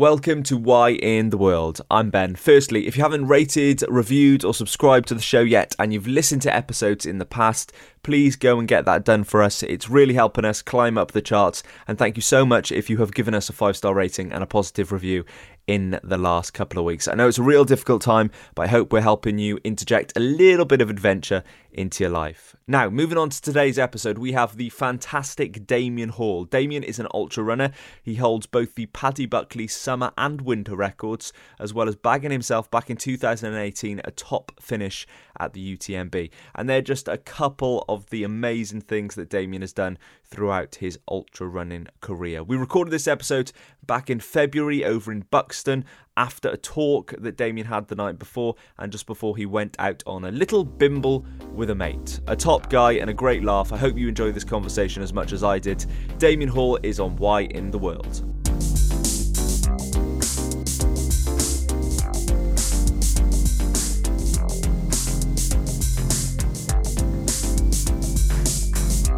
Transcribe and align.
Welcome 0.00 0.42
to 0.44 0.56
Why 0.56 0.92
in 0.92 1.28
the 1.28 1.36
World. 1.36 1.82
I'm 1.90 2.08
Ben. 2.08 2.34
Firstly, 2.34 2.86
if 2.86 2.96
you 2.96 3.02
haven't 3.02 3.26
rated, 3.26 3.84
reviewed, 3.86 4.46
or 4.46 4.54
subscribed 4.54 5.08
to 5.08 5.14
the 5.14 5.20
show 5.20 5.42
yet 5.42 5.76
and 5.78 5.92
you've 5.92 6.06
listened 6.06 6.40
to 6.40 6.56
episodes 6.56 7.04
in 7.04 7.18
the 7.18 7.26
past, 7.26 7.70
please 8.02 8.34
go 8.34 8.58
and 8.58 8.66
get 8.66 8.86
that 8.86 9.04
done 9.04 9.24
for 9.24 9.42
us. 9.42 9.62
It's 9.62 9.90
really 9.90 10.14
helping 10.14 10.46
us 10.46 10.62
climb 10.62 10.96
up 10.96 11.12
the 11.12 11.20
charts. 11.20 11.62
And 11.86 11.98
thank 11.98 12.16
you 12.16 12.22
so 12.22 12.46
much 12.46 12.72
if 12.72 12.88
you 12.88 12.96
have 12.96 13.12
given 13.12 13.34
us 13.34 13.50
a 13.50 13.52
five 13.52 13.76
star 13.76 13.92
rating 13.92 14.32
and 14.32 14.42
a 14.42 14.46
positive 14.46 14.90
review 14.90 15.26
in 15.70 16.00
the 16.02 16.18
last 16.18 16.52
couple 16.52 16.80
of 16.80 16.84
weeks. 16.84 17.06
I 17.06 17.14
know 17.14 17.28
it's 17.28 17.38
a 17.38 17.44
real 17.44 17.64
difficult 17.64 18.02
time, 18.02 18.32
but 18.56 18.62
I 18.62 18.66
hope 18.66 18.92
we're 18.92 19.02
helping 19.02 19.38
you 19.38 19.60
interject 19.62 20.12
a 20.16 20.18
little 20.18 20.64
bit 20.64 20.80
of 20.80 20.90
adventure 20.90 21.44
into 21.72 22.02
your 22.02 22.10
life. 22.10 22.56
Now, 22.66 22.90
moving 22.90 23.16
on 23.16 23.30
to 23.30 23.40
today's 23.40 23.78
episode, 23.78 24.18
we 24.18 24.32
have 24.32 24.56
the 24.56 24.70
fantastic 24.70 25.68
Damian 25.68 26.08
Hall. 26.08 26.44
Damian 26.44 26.82
is 26.82 26.98
an 26.98 27.06
ultra 27.14 27.44
runner. 27.44 27.70
He 28.02 28.16
holds 28.16 28.46
both 28.46 28.74
the 28.74 28.86
Paddy 28.86 29.26
Buckley 29.26 29.68
summer 29.68 30.10
and 30.18 30.40
winter 30.40 30.74
records, 30.74 31.32
as 31.60 31.72
well 31.72 31.88
as 31.88 31.94
bagging 31.94 32.32
himself 32.32 32.68
back 32.70 32.90
in 32.90 32.96
2018 32.96 34.00
a 34.04 34.10
top 34.10 34.50
finish 34.60 35.06
at 35.38 35.52
the 35.52 35.76
UTMB. 35.76 36.30
And 36.54 36.68
they're 36.68 36.82
just 36.82 37.06
a 37.06 37.16
couple 37.16 37.84
of 37.88 38.10
the 38.10 38.24
amazing 38.24 38.80
things 38.80 39.14
that 39.14 39.30
Damian 39.30 39.62
has 39.62 39.72
done 39.72 39.98
throughout 40.24 40.76
his 40.76 40.98
ultra 41.08 41.46
running 41.46 41.86
career. 42.00 42.42
We 42.42 42.56
recorded 42.56 42.90
this 42.90 43.08
episode 43.08 43.52
back 43.90 44.08
in 44.08 44.20
February 44.20 44.84
over 44.84 45.10
in 45.10 45.26
Buxton 45.32 45.84
after 46.16 46.48
a 46.48 46.56
talk 46.56 47.12
that 47.18 47.36
Damian 47.36 47.66
had 47.66 47.88
the 47.88 47.96
night 47.96 48.20
before 48.20 48.54
and 48.78 48.92
just 48.92 49.04
before 49.04 49.36
he 49.36 49.44
went 49.44 49.74
out 49.80 50.00
on 50.06 50.24
a 50.26 50.30
little 50.30 50.62
bimble 50.62 51.26
with 51.56 51.70
a 51.70 51.74
mate. 51.74 52.20
A 52.28 52.36
top 52.36 52.70
guy 52.70 52.92
and 52.92 53.10
a 53.10 53.12
great 53.12 53.42
laugh. 53.42 53.72
I 53.72 53.76
hope 53.76 53.98
you 53.98 54.06
enjoy 54.06 54.30
this 54.30 54.44
conversation 54.44 55.02
as 55.02 55.12
much 55.12 55.32
as 55.32 55.42
I 55.42 55.58
did. 55.58 55.84
Damian 56.18 56.48
Hall 56.48 56.78
is 56.84 57.00
on 57.00 57.16
Why 57.16 57.40
in 57.40 57.72
the 57.72 57.78
World. 57.78 58.22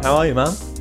How 0.01 0.15
are 0.15 0.25
you, 0.25 0.33
man? 0.33 0.72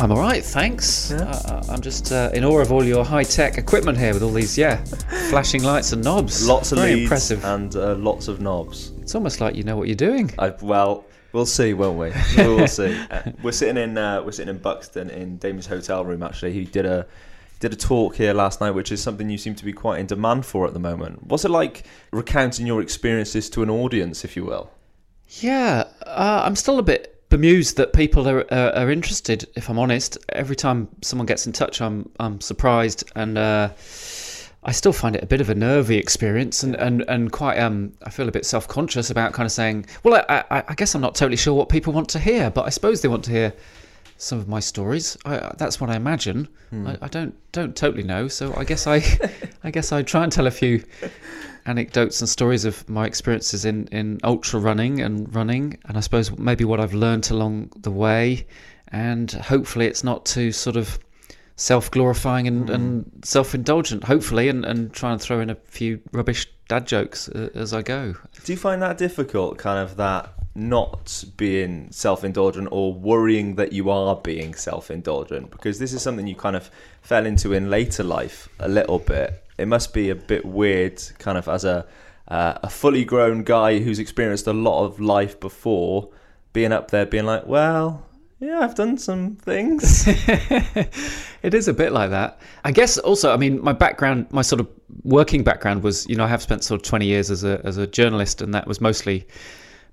I'm 0.00 0.10
all 0.12 0.18
right, 0.18 0.42
thanks. 0.42 1.10
Yeah. 1.10 1.24
Uh, 1.24 1.62
I'm 1.68 1.82
just 1.82 2.10
uh, 2.10 2.30
in 2.32 2.42
awe 2.42 2.60
of 2.60 2.72
all 2.72 2.82
your 2.82 3.04
high 3.04 3.22
tech 3.22 3.58
equipment 3.58 3.98
here 3.98 4.14
with 4.14 4.22
all 4.22 4.30
these, 4.32 4.56
yeah, 4.56 4.82
flashing 5.28 5.62
lights 5.62 5.92
and 5.92 6.02
knobs. 6.02 6.48
Lots 6.48 6.72
of 6.72 6.78
Very 6.78 6.94
leads 6.94 7.02
impressive. 7.02 7.44
and 7.44 7.76
uh, 7.76 7.96
lots 7.96 8.26
of 8.26 8.40
knobs. 8.40 8.92
It's 9.02 9.14
almost 9.14 9.42
like 9.42 9.56
you 9.56 9.62
know 9.62 9.76
what 9.76 9.88
you're 9.88 9.96
doing. 9.96 10.32
I, 10.38 10.54
well, 10.62 11.04
we'll 11.34 11.44
see, 11.44 11.74
won't 11.74 11.98
we? 11.98 12.12
We'll 12.38 12.66
see. 12.66 12.98
Uh, 13.10 13.32
we're 13.42 13.52
sitting 13.52 13.76
in 13.76 13.98
uh, 13.98 14.22
we're 14.22 14.32
sitting 14.32 14.54
in 14.54 14.62
Buxton 14.62 15.10
in 15.10 15.36
Damian's 15.36 15.66
hotel 15.66 16.02
room. 16.02 16.22
Actually, 16.22 16.54
he 16.54 16.64
did 16.64 16.86
a 16.86 17.06
did 17.58 17.74
a 17.74 17.76
talk 17.76 18.16
here 18.16 18.32
last 18.32 18.62
night, 18.62 18.70
which 18.70 18.90
is 18.90 19.02
something 19.02 19.28
you 19.28 19.36
seem 19.36 19.54
to 19.56 19.66
be 19.66 19.74
quite 19.74 20.00
in 20.00 20.06
demand 20.06 20.46
for 20.46 20.66
at 20.66 20.72
the 20.72 20.80
moment. 20.80 21.24
What's 21.24 21.44
it 21.44 21.50
like 21.50 21.84
recounting 22.10 22.66
your 22.66 22.80
experiences 22.80 23.50
to 23.50 23.62
an 23.62 23.68
audience, 23.68 24.24
if 24.24 24.34
you 24.34 24.46
will? 24.46 24.70
Yeah, 25.40 25.84
uh, 26.06 26.40
I'm 26.42 26.56
still 26.56 26.78
a 26.78 26.82
bit 26.82 27.19
bemused 27.30 27.76
that 27.78 27.94
people 27.94 28.28
are, 28.28 28.44
are 28.52 28.72
are 28.74 28.90
interested. 28.90 29.48
If 29.56 29.70
I'm 29.70 29.78
honest, 29.78 30.18
every 30.28 30.56
time 30.56 30.88
someone 31.00 31.26
gets 31.26 31.46
in 31.46 31.52
touch, 31.52 31.80
I'm 31.80 32.10
I'm 32.20 32.40
surprised, 32.40 33.10
and 33.16 33.38
uh, 33.38 33.70
I 34.62 34.72
still 34.72 34.92
find 34.92 35.16
it 35.16 35.22
a 35.22 35.26
bit 35.26 35.40
of 35.40 35.48
a 35.48 35.54
nervy 35.54 35.96
experience, 35.96 36.62
and 36.62 36.74
and, 36.76 37.02
and 37.08 37.32
quite 37.32 37.58
um 37.58 37.92
I 38.02 38.10
feel 38.10 38.28
a 38.28 38.32
bit 38.32 38.44
self 38.44 38.68
conscious 38.68 39.08
about 39.10 39.32
kind 39.32 39.46
of 39.46 39.52
saying, 39.52 39.86
well, 40.02 40.22
I, 40.28 40.44
I 40.50 40.64
I 40.68 40.74
guess 40.74 40.94
I'm 40.94 41.00
not 41.00 41.14
totally 41.14 41.38
sure 41.38 41.54
what 41.54 41.70
people 41.70 41.94
want 41.94 42.10
to 42.10 42.18
hear, 42.18 42.50
but 42.50 42.66
I 42.66 42.68
suppose 42.68 43.00
they 43.00 43.08
want 43.08 43.24
to 43.24 43.30
hear 43.30 43.54
some 44.18 44.38
of 44.38 44.48
my 44.48 44.60
stories. 44.60 45.16
I, 45.24 45.52
that's 45.56 45.80
what 45.80 45.88
I 45.88 45.96
imagine. 45.96 46.46
I, 46.86 46.98
I 47.00 47.08
don't 47.08 47.34
don't 47.52 47.74
totally 47.74 48.02
know, 48.02 48.28
so 48.28 48.54
I 48.54 48.64
guess 48.64 48.86
I 48.86 49.02
I 49.64 49.70
guess 49.70 49.92
I 49.92 50.02
try 50.02 50.24
and 50.24 50.32
tell 50.32 50.46
a 50.46 50.50
few 50.50 50.84
anecdotes 51.66 52.20
and 52.20 52.28
stories 52.28 52.64
of 52.64 52.88
my 52.88 53.06
experiences 53.06 53.64
in, 53.64 53.86
in 53.88 54.20
ultra 54.24 54.60
running 54.60 55.00
and 55.00 55.32
running, 55.34 55.78
and 55.86 55.96
I 55.96 56.00
suppose 56.00 56.36
maybe 56.38 56.64
what 56.64 56.80
I've 56.80 56.94
learned 56.94 57.30
along 57.30 57.72
the 57.76 57.90
way, 57.90 58.46
and 58.88 59.30
hopefully 59.30 59.86
it's 59.86 60.04
not 60.04 60.24
too 60.26 60.52
sort 60.52 60.76
of 60.76 60.98
self 61.60 61.90
glorifying 61.90 62.48
and, 62.48 62.70
and 62.70 63.10
self 63.24 63.54
indulgent, 63.54 64.04
hopefully, 64.04 64.48
and, 64.48 64.64
and 64.64 64.92
try 64.92 65.12
and 65.12 65.20
throw 65.20 65.40
in 65.40 65.50
a 65.50 65.54
few 65.54 66.00
rubbish 66.12 66.46
dad 66.68 66.86
jokes 66.86 67.28
uh, 67.28 67.50
as 67.54 67.74
I 67.74 67.82
go. 67.82 68.14
Do 68.44 68.52
you 68.52 68.58
find 68.58 68.80
that 68.82 68.96
difficult, 68.96 69.58
kind 69.58 69.78
of 69.78 69.96
that 69.96 70.32
not 70.54 71.22
being 71.36 71.90
self 71.92 72.24
indulgent 72.24 72.68
or 72.72 72.92
worrying 72.92 73.56
that 73.56 73.72
you 73.72 73.90
are 73.90 74.16
being 74.16 74.54
self 74.54 74.90
indulgent? 74.90 75.50
Because 75.50 75.78
this 75.78 75.92
is 75.92 76.00
something 76.00 76.26
you 76.26 76.34
kind 76.34 76.56
of 76.56 76.70
fell 77.02 77.26
into 77.26 77.52
in 77.52 77.68
later 77.68 78.02
life 78.02 78.48
a 78.58 78.68
little 78.68 78.98
bit. 78.98 79.44
It 79.60 79.66
must 79.66 79.92
be 79.92 80.10
a 80.10 80.14
bit 80.14 80.44
weird, 80.44 81.02
kind 81.18 81.38
of 81.38 81.48
as 81.48 81.64
a 81.64 81.86
uh, 82.28 82.58
a 82.62 82.70
fully 82.70 83.04
grown 83.04 83.42
guy 83.42 83.80
who's 83.80 83.98
experienced 83.98 84.46
a 84.46 84.52
lot 84.52 84.84
of 84.84 85.00
life 85.00 85.38
before, 85.40 86.08
being 86.52 86.72
up 86.72 86.90
there, 86.90 87.04
being 87.04 87.26
like, 87.26 87.46
well. 87.46 88.06
Yeah, 88.38 88.60
I've 88.60 88.74
done 88.74 88.96
some 88.96 89.36
things. 89.36 90.04
it 91.42 91.52
is 91.52 91.68
a 91.68 91.74
bit 91.74 91.92
like 91.92 92.08
that. 92.08 92.40
I 92.64 92.72
guess 92.72 92.96
also, 92.96 93.34
I 93.34 93.36
mean, 93.36 93.62
my 93.62 93.74
background, 93.74 94.28
my 94.30 94.40
sort 94.40 94.60
of 94.60 94.68
working 95.02 95.44
background 95.44 95.82
was, 95.82 96.08
you 96.08 96.16
know, 96.16 96.24
I 96.24 96.28
have 96.28 96.40
spent 96.40 96.64
sort 96.64 96.80
of 96.80 96.86
20 96.86 97.04
years 97.04 97.30
as 97.30 97.44
a, 97.44 97.60
as 97.64 97.76
a 97.76 97.86
journalist, 97.86 98.40
and 98.40 98.54
that 98.54 98.66
was 98.66 98.80
mostly 98.80 99.26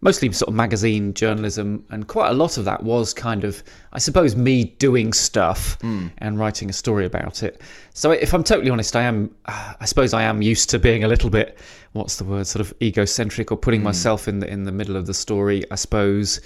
mostly 0.02 0.32
sort 0.32 0.50
of 0.50 0.56
magazine 0.56 1.14
journalism, 1.14 1.84
and 1.90 2.08
quite 2.08 2.30
a 2.30 2.34
lot 2.34 2.58
of 2.58 2.66
that 2.66 2.84
was 2.84 3.14
kind 3.14 3.44
of, 3.44 3.64
I 3.94 4.00
suppose, 4.00 4.36
me 4.36 4.66
doing 4.66 5.14
stuff 5.14 5.78
hmm. 5.82 6.08
and 6.20 6.40
writing 6.40 6.70
a 6.70 6.74
story 6.74 7.06
about 7.06 7.44
it. 7.44 7.62
So, 7.94 8.12
if 8.12 8.34
I'm 8.34 8.44
totally 8.44 8.70
honest, 8.70 8.96
I 8.96 9.04
am, 9.04 9.34
I 9.46 9.86
suppose, 9.86 10.14
I 10.14 10.24
am 10.24 10.42
used 10.42 10.70
to 10.72 10.80
being 10.80 11.04
a 11.04 11.08
little 11.08 11.30
bit, 11.30 11.58
what's 11.94 12.18
the 12.18 12.24
word, 12.24 12.48
sort 12.48 12.62
of 12.62 12.74
egocentric 12.82 13.52
or 13.52 13.58
putting 13.58 13.82
hmm. 13.82 13.86
myself 13.86 14.28
in 14.28 14.40
the 14.40 14.48
in 14.48 14.64
the 14.64 14.72
middle 14.72 14.96
of 14.96 15.06
the 15.06 15.14
story. 15.14 15.64
I 15.72 15.76
suppose 15.76 16.42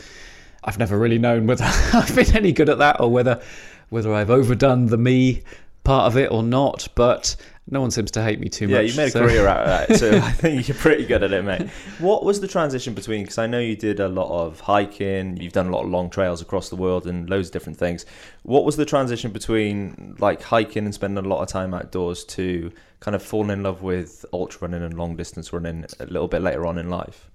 I've 0.64 0.80
never 0.80 0.98
really 0.98 1.20
known 1.20 1.48
whether 1.48 1.66
I've 1.94 2.16
been 2.16 2.36
any 2.36 2.52
good 2.52 2.70
at 2.70 2.78
that 2.78 3.00
or 3.00 3.12
whether 3.12 3.42
whether 3.90 4.14
I've 4.14 4.30
overdone 4.30 4.88
the 4.88 4.98
me 4.98 5.44
part 5.84 6.08
of 6.08 6.18
it 6.18 6.32
or 6.32 6.44
not. 6.44 6.88
But 6.96 7.36
no 7.72 7.82
one 7.82 7.90
seems 7.90 8.12
to 8.12 8.22
hate 8.22 8.40
me 8.40 8.50
too 8.50 8.68
much. 8.68 8.76
Yeah, 8.76 8.82
you 8.82 8.96
made 8.96 9.08
a 9.08 9.12
so- 9.12 9.26
career 9.26 9.48
out 9.48 9.62
of 9.62 9.88
that, 9.88 9.98
so 9.98 10.12
I 10.18 10.32
think 10.32 10.68
you're 10.68 10.78
pretty 10.78 11.06
good 11.06 11.24
at 11.24 11.32
it, 11.32 11.44
mate. 11.44 11.70
What 12.00 12.24
was 12.24 12.42
the 12.42 12.48
transition 12.48 12.94
between? 12.94 13.24
Because 13.24 13.38
I 13.38 13.48
know 13.48 13.59
you 13.59 13.76
did 13.76 14.00
a 14.00 14.09
lot 14.09 14.30
of 14.30 14.59
hiking, 14.59 15.38
you've 15.38 15.54
done 15.54 15.68
a 15.68 15.72
lot 15.72 15.84
of 15.84 15.90
long 15.90 16.09
trails 16.09 16.42
across 16.42 16.70
the 16.70 16.76
world 16.76 17.08
and 17.08 17.30
loads 17.30 17.48
of 17.48 17.54
different 17.54 17.80
things. 17.80 18.06
What 18.44 18.66
was 18.66 18.76
the 18.76 18.86
transition 18.86 19.32
between 19.32 20.16
like 20.20 20.42
hiking 20.42 20.86
and 20.86 20.94
spending 20.94 21.24
a 21.24 21.28
lot 21.28 21.42
of 21.42 21.48
time 21.48 21.74
outdoors 21.74 22.26
to 22.26 22.72
kind 23.00 23.16
of 23.16 23.24
falling 23.24 23.52
in 23.52 23.64
love 23.64 23.82
with 23.82 24.26
ultra 24.34 24.68
running 24.68 24.84
and 24.84 24.96
long 24.96 25.16
distance 25.16 25.52
running 25.53 25.86
a 26.00 26.06
little 26.06 26.28
bit 26.28 26.42
later 26.42 26.68
on 26.68 26.78
in 26.78 26.90
life? 26.90 27.30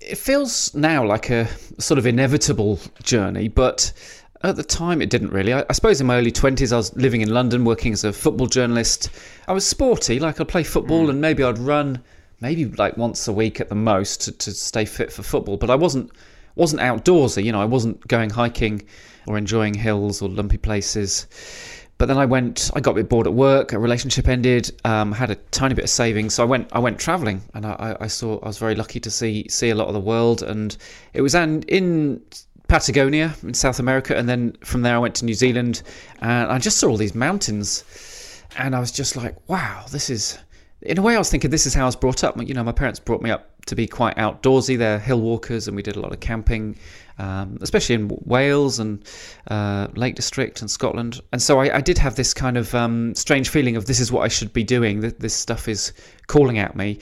it 0.00 0.18
feels 0.18 0.74
now 0.74 1.02
like 1.02 1.30
a 1.30 1.48
sort 1.78 1.96
of 1.98 2.06
inevitable 2.06 2.78
journey, 3.02 3.48
but 3.48 3.90
at 4.44 4.56
the 4.56 4.62
time 4.62 5.00
it 5.00 5.10
didn't 5.10 5.30
really. 5.30 5.52
I, 5.52 5.64
I 5.68 5.72
suppose 5.72 6.00
in 6.00 6.06
my 6.06 6.16
early 6.16 6.32
20s, 6.32 6.72
I 6.72 6.76
was 6.76 6.94
living 6.96 7.20
in 7.20 7.32
London 7.32 7.64
working 7.64 7.92
as 7.92 8.04
a 8.04 8.12
football 8.12 8.46
journalist. 8.46 9.10
I 9.48 9.52
was 9.52 9.66
sporty, 9.66 10.18
like 10.18 10.40
I'd 10.40 10.48
play 10.48 10.64
football 10.64 11.10
and 11.10 11.20
maybe 11.20 11.42
I'd 11.42 11.58
run 11.58 12.02
maybe 12.40 12.66
like 12.66 12.96
once 12.96 13.26
a 13.26 13.32
week 13.32 13.60
at 13.60 13.68
the 13.68 13.74
most 13.74 14.20
to, 14.22 14.32
to 14.32 14.52
stay 14.52 14.84
fit 14.84 15.12
for 15.12 15.22
football, 15.22 15.56
but 15.56 15.70
I 15.70 15.74
wasn't 15.74 16.10
wasn't 16.56 16.82
outdoorsy, 16.82 17.42
you 17.42 17.52
know, 17.52 17.60
I 17.60 17.64
wasn't 17.64 18.06
going 18.06 18.30
hiking 18.30 18.82
or 19.26 19.38
enjoying 19.38 19.74
hills 19.74 20.22
or 20.22 20.28
lumpy 20.28 20.58
places. 20.58 21.26
But 21.96 22.06
then 22.06 22.18
I 22.18 22.26
went. 22.26 22.70
I 22.74 22.80
got 22.80 22.92
a 22.92 22.94
bit 22.94 23.08
bored 23.08 23.26
at 23.26 23.34
work. 23.34 23.72
A 23.72 23.78
relationship 23.78 24.28
ended. 24.28 24.70
Um, 24.84 25.12
had 25.12 25.30
a 25.30 25.36
tiny 25.36 25.74
bit 25.74 25.84
of 25.84 25.90
savings, 25.90 26.34
so 26.34 26.42
I 26.42 26.46
went. 26.46 26.68
I 26.72 26.80
went 26.80 26.98
traveling, 26.98 27.40
and 27.54 27.64
I, 27.64 27.96
I 28.00 28.08
saw. 28.08 28.40
I 28.40 28.48
was 28.48 28.58
very 28.58 28.74
lucky 28.74 28.98
to 28.98 29.10
see 29.10 29.46
see 29.48 29.70
a 29.70 29.76
lot 29.76 29.86
of 29.86 29.94
the 29.94 30.00
world, 30.00 30.42
and 30.42 30.76
it 31.12 31.22
was 31.22 31.36
and 31.36 31.64
in 31.66 32.20
Patagonia 32.68 33.34
in 33.42 33.54
South 33.54 33.78
America, 33.78 34.16
and 34.16 34.28
then 34.28 34.56
from 34.64 34.82
there 34.82 34.94
I 34.94 34.98
went 34.98 35.14
to 35.16 35.24
New 35.24 35.34
Zealand, 35.34 35.82
and 36.20 36.50
I 36.50 36.58
just 36.58 36.78
saw 36.78 36.88
all 36.88 36.96
these 36.96 37.14
mountains, 37.14 37.84
and 38.56 38.74
I 38.74 38.80
was 38.80 38.90
just 38.90 39.16
like, 39.16 39.36
wow, 39.48 39.84
this 39.90 40.10
is. 40.10 40.38
In 40.82 40.98
a 40.98 41.02
way, 41.02 41.14
I 41.14 41.18
was 41.18 41.30
thinking 41.30 41.50
this 41.50 41.64
is 41.66 41.72
how 41.72 41.84
I 41.84 41.86
was 41.86 41.96
brought 41.96 42.22
up. 42.24 42.36
You 42.40 42.52
know, 42.52 42.64
my 42.64 42.72
parents 42.72 43.00
brought 43.00 43.22
me 43.22 43.30
up 43.30 43.50
to 43.66 43.74
be 43.74 43.86
quite 43.86 44.16
outdoorsy. 44.16 44.76
They're 44.76 44.98
hill 44.98 45.20
walkers, 45.20 45.66
and 45.66 45.74
we 45.76 45.82
did 45.82 45.96
a 45.96 46.00
lot 46.00 46.12
of 46.12 46.20
camping, 46.20 46.76
um, 47.18 47.58
especially 47.60 47.94
in 47.94 48.10
Wales 48.24 48.78
and 48.78 49.04
uh, 49.48 49.88
Lake 49.94 50.14
District 50.14 50.60
and 50.60 50.70
Scotland. 50.70 51.20
And 51.32 51.40
so 51.40 51.60
I, 51.60 51.76
I 51.76 51.80
did 51.80 51.98
have 51.98 52.16
this 52.16 52.34
kind 52.34 52.56
of 52.56 52.74
um, 52.74 53.14
strange 53.14 53.48
feeling 53.48 53.76
of 53.76 53.86
this 53.86 54.00
is 54.00 54.10
what 54.10 54.22
I 54.22 54.28
should 54.28 54.52
be 54.52 54.64
doing. 54.64 55.00
Th- 55.00 55.14
This 55.18 55.34
stuff 55.34 55.68
is 55.68 55.92
calling 56.26 56.58
at 56.58 56.76
me. 56.76 56.98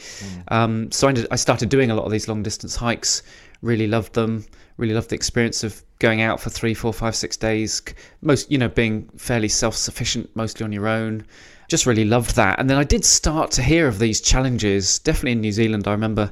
Um, 0.49 0.91
so 0.91 1.07
I, 1.07 1.11
ended, 1.11 1.27
I 1.31 1.37
started 1.37 1.69
doing 1.69 1.91
a 1.91 1.95
lot 1.95 2.05
of 2.05 2.13
these 2.13 2.29
long 2.29 2.43
distance 2.43 2.77
hikes. 2.77 3.23
Really 3.63 3.87
loved 3.87 4.13
them. 4.15 4.45
Really 4.77 4.95
loved 4.95 5.11
the 5.11 5.15
experience 5.15 5.65
of 5.65 5.83
going 5.99 6.21
out 6.21 6.41
for 6.41 6.51
three, 6.51 6.75
four, 6.75 6.93
five, 6.93 7.15
six 7.15 7.37
days. 7.37 7.83
Most, 8.21 8.51
you 8.51 8.59
know, 8.59 8.69
being 8.69 9.09
fairly 9.17 9.49
self 9.49 9.77
sufficient, 9.77 10.35
mostly 10.35 10.65
on 10.65 10.73
your 10.73 10.89
own 10.89 11.25
just 11.69 11.87
really 11.87 12.05
loved 12.05 12.37
that. 12.37 12.59
And 12.61 12.69
then 12.69 12.77
I 12.77 12.85
did 12.85 13.03
start 13.03 13.51
to 13.53 13.63
hear 13.63 13.89
of 13.89 13.99
these 13.99 14.21
challenges. 14.21 14.99
Definitely 14.99 15.33
in 15.33 15.41
New 15.41 15.53
Zealand, 15.53 15.89
I 15.89 15.93
remember 15.93 16.31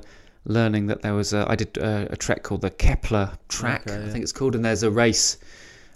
learning 0.50 0.86
that 0.88 1.02
there 1.02 1.14
was 1.14 1.32
a, 1.32 1.46
I 1.48 1.56
did 1.56 1.76
a, 1.78 2.12
a 2.12 2.16
trek 2.16 2.42
called 2.42 2.60
the 2.60 2.70
Kepler 2.70 3.32
Track, 3.48 3.82
Okay, 3.88 4.02
I 4.04 4.08
think 4.08 4.22
it's 4.22 4.32
called, 4.32 4.54
and 4.54 4.64
there's 4.64 4.82
a 4.82 4.90
race 4.90 5.38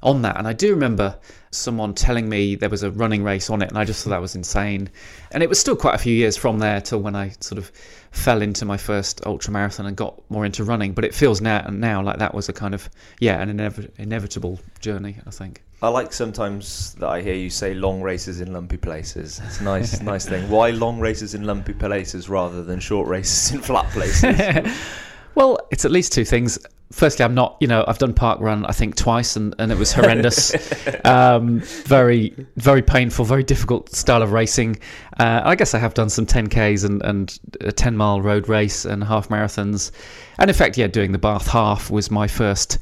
on 0.03 0.23
that. 0.23 0.37
And 0.39 0.47
I 0.47 0.53
do 0.53 0.71
remember 0.71 1.19
someone 1.51 1.95
telling 1.95 2.29
me 2.29 2.55
there 2.55 2.69
was 2.69 2.83
a 2.83 2.91
running 2.91 3.25
race 3.25 3.51
on 3.51 3.63
it, 3.63 3.71
and 3.71 3.79
I 3.79 3.85
just 3.85 4.05
thought 4.05 4.11
that 4.11 4.21
was 4.21 4.37
insane. 4.37 4.91
And 5.33 5.43
it 5.43 5.49
was 5.49 5.59
still 5.59 5.77
quite 5.77 5.95
a 5.95 5.99
few 5.99 6.15
years 6.15 6.37
from 6.37 6.59
there 6.59 6.81
till 6.81 7.01
when 7.01 7.17
I 7.17 7.31
sort 7.41 7.59
of 7.59 7.73
fell 8.11 8.43
into 8.43 8.65
my 8.65 8.77
first 8.77 9.25
ultra 9.27 9.53
marathon 9.53 9.87
and 9.87 9.97
got 9.97 10.21
more 10.31 10.45
into 10.45 10.63
running. 10.63 10.93
But 10.93 11.05
it 11.05 11.15
feels 11.15 11.41
now 11.41 11.67
now 11.71 12.03
like 12.03 12.19
that 12.19 12.35
was 12.35 12.49
a 12.49 12.53
kind 12.53 12.75
of 12.75 12.89
yeah 13.21 13.41
an 13.41 13.57
inev- 13.57 13.91
inevitable 13.99 14.61
journey. 14.81 15.17
I 15.27 15.31
think. 15.31 15.63
I 15.85 15.89
like 15.89 16.13
sometimes 16.15 16.95
that 16.95 17.09
I 17.09 17.21
hear 17.21 17.35
you 17.35 17.51
say 17.51 17.75
long 17.75 18.01
races 18.01 18.41
in 18.41 18.53
lumpy 18.53 18.79
places. 18.79 19.41
It's 19.45 19.61
a 19.61 19.65
nice, 19.65 20.01
nice 20.13 20.27
thing. 20.27 20.49
Why 20.49 20.71
long 20.71 20.99
races 20.99 21.35
in 21.35 21.45
lumpy 21.45 21.75
places 21.75 22.29
rather 22.29 22.65
than 22.65 22.81
short 22.81 23.07
races 23.07 23.53
in 23.53 23.61
flat 23.61 23.91
places? 23.93 24.75
well, 25.35 25.59
it's 25.71 25.85
at 25.85 25.91
least 25.91 26.13
two 26.13 26.25
things 26.25 26.59
firstly, 26.95 27.25
I'm 27.25 27.35
not, 27.35 27.57
you 27.61 27.67
know, 27.67 27.85
I've 27.87 27.99
done 27.99 28.15
park 28.15 28.41
run, 28.41 28.65
I 28.67 28.73
think 28.73 28.95
twice, 28.97 29.37
and, 29.37 29.55
and 29.59 29.73
it 29.73 29.79
was 29.79 29.93
horrendous. 29.93 30.55
um, 31.05 31.61
very, 31.61 32.35
very 32.57 32.83
painful, 32.83 33.25
very 33.25 33.43
difficult 33.43 33.95
style 33.95 34.23
of 34.23 34.33
racing. 34.33 34.79
Uh, 35.19 35.43
I 35.45 35.55
guess 35.57 35.75
I 35.75 35.79
have 35.79 35.95
done 35.95 36.09
some 36.09 36.25
10Ks 36.25 36.85
and, 36.85 37.03
and 37.03 37.39
a 37.61 37.73
10 37.73 37.97
mile 37.97 38.21
road 38.21 38.49
race 38.49 38.85
and 38.85 39.03
half 39.03 39.29
marathons. 39.29 39.91
And 40.39 40.49
in 40.49 40.55
fact, 40.55 40.79
yeah, 40.79 40.87
doing 40.87 41.13
the 41.13 41.19
Bath 41.19 41.49
half 41.49 41.91
was 41.91 42.11
my 42.11 42.29
first 42.29 42.79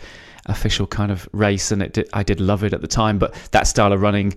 official 0.47 0.87
kind 0.87 1.13
of 1.13 1.29
race, 1.33 1.71
and 1.73 1.83
it 1.83 1.93
did, 1.93 2.09
I 2.13 2.23
did 2.23 2.41
love 2.41 2.65
it 2.65 2.73
at 2.73 2.81
the 2.81 2.89
time. 2.89 3.19
But 3.19 3.35
that 3.53 3.67
style 3.67 3.93
of 3.93 4.01
running, 4.01 4.35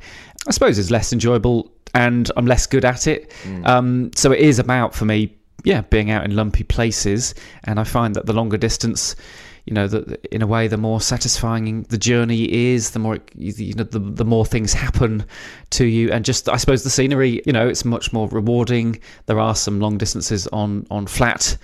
I 0.48 0.52
suppose, 0.52 0.78
is 0.78 0.92
less 0.92 1.14
enjoyable, 1.14 1.72
and 1.94 2.32
I'm 2.38 2.46
less 2.46 2.66
good 2.66 2.86
at 2.86 3.08
it. 3.08 3.32
Mm. 3.44 3.68
Um, 3.68 4.12
so 4.16 4.32
it 4.32 4.40
is 4.40 4.60
about 4.60 4.94
for 4.94 5.06
me, 5.06 5.36
yeah, 5.64 5.82
being 5.82 6.12
out 6.12 6.26
in 6.26 6.36
lumpy 6.36 6.64
places, 6.64 7.34
and 7.64 7.80
I 7.80 7.84
find 7.84 8.16
that 8.16 8.26
the 8.26 8.34
longer 8.34 8.58
distance 8.58 9.16
you 9.66 9.74
know, 9.74 9.88
that 9.88 10.24
in 10.28 10.44
a 10.44 10.48
way, 10.48 10.68
the 10.68 10.78
more 10.78 11.02
satisfying 11.02 11.84
the 11.84 11.98
journey 11.98 12.74
is, 12.74 12.92
the 12.92 13.00
more 13.00 13.18
you 13.36 13.74
know, 13.74 13.84
the, 13.84 14.00
the 14.00 14.26
more 14.26 14.46
things 14.46 14.74
happen 14.74 15.26
to 15.72 15.86
you, 15.86 16.12
and 16.12 16.24
just 16.24 16.48
I 16.48 16.58
suppose 16.58 16.84
the 16.84 16.90
scenery, 16.90 17.42
you 17.46 17.54
know, 17.54 17.68
it's 17.68 17.84
much 17.84 18.14
more 18.14 18.28
rewarding. 18.30 19.00
There 19.26 19.40
are 19.40 19.56
some 19.56 19.80
long 19.80 19.98
distances 19.98 20.48
on 20.48 20.86
on 20.92 21.08
flat 21.08 21.58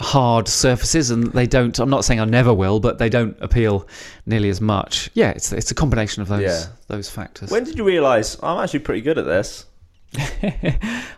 hard 0.00 0.48
surfaces 0.48 1.10
and 1.10 1.28
they 1.32 1.46
don't 1.46 1.78
i'm 1.78 1.90
not 1.90 2.04
saying 2.04 2.18
i 2.18 2.24
never 2.24 2.52
will 2.52 2.80
but 2.80 2.98
they 2.98 3.08
don't 3.08 3.36
appeal 3.40 3.86
nearly 4.26 4.48
as 4.48 4.60
much 4.60 5.08
yeah 5.14 5.30
it's 5.30 5.52
it's 5.52 5.70
a 5.70 5.74
combination 5.74 6.20
of 6.20 6.28
those 6.28 6.42
yeah. 6.42 6.64
those 6.88 7.08
factors 7.08 7.50
when 7.50 7.62
did 7.62 7.78
you 7.78 7.84
realize 7.84 8.36
i'm 8.42 8.62
actually 8.62 8.80
pretty 8.80 9.00
good 9.00 9.18
at 9.18 9.24
this 9.24 9.66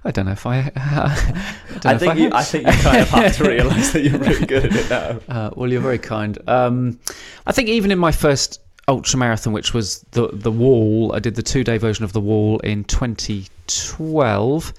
I 0.05 0.11
don't 0.11 0.25
know 0.25 0.33
if 0.33 0.47
I. 0.47 0.61
Uh, 0.61 0.71
I, 1.85 1.95
I 1.95 1.99
think 1.99 2.15
I 2.15 2.17
you, 2.17 2.31
I 2.33 2.43
think 2.43 2.67
you 2.67 2.73
kind 2.73 3.01
of 3.01 3.11
have 3.11 3.37
to 3.37 3.45
realise 3.49 3.93
that 3.93 4.03
you're 4.03 4.19
really 4.19 4.47
good 4.47 4.65
at 4.65 4.75
it 4.75 4.89
now. 4.89 5.21
Uh, 5.29 5.51
well, 5.55 5.71
you're 5.71 5.83
very 5.83 5.99
kind. 5.99 6.39
Um, 6.49 6.99
I 7.47 7.53
think 7.53 7.69
even 7.69 7.91
in 7.91 7.99
my 7.99 8.11
first 8.11 8.63
ultra 8.89 9.19
marathon, 9.19 9.53
which 9.53 9.75
was 9.75 10.01
the 10.13 10.29
the 10.29 10.51
wall, 10.51 11.13
I 11.15 11.19
did 11.19 11.35
the 11.35 11.43
two 11.43 11.63
day 11.63 11.77
version 11.77 12.05
of 12.05 12.15
the 12.15 12.21
wall 12.21 12.59
in 12.61 12.85
2012. 12.85 14.73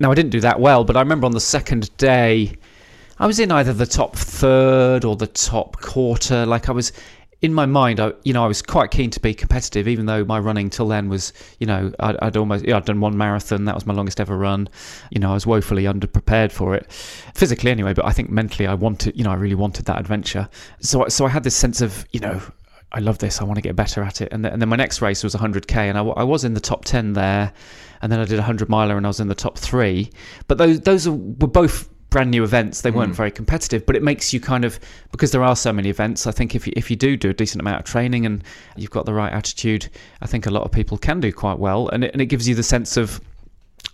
Now 0.00 0.10
I 0.10 0.14
didn't 0.14 0.30
do 0.30 0.40
that 0.40 0.58
well, 0.58 0.82
but 0.84 0.96
I 0.96 1.00
remember 1.00 1.26
on 1.26 1.32
the 1.32 1.40
second 1.40 1.96
day, 1.98 2.56
I 3.22 3.26
was 3.26 3.38
in 3.38 3.52
either 3.52 3.72
the 3.72 3.86
top 3.86 4.16
third 4.16 5.04
or 5.04 5.14
the 5.14 5.28
top 5.28 5.76
quarter. 5.76 6.44
Like 6.44 6.68
I 6.68 6.72
was 6.72 6.90
in 7.40 7.54
my 7.54 7.66
mind, 7.66 8.00
I 8.00 8.14
you 8.24 8.32
know 8.32 8.42
I 8.42 8.48
was 8.48 8.62
quite 8.62 8.90
keen 8.90 9.10
to 9.10 9.20
be 9.20 9.32
competitive, 9.32 9.86
even 9.86 10.06
though 10.06 10.24
my 10.24 10.40
running 10.40 10.70
till 10.70 10.88
then 10.88 11.08
was 11.08 11.32
you 11.60 11.68
know 11.68 11.92
I'd, 12.00 12.16
I'd 12.20 12.36
almost 12.36 12.68
I'd 12.68 12.84
done 12.84 12.98
one 12.98 13.16
marathon 13.16 13.64
that 13.66 13.76
was 13.76 13.86
my 13.86 13.94
longest 13.94 14.18
ever 14.18 14.36
run. 14.36 14.68
You 15.12 15.20
know 15.20 15.30
I 15.30 15.34
was 15.34 15.46
woefully 15.46 15.84
underprepared 15.84 16.50
for 16.50 16.74
it, 16.74 16.90
physically 16.90 17.70
anyway, 17.70 17.94
but 17.94 18.06
I 18.06 18.10
think 18.10 18.28
mentally 18.28 18.66
I 18.66 18.74
wanted 18.74 19.16
you 19.16 19.22
know 19.22 19.30
I 19.30 19.36
really 19.36 19.54
wanted 19.54 19.84
that 19.84 20.00
adventure. 20.00 20.48
So 20.80 21.06
so 21.06 21.24
I 21.24 21.28
had 21.28 21.44
this 21.44 21.54
sense 21.54 21.80
of 21.80 22.04
you 22.10 22.18
know 22.18 22.42
I 22.90 22.98
love 22.98 23.18
this. 23.18 23.40
I 23.40 23.44
want 23.44 23.54
to 23.54 23.62
get 23.62 23.76
better 23.76 24.02
at 24.02 24.20
it. 24.20 24.32
And, 24.32 24.44
and 24.44 24.60
then 24.60 24.68
my 24.68 24.76
next 24.76 25.00
race 25.00 25.22
was 25.22 25.34
100k, 25.34 25.76
and 25.76 25.96
I, 25.96 26.02
I, 26.02 26.24
was 26.24 26.44
in 26.44 26.52
the 26.52 26.60
top 26.60 26.84
10 26.84 27.14
there. 27.14 27.50
And 28.02 28.12
then 28.12 28.20
I 28.20 28.26
did 28.26 28.34
a 28.34 28.42
100 28.42 28.68
miler, 28.68 28.98
and 28.98 29.06
I 29.06 29.08
was 29.08 29.18
in 29.18 29.28
the 29.28 29.34
top 29.34 29.56
three. 29.56 30.10
But 30.46 30.58
those 30.58 30.80
those 30.80 31.08
were 31.08 31.46
both 31.46 31.88
brand 32.12 32.30
new 32.30 32.44
events. 32.44 32.82
They 32.82 32.90
weren't 32.90 33.12
mm. 33.12 33.16
very 33.16 33.30
competitive, 33.30 33.84
but 33.84 33.96
it 33.96 34.02
makes 34.02 34.32
you 34.32 34.38
kind 34.38 34.64
of 34.64 34.78
because 35.10 35.32
there 35.32 35.42
are 35.42 35.56
so 35.56 35.72
many 35.72 35.88
events. 35.88 36.26
I 36.26 36.30
think 36.30 36.54
if 36.54 36.66
you, 36.66 36.72
if 36.76 36.90
you 36.90 36.96
do 36.96 37.16
do 37.16 37.30
a 37.30 37.34
decent 37.34 37.60
amount 37.60 37.80
of 37.80 37.84
training 37.84 38.26
and 38.26 38.44
you've 38.76 38.90
got 38.90 39.06
the 39.06 39.14
right 39.14 39.32
attitude, 39.32 39.88
I 40.20 40.26
think 40.26 40.46
a 40.46 40.50
lot 40.50 40.62
of 40.62 40.70
people 40.70 40.98
can 40.98 41.18
do 41.18 41.32
quite 41.32 41.58
well, 41.58 41.88
and 41.88 42.04
it, 42.04 42.12
and 42.12 42.22
it 42.22 42.26
gives 42.26 42.46
you 42.46 42.54
the 42.54 42.62
sense 42.62 42.96
of 42.96 43.20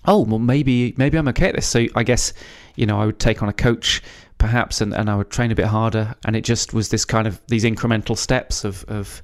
oh 0.04 0.20
well 0.20 0.38
maybe 0.38 0.92
maybe 0.98 1.16
I'm 1.16 1.28
okay 1.28 1.48
at 1.48 1.54
this. 1.54 1.66
So 1.66 1.86
I 1.94 2.02
guess 2.02 2.34
you 2.76 2.84
know 2.84 3.00
I 3.00 3.06
would 3.06 3.18
take 3.18 3.42
on 3.42 3.48
a 3.48 3.54
coach 3.54 4.02
perhaps 4.36 4.80
and, 4.80 4.94
and 4.94 5.10
I 5.10 5.16
would 5.16 5.30
train 5.30 5.50
a 5.50 5.54
bit 5.54 5.66
harder, 5.66 6.14
and 6.24 6.36
it 6.36 6.42
just 6.42 6.74
was 6.74 6.90
this 6.90 7.04
kind 7.04 7.26
of 7.26 7.40
these 7.46 7.64
incremental 7.64 8.16
steps 8.16 8.64
of 8.64 8.84
of 8.88 9.22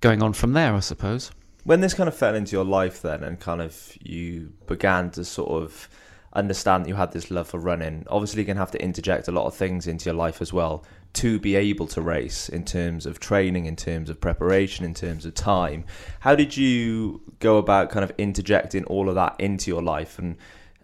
going 0.00 0.22
on 0.22 0.34
from 0.34 0.52
there, 0.52 0.74
I 0.74 0.80
suppose. 0.80 1.30
When 1.64 1.80
this 1.80 1.94
kind 1.94 2.08
of 2.08 2.14
fell 2.14 2.34
into 2.34 2.52
your 2.52 2.64
life 2.64 3.02
then, 3.02 3.24
and 3.24 3.40
kind 3.40 3.60
of 3.60 3.96
you 4.00 4.52
began 4.66 5.10
to 5.12 5.24
sort 5.24 5.50
of 5.50 5.88
understand 6.32 6.84
that 6.84 6.88
you 6.88 6.94
had 6.94 7.12
this 7.12 7.30
love 7.30 7.48
for 7.48 7.58
running. 7.58 8.06
Obviously, 8.08 8.40
you're 8.40 8.46
going 8.46 8.56
to 8.56 8.62
have 8.62 8.70
to 8.72 8.82
interject 8.82 9.28
a 9.28 9.32
lot 9.32 9.46
of 9.46 9.54
things 9.54 9.86
into 9.86 10.06
your 10.06 10.14
life 10.14 10.42
as 10.42 10.52
well 10.52 10.84
to 11.14 11.38
be 11.40 11.56
able 11.56 11.86
to 11.86 12.02
race 12.02 12.48
in 12.50 12.64
terms 12.64 13.06
of 13.06 13.18
training, 13.18 13.64
in 13.64 13.74
terms 13.74 14.10
of 14.10 14.20
preparation, 14.20 14.84
in 14.84 14.92
terms 14.92 15.24
of 15.24 15.34
time. 15.34 15.84
How 16.20 16.34
did 16.34 16.56
you 16.56 17.22
go 17.40 17.56
about 17.56 17.90
kind 17.90 18.04
of 18.04 18.12
interjecting 18.18 18.84
all 18.84 19.08
of 19.08 19.14
that 19.14 19.36
into 19.38 19.70
your 19.70 19.82
life? 19.82 20.18
And 20.18 20.36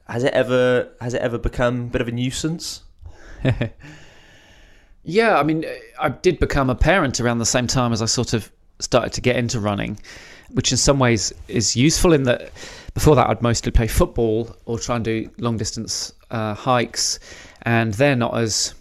has 0.09 0.25
it 0.25 0.33
ever 0.33 0.89
has 1.00 1.15
it 1.15 1.21
ever 1.21 1.39
become 1.39 1.83
a 1.83 1.87
bit 1.87 2.00
of 2.00 2.09
a 2.09 2.12
nuisance? 2.12 2.83
yeah, 5.05 5.39
I 5.39 5.43
mean, 5.43 5.67
I 6.00 6.09
did 6.09 6.39
become 6.39 6.71
a 6.71 6.75
parent 6.75 7.21
around 7.21 7.39
the 7.39 7.47
same 7.47 7.67
time 7.67 7.93
as 7.93 8.00
I 8.00 8.06
sort 8.06 8.33
of 8.33 8.50
started 8.79 9.12
to 9.12 9.21
get 9.21 9.37
into 9.37 9.61
running, 9.61 9.99
which 10.50 10.73
in 10.73 10.79
some 10.79 10.99
ways 10.99 11.33
is 11.49 11.77
useful 11.77 12.12
in 12.12 12.23
that 12.25 12.53
before 12.94 13.17
that, 13.17 13.29
I'd 13.29 13.43
mostly 13.43 13.73
play 13.73 13.87
football 13.87 14.55
or 14.67 14.79
try 14.79 14.97
and 14.97 15.05
do 15.05 15.31
long 15.39 15.56
distance 15.56 16.12
uh, 16.31 16.55
hikes, 16.55 17.19
and 17.62 17.94
they're 17.94 18.17
not 18.17 18.37
as 18.37 18.75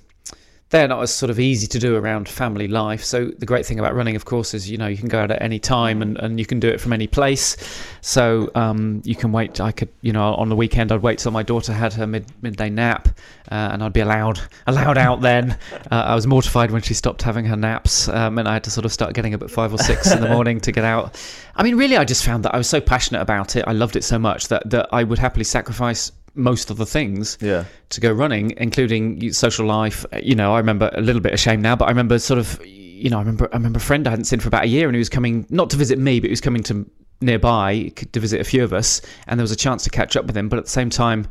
they're 0.71 0.88
not 0.88 1.01
as 1.01 1.13
sort 1.13 1.29
of 1.29 1.38
easy 1.39 1.68
to 1.68 1.79
do 1.79 1.97
around 1.97 2.29
family 2.29 2.68
life. 2.68 3.03
So 3.03 3.25
the 3.25 3.45
great 3.45 3.65
thing 3.65 3.77
about 3.77 3.94
running, 3.94 4.15
of 4.15 4.23
course, 4.23 4.53
is 4.53 4.71
you 4.71 4.77
know 4.77 4.88
you 4.88 4.97
can 4.97 5.09
go 5.09 5.19
out 5.19 5.29
at 5.29 5.41
any 5.41 5.59
time 5.59 6.01
and, 6.01 6.18
and 6.18 6.39
you 6.39 6.45
can 6.45 6.62
do 6.62 6.69
it 6.69 6.79
from 6.79 6.94
any 6.94 7.07
place. 7.07 7.57
So 8.00 8.50
um, 8.56 9.01
you 9.03 9.13
can 9.13 9.33
wait. 9.33 9.59
I 9.59 9.73
could 9.73 9.89
you 10.00 10.13
know 10.13 10.33
on 10.33 10.47
the 10.47 10.56
weekend 10.56 10.91
I'd 10.94 11.01
wait 11.01 11.19
till 11.19 11.31
my 11.31 11.44
daughter 11.44 11.73
had 11.73 11.94
her 11.94 12.07
mid, 12.07 12.25
midday 12.41 12.69
nap, 12.69 13.09
uh, 13.51 13.69
and 13.73 13.83
I'd 13.83 13.91
be 13.91 14.00
allowed 14.00 14.39
allowed 14.68 14.97
out 14.97 15.19
then. 15.19 15.57
Uh, 15.91 15.95
I 15.95 16.15
was 16.15 16.25
mortified 16.25 16.71
when 16.71 16.81
she 16.81 16.94
stopped 16.94 17.21
having 17.21 17.44
her 17.45 17.57
naps, 17.57 18.07
um, 18.07 18.38
and 18.38 18.47
I 18.47 18.53
had 18.53 18.63
to 18.63 18.71
sort 18.71 18.85
of 18.85 18.94
start 18.94 19.13
getting 19.13 19.33
up 19.33 19.44
at 19.44 19.51
five 19.51 19.74
or 19.74 19.77
six 19.77 20.09
in 20.12 20.21
the 20.21 20.29
morning 20.29 20.62
to 20.62 20.71
get 20.71 20.85
out. 20.85 21.21
I 21.53 21.63
mean, 21.63 21.75
really, 21.75 21.97
I 21.97 22.06
just 22.06 22.24
found 22.24 22.45
that 22.45 22.56
I 22.56 22.57
was 22.57 22.67
so 22.67 22.79
passionate 22.79 23.21
about 23.21 23.57
it. 23.57 23.65
I 23.67 23.74
loved 23.74 23.97
it 23.97 24.06
so 24.06 24.17
much 24.17 24.47
that 24.47 24.69
that 24.69 24.88
I 24.94 25.03
would 25.03 25.19
happily 25.19 25.44
sacrifice 25.44 26.13
most 26.36 26.69
of 26.69 26.78
the 26.78 26.86
things 26.86 27.38
yeah. 27.41 27.65
to 27.89 28.01
go 28.01 28.12
running, 28.12 28.53
including 28.58 29.32
social 29.34 29.65
life. 29.65 30.05
You 30.22 30.36
know, 30.36 30.53
I 30.53 30.58
remember 30.58 30.89
a 30.94 31.01
little 31.01 31.22
bit 31.22 31.34
ashamed 31.34 31.63
now, 31.63 31.75
but 31.75 31.86
I 31.86 31.89
remember 31.89 32.20
sort 32.20 32.39
of, 32.39 32.65
you 32.65 33.10
know, 33.10 33.17
I 33.17 33.22
remember 33.22 33.50
I 33.51 33.58
remember 33.58 33.77
a 33.77 33.82
friend 33.82 34.08
I 34.08 34.12
hadn't 34.12 34.25
seen 34.25 34.39
for 34.39 34.48
about 34.48 34.63
a 34.63 34.67
year, 34.67 34.88
and 34.88 34.96
he 34.96 35.00
was 35.00 35.10
coming 35.10 35.46
not 35.50 35.70
to 35.72 35.77
visit 35.77 36.00
me, 36.00 36.20
but 36.20 36.27
he 36.27 36.32
was 36.32 36.41
coming 36.41 36.63
to 36.63 36.89
nearby 37.20 37.91
to 38.12 38.20
visit 38.20 38.41
a 38.41 38.44
few 38.44 38.63
of 38.63 38.74
us, 38.74 39.01
and 39.27 39.39
there 39.39 39.44
was 39.44 39.51
a 39.51 39.55
chance 39.58 39.84
to 39.84 39.89
catch 39.89 40.15
up 40.15 40.25
with 40.25 40.36
him. 40.36 40.50
But 40.50 40.60
at 40.60 40.65
the 40.65 40.72
same 40.72 40.89
time, 40.89 41.27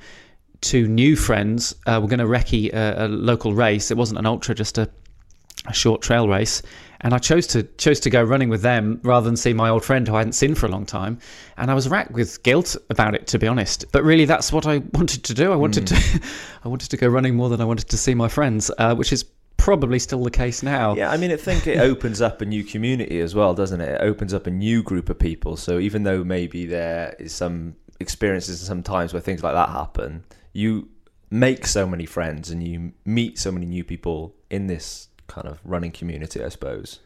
two 0.61 0.87
new 0.87 1.17
friends 1.17 1.75
uh, 1.87 1.99
were 2.03 2.09
going 2.09 2.21
to 2.21 2.27
recce 2.27 2.73
a, 2.73 3.07
a 3.07 3.09
local 3.09 3.55
race. 3.55 3.91
It 3.91 3.97
wasn't 3.97 4.19
an 4.19 4.27
ultra, 4.27 4.55
just 4.55 4.79
a, 4.79 4.91
a 5.67 5.73
short 5.73 6.03
trail 6.03 6.29
race, 6.29 6.63
and 7.02 7.14
I 7.14 7.19
chose 7.19 7.47
to 7.49 7.62
chose 7.62 8.00
to 8.00 8.11
go 8.11 8.23
running 8.23 8.49
with 8.49 8.62
them 8.62 9.00
rather 9.02 9.25
than 9.25 9.37
see 9.37 9.52
my 9.52 9.69
old 9.69 9.85
friend 9.85 10.07
who 10.07 10.14
I 10.14 10.19
hadn't 10.19 10.35
seen 10.35 10.54
for 10.54 10.66
a 10.66 10.69
long 10.69 10.85
time. 10.85 11.19
And 11.57 11.71
I 11.71 11.75
was 11.75 11.88
racked 11.88 12.12
with 12.12 12.42
guilt 12.42 12.76
about 12.90 13.14
it, 13.14 13.26
to 13.28 13.38
be 13.38 13.47
honest. 13.47 13.90
But 13.92 14.04
really, 14.04 14.25
that's 14.25 14.52
what 14.52 14.66
I 14.66 14.78
wanted 14.92 15.25
to 15.25 15.35
do. 15.35 15.52
I 15.52 15.57
wanted 15.57 15.87
mm. 15.87 16.21
to, 16.21 16.28
I 16.64 16.69
wanted 16.69 16.90
to 16.90 16.97
go 16.97 17.09
running 17.09 17.37
more 17.37 17.49
than 17.49 17.61
I 17.61 17.64
wanted 17.64 17.88
to 17.88 17.97
see 17.97 18.14
my 18.14 18.28
friends, 18.28 18.71
uh, 18.78 18.95
which 18.95 19.12
is 19.12 19.25
probably 19.57 19.99
still 19.99 20.23
the 20.23 20.30
case 20.30 20.62
now. 20.62 20.95
Yeah, 20.95 21.11
I 21.11 21.16
mean, 21.16 21.30
I 21.30 21.37
think 21.37 21.66
it 21.66 21.78
opens 21.80 22.21
up 22.21 22.40
a 22.40 22.47
new 22.47 22.64
community 22.64 23.21
as 23.21 23.35
well, 23.35 23.54
doesn't 23.54 23.80
it? 23.80 24.00
It 24.00 24.00
opens 24.00 24.35
up 24.35 24.47
a 24.47 24.50
new 24.50 24.83
group 24.83 25.09
of 25.11 25.19
people. 25.19 25.57
So 25.57 25.78
even 25.78 26.02
though 26.02 26.25
maybe 26.25 26.66
there 26.66 27.14
is 27.19 27.33
some 27.33 27.76
experiences 27.99 28.61
and 28.61 28.66
some 28.66 28.83
times 28.83 29.12
where 29.12 29.21
things 29.21 29.42
like 29.42 29.54
that 29.54 29.69
happen, 29.69 30.25
you 30.52 30.88
make 31.30 31.66
so 31.66 31.87
many 31.87 32.07
friends 32.07 32.50
and 32.50 32.66
you 32.66 32.92
meet 33.04 33.38
so 33.38 33.52
many 33.52 33.66
new 33.66 33.85
people 33.85 34.35
in 34.50 34.66
this 34.66 35.09
kind 35.31 35.47
of 35.47 35.61
running 35.65 35.93
community, 35.93 36.43
I 36.43 36.49
suppose. 36.49 37.01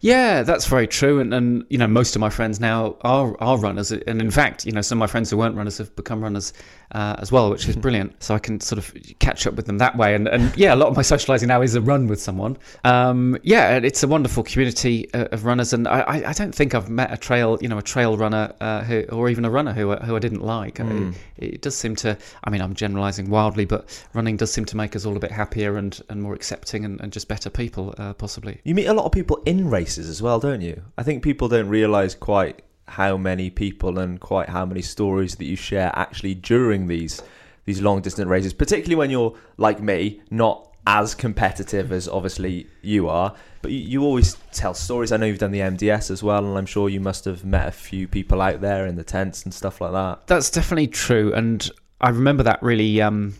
Yeah, 0.00 0.42
that's 0.42 0.66
very 0.66 0.86
true. 0.86 1.20
And, 1.20 1.32
and 1.32 1.64
you 1.70 1.78
know, 1.78 1.86
most 1.86 2.14
of 2.14 2.20
my 2.20 2.28
friends 2.28 2.60
now 2.60 2.96
are 3.00 3.34
are 3.40 3.58
runners, 3.58 3.90
and 3.90 4.20
in 4.20 4.30
fact, 4.30 4.66
you 4.66 4.72
know, 4.72 4.82
some 4.82 4.98
of 4.98 5.00
my 5.00 5.06
friends 5.06 5.30
who 5.30 5.38
weren't 5.38 5.56
runners 5.56 5.78
have 5.78 5.94
become 5.96 6.22
runners 6.22 6.52
uh, 6.92 7.16
as 7.18 7.32
well, 7.32 7.50
which 7.50 7.68
is 7.68 7.76
brilliant. 7.76 8.22
So 8.22 8.34
I 8.34 8.38
can 8.38 8.60
sort 8.60 8.78
of 8.78 8.94
catch 9.18 9.46
up 9.46 9.54
with 9.54 9.66
them 9.66 9.78
that 9.78 9.96
way. 9.96 10.14
And 10.14 10.28
and 10.28 10.56
yeah, 10.56 10.74
a 10.74 10.76
lot 10.76 10.88
of 10.88 10.96
my 10.96 11.02
socializing 11.02 11.48
now 11.48 11.62
is 11.62 11.74
a 11.74 11.80
run 11.80 12.06
with 12.06 12.20
someone. 12.20 12.56
Um, 12.84 13.36
yeah, 13.42 13.76
it's 13.76 14.02
a 14.02 14.08
wonderful 14.08 14.42
community 14.42 15.12
uh, 15.12 15.28
of 15.32 15.44
runners, 15.44 15.72
and 15.72 15.88
I, 15.88 16.22
I 16.26 16.32
don't 16.32 16.54
think 16.54 16.74
I've 16.74 16.88
met 16.88 17.12
a 17.12 17.16
trail, 17.16 17.58
you 17.60 17.68
know, 17.68 17.78
a 17.78 17.82
trail 17.82 18.16
runner 18.16 18.52
uh, 18.60 18.82
who, 18.82 19.02
or 19.12 19.28
even 19.28 19.44
a 19.44 19.50
runner 19.50 19.72
who 19.72 19.94
who 19.96 20.16
I 20.16 20.18
didn't 20.18 20.42
like. 20.42 20.76
Mm. 20.76 21.14
It, 21.36 21.54
it, 21.54 21.62
does 21.62 21.76
seem 21.76 21.96
to. 21.96 22.16
I 22.44 22.50
mean, 22.50 22.60
I'm 22.60 22.74
generalizing 22.74 23.30
wildly, 23.30 23.64
but 23.64 24.04
running 24.14 24.36
does 24.36 24.52
seem 24.52 24.64
to 24.66 24.76
make 24.76 24.94
us 24.96 25.04
all 25.04 25.16
a 25.16 25.20
bit 25.20 25.32
happier 25.32 25.76
and 25.76 26.00
and 26.08 26.22
more 26.22 26.34
accepting 26.34 26.84
and, 26.84 27.00
and 27.00 27.12
just 27.12 27.28
better 27.28 27.50
people, 27.50 27.94
uh, 27.98 28.12
possibly. 28.14 28.60
You 28.64 28.74
meet 28.74 28.86
a 28.86 28.94
lot 28.94 29.04
of 29.04 29.12
people 29.12 29.42
in 29.46 29.68
races 29.70 30.08
as 30.08 30.22
well, 30.22 30.38
don't 30.38 30.60
you? 30.60 30.82
I 30.96 31.02
think 31.02 31.22
people 31.22 31.48
don't 31.48 31.68
realise 31.68 32.14
quite 32.14 32.62
how 32.88 33.16
many 33.16 33.50
people 33.50 33.98
and 33.98 34.20
quite 34.20 34.48
how 34.48 34.64
many 34.64 34.82
stories 34.82 35.36
that 35.36 35.44
you 35.44 35.56
share 35.56 35.92
actually 35.94 36.34
during 36.34 36.86
these 36.86 37.22
these 37.64 37.82
long 37.82 38.00
distance 38.00 38.28
races, 38.28 38.54
particularly 38.54 38.94
when 38.94 39.10
you're 39.10 39.34
like 39.56 39.80
me, 39.80 40.20
not 40.30 40.66
as 40.86 41.16
competitive 41.16 41.90
as 41.90 42.06
obviously 42.08 42.68
you 42.80 43.08
are, 43.08 43.34
but 43.60 43.72
you, 43.72 43.78
you, 43.78 44.04
always 44.04 44.36
tell 44.52 44.72
stories. 44.72 45.10
I 45.10 45.16
know 45.16 45.26
you've 45.26 45.40
done 45.40 45.50
the 45.50 45.60
MDS 45.60 46.12
as 46.12 46.22
well, 46.22 46.46
and 46.46 46.56
I'm 46.56 46.66
sure 46.66 46.88
you 46.88 47.00
must 47.00 47.24
have 47.24 47.44
met 47.44 47.66
a 47.66 47.72
few 47.72 48.06
people 48.06 48.40
out 48.40 48.60
there 48.60 48.86
in 48.86 48.94
the 48.94 49.02
tents 49.02 49.42
and 49.42 49.52
stuff 49.52 49.80
like 49.80 49.92
that. 49.92 50.28
That's 50.28 50.48
definitely 50.48 50.86
true, 50.86 51.32
and 51.34 51.68
I 52.00 52.10
remember 52.10 52.44
that 52.44 52.62
really 52.62 53.02
um, 53.02 53.34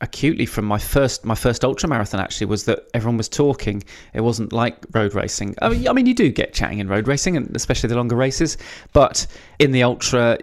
acutely 0.00 0.46
from 0.46 0.64
my 0.64 0.78
first 0.78 1.24
my 1.24 1.34
first 1.34 1.64
ultra 1.64 1.88
marathon. 1.88 2.20
Actually, 2.20 2.46
was 2.46 2.64
that 2.64 2.86
everyone 2.94 3.16
was 3.16 3.28
talking. 3.28 3.82
It 4.14 4.20
wasn't 4.20 4.52
like 4.52 4.76
road 4.92 5.14
racing. 5.14 5.54
I 5.62 5.70
mean, 5.70 5.88
I 5.88 5.92
mean, 5.92 6.06
you 6.06 6.14
do 6.14 6.30
get 6.30 6.52
chatting 6.52 6.78
in 6.78 6.88
road 6.88 7.08
racing, 7.08 7.36
and 7.36 7.54
especially 7.56 7.88
the 7.88 7.96
longer 7.96 8.16
races, 8.16 8.58
but 8.92 9.26
in 9.58 9.72
the 9.72 9.82
ultra 9.82 10.38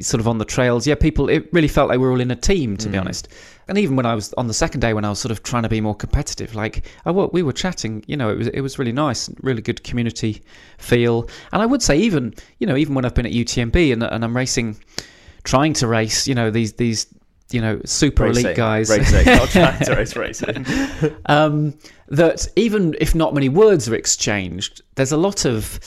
sort 0.00 0.20
of 0.20 0.26
on 0.26 0.38
the 0.38 0.44
trails, 0.44 0.86
yeah, 0.86 0.94
people, 0.94 1.28
it 1.28 1.52
really 1.52 1.68
felt 1.68 1.90
like 1.90 1.98
we 1.98 2.06
were 2.06 2.12
all 2.12 2.20
in 2.20 2.30
a 2.30 2.36
team, 2.36 2.76
to 2.78 2.88
mm. 2.88 2.92
be 2.92 2.98
honest. 2.98 3.28
And 3.68 3.76
even 3.76 3.94
when 3.94 4.06
I 4.06 4.14
was 4.14 4.32
on 4.34 4.46
the 4.46 4.54
second 4.54 4.80
day, 4.80 4.94
when 4.94 5.04
I 5.04 5.10
was 5.10 5.18
sort 5.18 5.30
of 5.30 5.42
trying 5.42 5.62
to 5.64 5.68
be 5.68 5.80
more 5.80 5.94
competitive, 5.94 6.54
like 6.54 6.86
I, 7.04 7.10
we 7.10 7.42
were 7.42 7.52
chatting, 7.52 8.02
you 8.06 8.16
know, 8.16 8.30
it 8.30 8.38
was 8.38 8.48
it 8.48 8.62
was 8.62 8.78
really 8.78 8.92
nice, 8.92 9.30
really 9.42 9.62
good 9.62 9.84
community 9.84 10.42
feel. 10.78 11.28
And 11.52 11.62
I 11.62 11.66
would 11.66 11.82
say 11.82 11.96
even, 11.98 12.34
you 12.58 12.66
know, 12.66 12.76
even 12.76 12.94
when 12.94 13.04
I've 13.04 13.14
been 13.14 13.26
at 13.26 13.32
UTMB 13.32 13.92
and, 13.92 14.02
and 14.02 14.24
I'm 14.24 14.36
racing, 14.36 14.76
trying 15.44 15.74
to 15.74 15.86
race, 15.86 16.26
you 16.26 16.34
know, 16.34 16.50
these 16.50 16.72
these 16.72 17.06
you 17.52 17.60
know 17.60 17.80
super 17.84 18.24
racing, 18.24 18.44
elite 18.44 18.56
guys 18.56 18.90
racing, 18.90 19.26
not 19.26 19.48
trying 19.48 19.84
to 19.84 19.94
race 19.96 20.16
racing. 20.16 20.66
um, 21.26 21.74
that 22.08 22.46
even 22.56 22.96
if 23.00 23.14
not 23.14 23.34
many 23.34 23.48
words 23.48 23.88
are 23.88 23.94
exchanged, 23.94 24.82
there's 24.96 25.12
a 25.12 25.16
lot 25.16 25.44
of 25.44 25.78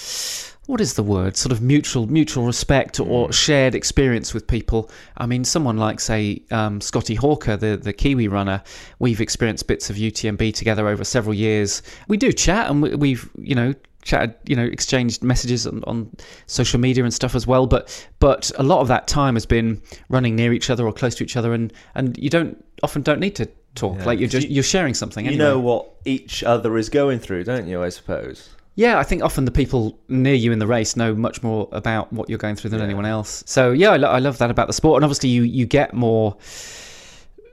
what 0.65 0.79
is 0.79 0.93
the 0.93 1.03
word? 1.03 1.35
Sort 1.35 1.51
of 1.51 1.61
mutual 1.61 2.07
mutual 2.07 2.45
respect 2.45 2.99
or 2.99 3.27
mm. 3.27 3.33
shared 3.33 3.75
experience 3.75 4.33
with 4.33 4.47
people. 4.47 4.89
I 5.17 5.25
mean, 5.25 5.43
someone 5.43 5.77
like 5.77 5.99
say 5.99 6.41
um, 6.51 6.79
Scotty 6.79 7.15
Hawker, 7.15 7.57
the 7.57 7.77
the 7.77 7.91
Kiwi 7.91 8.27
runner, 8.27 8.63
we've 8.99 9.19
experienced 9.19 9.67
bits 9.67 9.89
of 9.89 9.97
UTMB 9.97 10.53
together 10.53 10.87
over 10.87 11.03
several 11.03 11.33
years. 11.33 11.81
We 12.07 12.17
do 12.17 12.31
chat, 12.31 12.69
and 12.69 12.81
we've 12.81 13.29
you 13.37 13.55
know 13.55 13.73
chatted, 14.03 14.35
you 14.45 14.55
know, 14.55 14.65
exchanged 14.65 15.23
messages 15.23 15.65
on, 15.65 15.83
on, 15.85 16.15
social 16.45 16.79
media 16.79 17.03
and 17.03 17.13
stuff 17.13 17.35
as 17.35 17.47
well. 17.47 17.65
But 17.65 18.07
but 18.19 18.51
a 18.57 18.63
lot 18.63 18.81
of 18.81 18.87
that 18.89 19.07
time 19.07 19.35
has 19.35 19.45
been 19.45 19.81
running 20.09 20.35
near 20.35 20.53
each 20.53 20.69
other 20.69 20.85
or 20.85 20.93
close 20.93 21.15
to 21.15 21.23
each 21.23 21.35
other, 21.35 21.53
and 21.53 21.73
and 21.95 22.17
you 22.17 22.29
don't 22.29 22.63
often 22.83 23.01
don't 23.01 23.19
need 23.19 23.35
to 23.37 23.47
talk. 23.75 23.97
Yeah, 23.99 24.05
like 24.05 24.19
you're 24.19 24.29
just 24.29 24.47
you, 24.49 24.59
are 24.59 24.63
sharing 24.63 24.93
something. 24.93 25.25
You 25.25 25.37
know 25.37 25.59
what 25.59 25.89
each 26.05 26.43
other 26.43 26.77
is 26.77 26.89
going 26.89 27.19
through, 27.19 27.45
don't 27.45 27.67
you? 27.67 27.81
I 27.81 27.89
suppose. 27.89 28.49
Yeah, 28.75 28.97
I 28.97 29.03
think 29.03 29.21
often 29.21 29.45
the 29.45 29.51
people 29.51 29.99
near 30.07 30.33
you 30.33 30.51
in 30.51 30.57
the 30.57 30.65
race 30.65 30.95
know 30.95 31.13
much 31.13 31.43
more 31.43 31.69
about 31.71 32.11
what 32.11 32.27
you're 32.27 32.39
going 32.39 32.55
through 32.55 32.71
than 32.71 32.79
yeah. 32.79 32.85
anyone 32.85 33.05
else. 33.05 33.43
So 33.45 33.71
yeah, 33.71 33.91
I, 33.91 33.97
lo- 33.97 34.09
I 34.09 34.17
love 34.17 34.39
that 34.39 34.49
about 34.49 34.65
the 34.67 34.73
sport, 34.73 34.97
and 34.97 35.05
obviously 35.05 35.29
you 35.29 35.43
you 35.43 35.65
get 35.65 35.93
more 35.93 36.35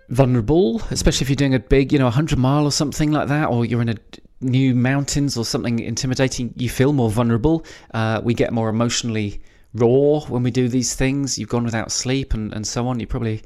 vulnerable, 0.08 0.82
especially 0.90 1.24
if 1.24 1.28
you're 1.28 1.36
doing 1.36 1.54
a 1.54 1.60
big, 1.60 1.92
you 1.92 1.98
know, 1.98 2.06
100 2.06 2.38
mile 2.38 2.64
or 2.64 2.72
something 2.72 3.12
like 3.12 3.28
that, 3.28 3.48
or 3.48 3.64
you're 3.64 3.82
in 3.82 3.90
a 3.90 3.96
new 4.40 4.74
mountains 4.74 5.36
or 5.36 5.44
something 5.44 5.78
intimidating. 5.78 6.52
You 6.56 6.68
feel 6.68 6.92
more 6.92 7.10
vulnerable. 7.10 7.64
Uh, 7.92 8.20
we 8.22 8.34
get 8.34 8.52
more 8.52 8.68
emotionally 8.68 9.40
raw 9.74 10.20
when 10.20 10.42
we 10.42 10.50
do 10.50 10.68
these 10.68 10.94
things. 10.94 11.38
You've 11.38 11.48
gone 11.48 11.64
without 11.64 11.92
sleep 11.92 12.34
and, 12.34 12.52
and 12.52 12.66
so 12.66 12.88
on. 12.88 13.00
You 13.00 13.06
probably 13.06 13.42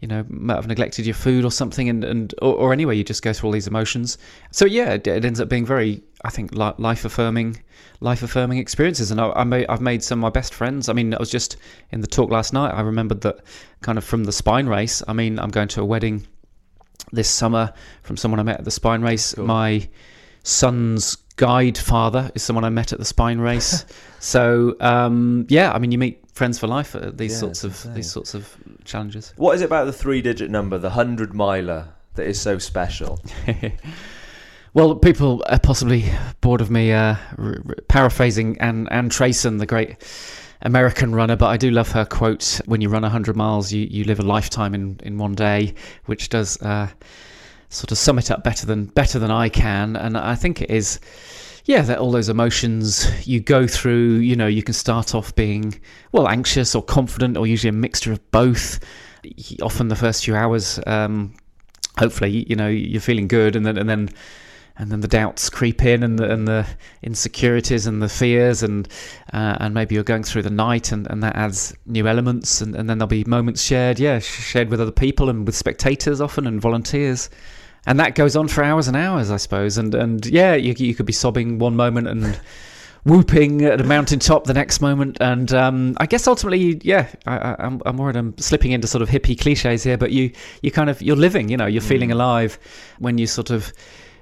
you 0.00 0.08
know 0.08 0.24
might 0.28 0.56
have 0.56 0.66
neglected 0.66 1.06
your 1.06 1.14
food 1.14 1.44
or 1.44 1.50
something 1.50 1.88
and, 1.88 2.04
and 2.04 2.34
or, 2.42 2.54
or 2.54 2.72
anyway 2.72 2.96
you 2.96 3.02
just 3.02 3.22
go 3.22 3.32
through 3.32 3.48
all 3.48 3.52
these 3.52 3.66
emotions 3.66 4.18
so 4.50 4.66
yeah 4.66 4.92
it, 4.92 5.06
it 5.06 5.24
ends 5.24 5.40
up 5.40 5.48
being 5.48 5.64
very 5.64 6.02
i 6.22 6.30
think 6.30 6.54
life 6.54 7.04
affirming 7.04 7.60
life 8.00 8.22
affirming 8.22 8.58
experiences 8.58 9.10
and 9.10 9.20
I, 9.20 9.30
I 9.30 9.44
may, 9.44 9.66
i've 9.68 9.80
made 9.80 10.02
some 10.02 10.18
of 10.18 10.22
my 10.22 10.30
best 10.30 10.52
friends 10.52 10.88
i 10.88 10.92
mean 10.92 11.14
i 11.14 11.18
was 11.18 11.30
just 11.30 11.56
in 11.92 12.02
the 12.02 12.06
talk 12.06 12.30
last 12.30 12.52
night 12.52 12.74
i 12.74 12.82
remembered 12.82 13.22
that 13.22 13.40
kind 13.80 13.96
of 13.96 14.04
from 14.04 14.24
the 14.24 14.32
spine 14.32 14.66
race 14.66 15.02
i 15.08 15.12
mean 15.14 15.38
i'm 15.38 15.50
going 15.50 15.68
to 15.68 15.80
a 15.80 15.84
wedding 15.84 16.26
this 17.12 17.28
summer 17.28 17.72
from 18.02 18.18
someone 18.18 18.38
i 18.38 18.42
met 18.42 18.58
at 18.58 18.64
the 18.64 18.70
spine 18.70 19.00
race 19.00 19.34
cool. 19.34 19.46
my 19.46 19.88
son's 20.46 21.16
guide 21.36 21.76
father 21.76 22.30
is 22.34 22.42
someone 22.42 22.64
i 22.64 22.70
met 22.70 22.92
at 22.92 22.98
the 22.98 23.04
spine 23.04 23.38
race 23.38 23.84
so 24.20 24.74
um, 24.80 25.46
yeah 25.48 25.72
i 25.72 25.78
mean 25.78 25.92
you 25.92 25.98
meet 25.98 26.26
friends 26.36 26.58
for 26.58 26.66
life 26.66 26.94
at 26.94 27.16
these 27.16 27.32
yeah, 27.32 27.38
sorts 27.38 27.64
of 27.64 27.72
insane. 27.72 27.94
these 27.94 28.10
sorts 28.10 28.34
of 28.34 28.56
challenges. 28.84 29.32
What 29.36 29.54
is 29.54 29.62
it 29.62 29.64
about 29.64 29.86
the 29.86 29.92
three-digit 29.92 30.50
number, 30.50 30.76
the 30.78 30.90
hundred 30.90 31.32
miler, 31.34 31.88
that 32.14 32.26
is 32.26 32.38
so 32.38 32.58
special? 32.58 33.18
well, 34.74 34.94
people 34.94 35.42
are 35.48 35.58
possibly 35.58 36.04
bored 36.42 36.60
of 36.60 36.70
me 36.70 36.92
uh, 36.92 37.16
r- 37.38 37.62
r- 37.66 37.74
paraphrasing 37.88 38.60
Ann 38.60 38.86
Ann 38.88 39.08
Trason, 39.08 39.58
the 39.58 39.66
great. 39.66 39.96
American 40.62 41.14
runner, 41.14 41.36
but 41.36 41.48
I 41.48 41.58
do 41.58 41.70
love 41.70 41.92
her 41.92 42.06
quote: 42.06 42.60
"When 42.64 42.80
you 42.80 42.88
run 42.88 43.02
hundred 43.02 43.36
miles, 43.36 43.72
you, 43.72 43.86
you 43.90 44.04
live 44.04 44.18
a 44.18 44.22
lifetime 44.22 44.74
in, 44.74 44.98
in 45.02 45.18
one 45.18 45.34
day," 45.34 45.74
which 46.06 46.30
does 46.30 46.60
uh, 46.62 46.88
sort 47.68 47.92
of 47.92 47.98
sum 47.98 48.18
it 48.18 48.30
up 48.30 48.44
better 48.44 48.66
than 48.66 48.86
better 48.86 49.18
than 49.18 49.30
I 49.30 49.48
can. 49.48 49.96
And 49.96 50.16
I 50.16 50.34
think 50.34 50.62
it 50.62 50.70
is 50.70 51.00
yeah, 51.66 51.82
that 51.82 51.98
all 51.98 52.12
those 52.12 52.28
emotions 52.28 53.06
you 53.26 53.40
go 53.40 53.66
through, 53.66 54.18
you 54.18 54.36
know, 54.36 54.46
you 54.46 54.62
can 54.62 54.72
start 54.72 55.14
off 55.16 55.34
being, 55.34 55.80
well, 56.12 56.28
anxious 56.28 56.76
or 56.76 56.82
confident, 56.82 57.36
or 57.36 57.46
usually 57.46 57.70
a 57.70 57.72
mixture 57.72 58.12
of 58.12 58.30
both. 58.30 58.78
Often 59.60 59.88
the 59.88 59.96
first 59.96 60.24
few 60.24 60.36
hours, 60.36 60.78
um, 60.86 61.34
hopefully, 61.98 62.46
you 62.48 62.54
know, 62.54 62.68
you're 62.68 63.00
feeling 63.00 63.26
good, 63.26 63.56
and 63.56 63.66
then, 63.66 63.76
and 63.76 63.88
then, 63.88 64.10
and 64.78 64.92
then 64.92 65.00
the 65.00 65.08
doubts 65.08 65.50
creep 65.50 65.84
in, 65.84 66.04
and 66.04 66.20
the, 66.20 66.30
and 66.30 66.46
the 66.46 66.68
insecurities 67.02 67.88
and 67.88 68.00
the 68.00 68.08
fears, 68.08 68.62
and 68.62 68.86
uh, 69.32 69.56
and 69.58 69.74
maybe 69.74 69.96
you're 69.96 70.04
going 70.04 70.22
through 70.22 70.42
the 70.42 70.50
night, 70.50 70.92
and, 70.92 71.10
and 71.10 71.20
that 71.24 71.34
adds 71.34 71.74
new 71.84 72.06
elements, 72.06 72.60
and, 72.60 72.76
and 72.76 72.88
then 72.88 72.98
there'll 72.98 73.08
be 73.08 73.24
moments 73.24 73.60
shared, 73.60 73.98
yeah, 73.98 74.20
shared 74.20 74.70
with 74.70 74.80
other 74.80 74.92
people 74.92 75.28
and 75.28 75.44
with 75.44 75.56
spectators 75.56 76.20
often 76.20 76.46
and 76.46 76.60
volunteers 76.60 77.28
and 77.86 78.00
that 78.00 78.14
goes 78.14 78.36
on 78.36 78.48
for 78.48 78.62
hours 78.62 78.88
and 78.88 78.96
hours, 78.96 79.30
I 79.30 79.36
suppose. 79.36 79.78
And 79.78 79.94
and 79.94 80.26
yeah, 80.26 80.54
you 80.54 80.74
you 80.76 80.94
could 80.94 81.06
be 81.06 81.12
sobbing 81.12 81.58
one 81.58 81.76
moment 81.76 82.08
and 82.08 82.38
whooping 83.04 83.64
at 83.64 83.80
a 83.80 83.84
mountaintop 83.84 84.44
the 84.44 84.54
next 84.54 84.80
moment. 84.80 85.16
And 85.20 85.52
um, 85.52 85.96
I 85.98 86.06
guess 86.06 86.26
ultimately, 86.26 86.80
yeah, 86.82 87.08
I, 87.24 87.50
am 87.50 87.56
I'm, 87.58 87.82
I'm 87.86 87.96
worried 87.96 88.16
I'm 88.16 88.36
slipping 88.36 88.72
into 88.72 88.88
sort 88.88 89.02
of 89.02 89.08
hippie 89.08 89.38
cliches 89.38 89.84
here, 89.84 89.96
but 89.96 90.10
you 90.10 90.32
you 90.60 90.72
kind 90.72 90.90
of 90.90 91.00
you're 91.00 91.16
living, 91.16 91.48
you 91.48 91.56
know, 91.56 91.66
you're 91.66 91.82
mm. 91.82 91.88
feeling 91.88 92.10
alive 92.10 92.58
when 92.98 93.16
you 93.16 93.26
sort 93.26 93.50
of 93.50 93.72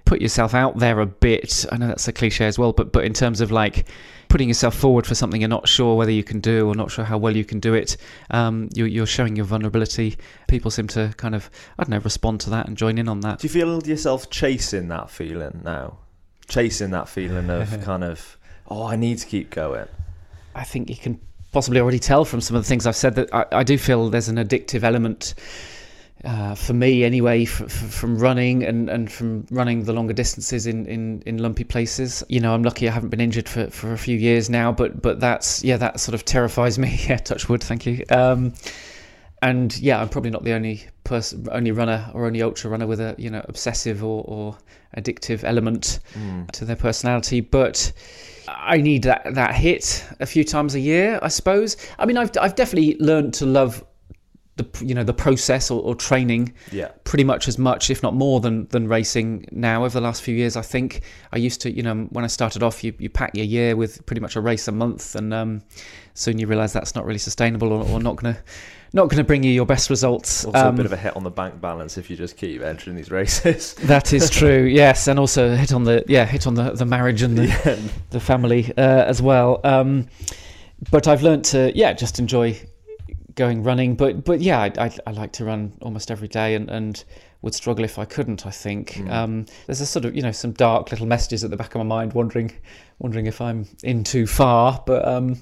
put 0.05 0.21
yourself 0.21 0.55
out 0.55 0.79
there 0.79 1.01
a 1.01 1.07
bit. 1.07 1.65
I 1.73 1.77
know 1.77 1.89
that's 1.89 2.09
a 2.09 2.13
cliche 2.13 2.47
as 2.47 2.59
well, 2.59 2.73
but 2.73 2.93
but 2.93 3.05
in 3.05 3.13
terms 3.13 3.41
of 3.41 3.51
like 3.51 3.87
putting 4.29 4.49
yourself 4.49 4.75
forward 4.75 5.07
for 5.07 5.15
something 5.15 5.41
you're 5.41 5.49
not 5.49 5.69
sure 5.69 5.97
whether 5.97 6.11
you 6.11 6.25
can 6.25 6.41
do 6.41 6.67
or 6.67 6.75
not 6.75 6.91
sure 6.91 7.05
how 7.05 7.17
well 7.17 7.37
you 7.37 7.45
can 7.45 7.61
do 7.61 7.73
it, 7.73 7.97
um, 8.31 8.69
you're, 8.75 8.89
you're, 8.89 9.07
showing 9.07 9.37
your 9.37 9.45
vulnerability. 9.45 10.17
People 10.49 10.73
seem 10.73 10.89
to 10.89 11.15
kind 11.17 11.37
of, 11.37 11.49
I 11.79 11.85
don't 11.85 11.91
know, 11.91 11.99
respond 11.99 12.41
to 12.41 12.51
that 12.51 12.67
and 12.67 12.77
join 12.77 12.99
in 12.99 13.07
on 13.07 13.21
that. 13.21 13.39
Do 13.39 13.47
you 13.47 13.53
feel 13.53 13.81
yourself 13.87 14.31
chasing 14.31 14.89
that 14.89 15.09
feeling 15.09 15.61
now? 15.63 15.99
Chasing 16.49 16.91
that 16.91 17.09
feeling 17.09 17.49
of 17.49 17.81
kind 17.85 18.03
of, 18.03 18.37
oh, 18.67 18.85
I 18.85 18.97
need 18.97 19.19
to 19.19 19.27
keep 19.27 19.51
going? 19.51 19.87
I 20.53 20.65
think 20.65 20.91
you 20.91 20.97
can 20.97 21.21
possibly 21.53 21.79
already 21.79 22.01
tell 22.01 22.25
from 22.25 22.41
some 22.41 22.57
of 22.57 22.65
the 22.65 22.69
things 22.69 22.89
I've 22.89 22.97
said 22.97 23.15
that 23.15 23.33
I, 23.33 23.47
I 23.53 23.63
do 23.63 23.79
feel 23.79 24.11
there's 24.11 24.29
an 24.29 24.37
addictive 24.37 24.83
element 24.83 25.35
uh, 26.25 26.55
for 26.55 26.73
me 26.73 27.05
anyway, 27.05 27.43
f- 27.43 27.63
f- 27.63 27.71
from 27.71 28.19
running 28.19 28.63
and, 28.63 28.89
and 28.89 29.13
from 29.13 29.47
running 29.51 29.85
the 29.85 29.93
longer 29.93 30.13
distances 30.13 30.67
in, 30.67 30.87
in, 30.87 31.23
in 31.27 31.39
lumpy 31.39 31.65
places. 31.65 32.25
You 32.29 32.41
know, 32.41 32.55
I'm 32.55 32.63
lucky 32.63 32.89
I 32.89 32.93
haven't 32.93 33.11
been 33.11 33.21
injured 33.21 33.49
for, 33.49 33.69
for 33.71 33.93
a 33.93 33.99
few 33.99 34.17
years 34.17 34.49
now, 34.49 34.73
but 34.73 35.03
but 35.03 35.21
that's 35.21 35.63
yeah, 35.63 35.77
that 35.77 36.01
sort 36.01 36.15
of 36.15 36.25
terrifies 36.25 36.79
me. 36.85 36.99
yeah, 37.09 37.17
touch 37.17 37.49
wood, 37.49 37.63
thank 37.63 37.87
you. 37.87 38.05
Um, 38.11 38.55
and 39.43 39.77
yeah, 39.79 40.01
I'm 40.01 40.09
probably 40.09 40.31
not 40.31 40.45
the 40.45 40.53
only 40.53 40.85
person, 41.05 41.47
only 41.53 41.71
runner 41.71 42.11
or 42.15 42.27
only 42.27 42.41
ultra 42.41 42.71
runner 42.71 42.87
with 42.87 43.01
a 43.01 43.15
you 43.19 43.29
know 43.29 43.45
obsessive 43.47 44.03
or, 44.03 44.25
or 44.27 44.57
addictive 44.97 45.45
element 45.45 46.01
mm. 46.15 46.51
to 46.53 46.65
their 46.65 46.77
personality, 46.77 47.41
but. 47.41 47.93
I 48.47 48.77
need 48.83 49.05
that, 49.05 49.37
that 49.37 49.55
hit 49.55 50.07
a 50.21 50.27
few 50.27 50.45
times 50.45 50.75
a 50.75 50.81
year, 50.81 51.19
I 51.23 51.29
suppose. 51.29 51.79
I 51.99 52.05
mean, 52.05 52.19
I've, 52.19 52.31
I've 52.39 52.55
definitely 52.55 52.95
learned 53.01 53.33
to 53.35 53.47
love 53.47 53.83
the 54.57 54.67
you 54.85 54.95
know 54.95 55.03
the 55.03 55.15
process 55.15 55.71
or, 55.71 55.83
or, 55.83 55.95
training 55.95 56.53
yeah 56.71 56.89
pretty 57.03 57.25
much 57.25 57.49
as 57.49 57.59
much 57.59 57.91
if 57.91 58.03
not 58.03 58.15
more 58.15 58.41
than 58.41 58.67
than 58.69 58.87
racing 58.87 59.45
now 59.51 59.85
over 59.85 59.99
the 59.99 60.01
last 60.01 60.23
few 60.23 60.35
years 60.35 60.57
i 60.57 60.63
think 60.63 61.03
i 61.33 61.37
used 61.37 61.61
to 61.61 61.71
you 61.71 61.83
know 61.83 62.07
when 62.11 62.25
i 62.25 62.29
started 62.29 62.63
off 62.63 62.85
you, 62.85 62.95
you 62.99 63.11
pack 63.11 63.35
your 63.35 63.45
year 63.45 63.75
with 63.75 64.05
pretty 64.07 64.21
much 64.21 64.37
a 64.37 64.41
race 64.41 64.69
a 64.69 64.73
month 64.73 65.17
and 65.17 65.35
um, 65.35 65.61
soon 66.15 66.39
you 66.39 66.47
realize 66.47 66.73
that's 66.73 66.95
not 66.95 67.05
really 67.05 67.19
sustainable 67.19 67.73
or, 67.73 67.85
or 67.89 68.01
not 68.01 68.17
gonna 68.17 68.39
not 68.93 69.09
going 69.09 69.19
to 69.19 69.25
bring 69.25 69.43
you 69.43 69.51
your 69.51 69.67
best 69.67 69.91
results. 69.91 70.45
Also, 70.45 70.57
um, 70.57 70.75
a 70.75 70.77
bit 70.77 70.87
of 70.87 70.93
a 70.93 70.97
hit 70.97 71.17
on 71.17 71.25
the 71.25 71.31
bank 71.31 71.61
balance 71.61 71.99
if 71.99 72.09
you 72.09 72.17
just 72.17 72.37
keep 72.37 72.63
entering 72.63 72.95
these 72.95 73.11
races. 73.11 73.75
that 73.83 74.13
is 74.13 74.31
true, 74.39 74.63
yes, 74.63 75.09
and 75.09 75.19
also 75.19 75.57
hit 75.57 75.73
on 75.73 75.83
the 75.83 76.05
yeah 76.07 76.25
hit 76.25 76.47
on 76.47 76.55
the, 76.55 76.71
the 76.71 76.87
marriage 76.87 77.23
and 77.23 77.37
the 77.37 77.47
yeah. 77.47 77.77
the 78.11 78.21
family 78.21 78.73
uh, 78.79 79.05
as 79.05 79.21
well. 79.21 79.61
Um, 79.65 80.07
but 80.93 81.09
I've 81.09 81.23
learned 81.23 81.45
to 81.47 81.77
yeah 81.77 81.93
just 81.93 82.21
enjoy 82.21 82.57
going 83.35 83.63
running. 83.63 83.95
But 83.95 84.25
but 84.25 84.41
yeah, 84.41 84.61
I, 84.61 84.73
I, 84.79 84.97
I 85.07 85.11
like 85.11 85.33
to 85.33 85.45
run 85.45 85.73
almost 85.81 86.11
every 86.11 86.29
day, 86.29 86.55
and, 86.55 86.69
and 86.71 87.05
would 87.43 87.55
struggle 87.55 87.85
if 87.85 87.99
I 87.99 88.05
couldn't. 88.05 88.47
I 88.47 88.51
think 88.51 88.93
mm. 88.93 89.11
um, 89.11 89.47
there's 89.67 89.81
a 89.81 89.87
sort 89.87 90.05
of 90.05 90.17
you 90.17 90.23
know 90.23 90.33
some 90.33 90.53
dark 90.53 90.91
little 90.91 91.07
messages 91.07 91.45
at 91.45 91.51
the 91.51 91.57
back 91.57 91.75
of 91.75 91.79
my 91.79 91.85
mind, 91.85 92.13
wondering 92.13 92.53
wondering 92.99 93.27
if 93.27 93.41
I'm 93.41 93.67
in 93.83 94.05
too 94.05 94.27
far. 94.27 94.83
But 94.87 95.07
um, 95.07 95.41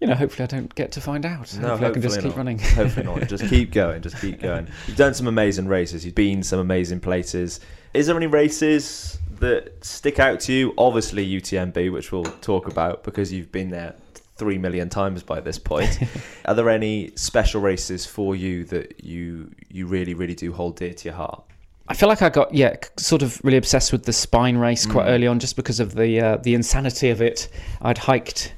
you 0.00 0.06
know, 0.06 0.14
hopefully 0.14 0.44
I 0.44 0.46
don't 0.46 0.72
get 0.74 0.92
to 0.92 1.00
find 1.00 1.24
out. 1.24 1.56
No, 1.58 1.68
hopefully, 1.68 1.68
hopefully 1.68 1.86
I 1.86 1.92
can 1.92 2.02
just 2.02 2.16
not. 2.16 2.24
keep 2.24 2.36
running. 2.36 2.58
hopefully 2.58 3.06
not. 3.06 3.28
Just 3.28 3.46
keep 3.48 3.72
going. 3.72 4.02
Just 4.02 4.20
keep 4.20 4.40
going. 4.40 4.68
You've 4.86 4.96
done 4.96 5.14
some 5.14 5.26
amazing 5.26 5.66
races. 5.66 6.04
You've 6.04 6.14
been 6.14 6.42
some 6.42 6.60
amazing 6.60 7.00
places. 7.00 7.60
Is 7.94 8.06
there 8.06 8.16
any 8.16 8.26
races 8.26 9.18
that 9.40 9.84
stick 9.84 10.18
out 10.18 10.40
to 10.40 10.52
you? 10.52 10.74
Obviously 10.78 11.26
UTMB, 11.26 11.92
which 11.92 12.12
we'll 12.12 12.24
talk 12.24 12.68
about 12.68 13.02
because 13.02 13.32
you've 13.32 13.50
been 13.50 13.70
there 13.70 13.94
three 14.38 14.56
million 14.56 14.88
times 14.88 15.22
by 15.22 15.40
this 15.40 15.58
point. 15.58 15.98
Are 16.46 16.54
there 16.54 16.70
any 16.70 17.10
special 17.16 17.60
races 17.60 18.06
for 18.06 18.34
you 18.34 18.64
that 18.64 19.04
you 19.04 19.50
you 19.68 19.86
really 19.86 20.14
really 20.14 20.34
do 20.34 20.52
hold 20.52 20.76
dear 20.76 20.94
to 20.94 21.04
your 21.08 21.14
heart? 21.14 21.44
I 21.88 21.94
feel 21.94 22.08
like 22.08 22.22
I 22.22 22.28
got 22.28 22.54
yeah 22.54 22.76
sort 22.96 23.22
of 23.22 23.42
really 23.44 23.58
obsessed 23.58 23.92
with 23.92 24.04
the 24.04 24.12
spine 24.12 24.56
race 24.58 24.86
quite 24.86 25.06
mm. 25.06 25.10
early 25.10 25.26
on 25.26 25.38
just 25.38 25.56
because 25.56 25.80
of 25.80 25.94
the 25.94 26.20
uh, 26.20 26.36
the 26.36 26.54
insanity 26.54 27.10
of 27.10 27.20
it. 27.20 27.48
I'd 27.82 27.98
hiked 27.98 28.54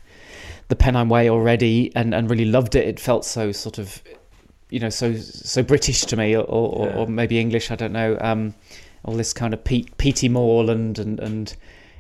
the 0.69 0.77
Pennine 0.77 1.09
Way 1.09 1.29
already 1.29 1.91
and, 1.97 2.15
and 2.15 2.31
really 2.31 2.45
loved 2.45 2.77
it. 2.77 2.87
It 2.87 3.01
felt 3.01 3.25
so 3.25 3.53
sort 3.53 3.79
of 3.79 4.03
you 4.69 4.79
know 4.79 4.91
so 4.91 5.17
so 5.17 5.63
British 5.63 6.03
to 6.03 6.17
me 6.17 6.37
or 6.37 6.43
or, 6.45 6.87
yeah. 6.87 6.97
or 6.97 7.07
maybe 7.07 7.39
English. 7.39 7.71
I 7.71 7.77
don't 7.77 7.93
know. 7.93 8.19
Um, 8.21 8.55
all 9.05 9.15
this 9.15 9.33
kind 9.33 9.55
of 9.55 9.65
Pete, 9.65 9.97
peaty 9.97 10.29
moorland 10.29 10.99
and 10.99 11.19
and 11.21 11.57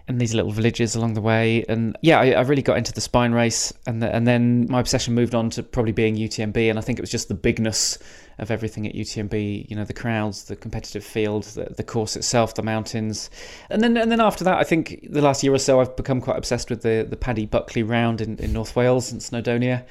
and 0.08 0.20
these 0.20 0.34
little 0.34 0.50
villages 0.50 0.94
along 0.94 1.14
the 1.14 1.20
way. 1.20 1.64
And 1.68 1.96
yeah, 2.02 2.18
I, 2.18 2.32
I 2.32 2.40
really 2.40 2.62
got 2.62 2.78
into 2.78 2.92
the 2.92 3.00
spine 3.00 3.32
race, 3.32 3.72
and 3.86 4.02
the, 4.02 4.14
and 4.14 4.26
then 4.26 4.66
my 4.70 4.80
obsession 4.80 5.14
moved 5.14 5.34
on 5.34 5.50
to 5.50 5.62
probably 5.62 5.92
being 5.92 6.16
UTMB, 6.16 6.68
and 6.68 6.78
I 6.78 6.82
think 6.82 6.98
it 6.98 7.02
was 7.02 7.10
just 7.10 7.28
the 7.28 7.34
bigness 7.34 7.98
of 8.38 8.50
everything 8.50 8.86
at 8.86 8.94
UTMB. 8.94 9.70
You 9.70 9.76
know, 9.76 9.84
the 9.84 9.92
crowds, 9.92 10.44
the 10.44 10.56
competitive 10.56 11.04
field, 11.04 11.44
the, 11.44 11.72
the 11.76 11.82
course 11.82 12.16
itself, 12.16 12.54
the 12.54 12.62
mountains, 12.62 13.30
and 13.68 13.82
then 13.82 13.96
and 13.96 14.10
then 14.10 14.20
after 14.20 14.44
that, 14.44 14.58
I 14.58 14.64
think 14.64 15.06
the 15.08 15.22
last 15.22 15.42
year 15.42 15.54
or 15.54 15.58
so, 15.58 15.80
I've 15.80 15.96
become 15.96 16.20
quite 16.20 16.36
obsessed 16.36 16.70
with 16.70 16.82
the 16.82 17.06
the 17.08 17.16
Paddy 17.16 17.46
Buckley 17.46 17.82
Round 17.82 18.20
in, 18.20 18.38
in 18.38 18.52
North 18.52 18.76
Wales 18.76 19.12
and 19.12 19.20
Snowdonia 19.20 19.84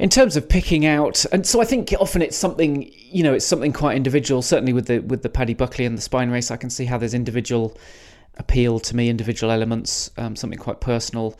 in 0.00 0.08
terms 0.08 0.34
of 0.34 0.48
picking 0.48 0.86
out 0.86 1.26
and 1.30 1.46
so 1.46 1.60
i 1.60 1.64
think 1.64 1.92
often 2.00 2.22
it's 2.22 2.36
something 2.36 2.90
you 2.94 3.22
know 3.22 3.34
it's 3.34 3.44
something 3.44 3.70
quite 3.70 3.94
individual 3.96 4.40
certainly 4.40 4.72
with 4.72 4.86
the 4.86 5.00
with 5.00 5.22
the 5.22 5.28
paddy 5.28 5.52
buckley 5.52 5.84
and 5.84 5.96
the 5.96 6.00
spine 6.00 6.30
race 6.30 6.50
i 6.50 6.56
can 6.56 6.70
see 6.70 6.86
how 6.86 6.96
there's 6.96 7.12
individual 7.12 7.76
appeal 8.36 8.80
to 8.80 8.96
me, 8.96 9.08
individual 9.08 9.52
elements, 9.52 10.10
um, 10.16 10.34
something 10.34 10.58
quite 10.58 10.80
personal. 10.80 11.38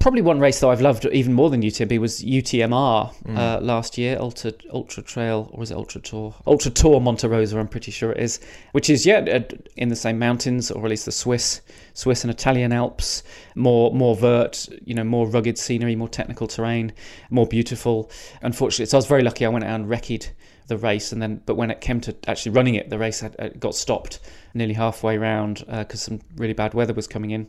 Probably 0.00 0.22
one 0.22 0.40
race 0.40 0.58
that 0.58 0.66
I've 0.66 0.80
loved 0.80 1.04
even 1.06 1.32
more 1.32 1.48
than 1.48 1.62
UTMB 1.62 1.98
was 2.00 2.22
UTMR 2.22 3.14
mm. 3.24 3.38
uh, 3.38 3.60
last 3.60 3.96
year, 3.96 4.16
Ultra 4.18 4.52
Ultra 4.72 5.00
Trail 5.04 5.48
or 5.52 5.62
is 5.62 5.70
it 5.70 5.76
Ultra 5.76 6.00
Tour? 6.00 6.34
Ultra 6.44 6.72
Tour 6.72 7.00
Monte 7.00 7.28
Rosa, 7.28 7.56
I'm 7.56 7.68
pretty 7.68 7.92
sure 7.92 8.10
it 8.10 8.18
is, 8.18 8.40
which 8.72 8.90
is 8.90 9.06
yeah 9.06 9.44
in 9.76 9.90
the 9.90 9.96
same 9.96 10.18
mountains 10.18 10.72
or 10.72 10.84
at 10.84 10.90
least 10.90 11.04
the 11.04 11.12
Swiss 11.12 11.60
Swiss 11.94 12.24
and 12.24 12.32
Italian 12.32 12.72
Alps, 12.72 13.22
more 13.54 13.94
more 13.94 14.16
vert, 14.16 14.68
you 14.84 14.94
know, 14.94 15.04
more 15.04 15.28
rugged 15.28 15.56
scenery, 15.56 15.94
more 15.94 16.08
technical 16.08 16.48
terrain, 16.48 16.92
more 17.30 17.46
beautiful. 17.46 18.10
Unfortunately, 18.42 18.86
so 18.86 18.96
I 18.96 18.98
was 18.98 19.06
very 19.06 19.22
lucky. 19.22 19.46
I 19.46 19.50
went 19.50 19.64
out 19.64 19.78
and 19.78 19.88
recce'd 19.88 20.30
the 20.66 20.76
race, 20.76 21.12
and 21.12 21.20
then 21.20 21.42
but 21.46 21.56
when 21.56 21.70
it 21.70 21.80
came 21.80 22.00
to 22.02 22.16
actually 22.26 22.52
running 22.52 22.74
it, 22.74 22.90
the 22.90 22.98
race 22.98 23.20
had, 23.20 23.36
uh, 23.38 23.48
got 23.58 23.74
stopped 23.74 24.20
nearly 24.54 24.74
halfway 24.74 25.18
round 25.18 25.64
because 25.66 26.02
uh, 26.02 26.06
some 26.06 26.20
really 26.36 26.52
bad 26.52 26.74
weather 26.74 26.94
was 26.94 27.06
coming 27.06 27.30
in. 27.30 27.48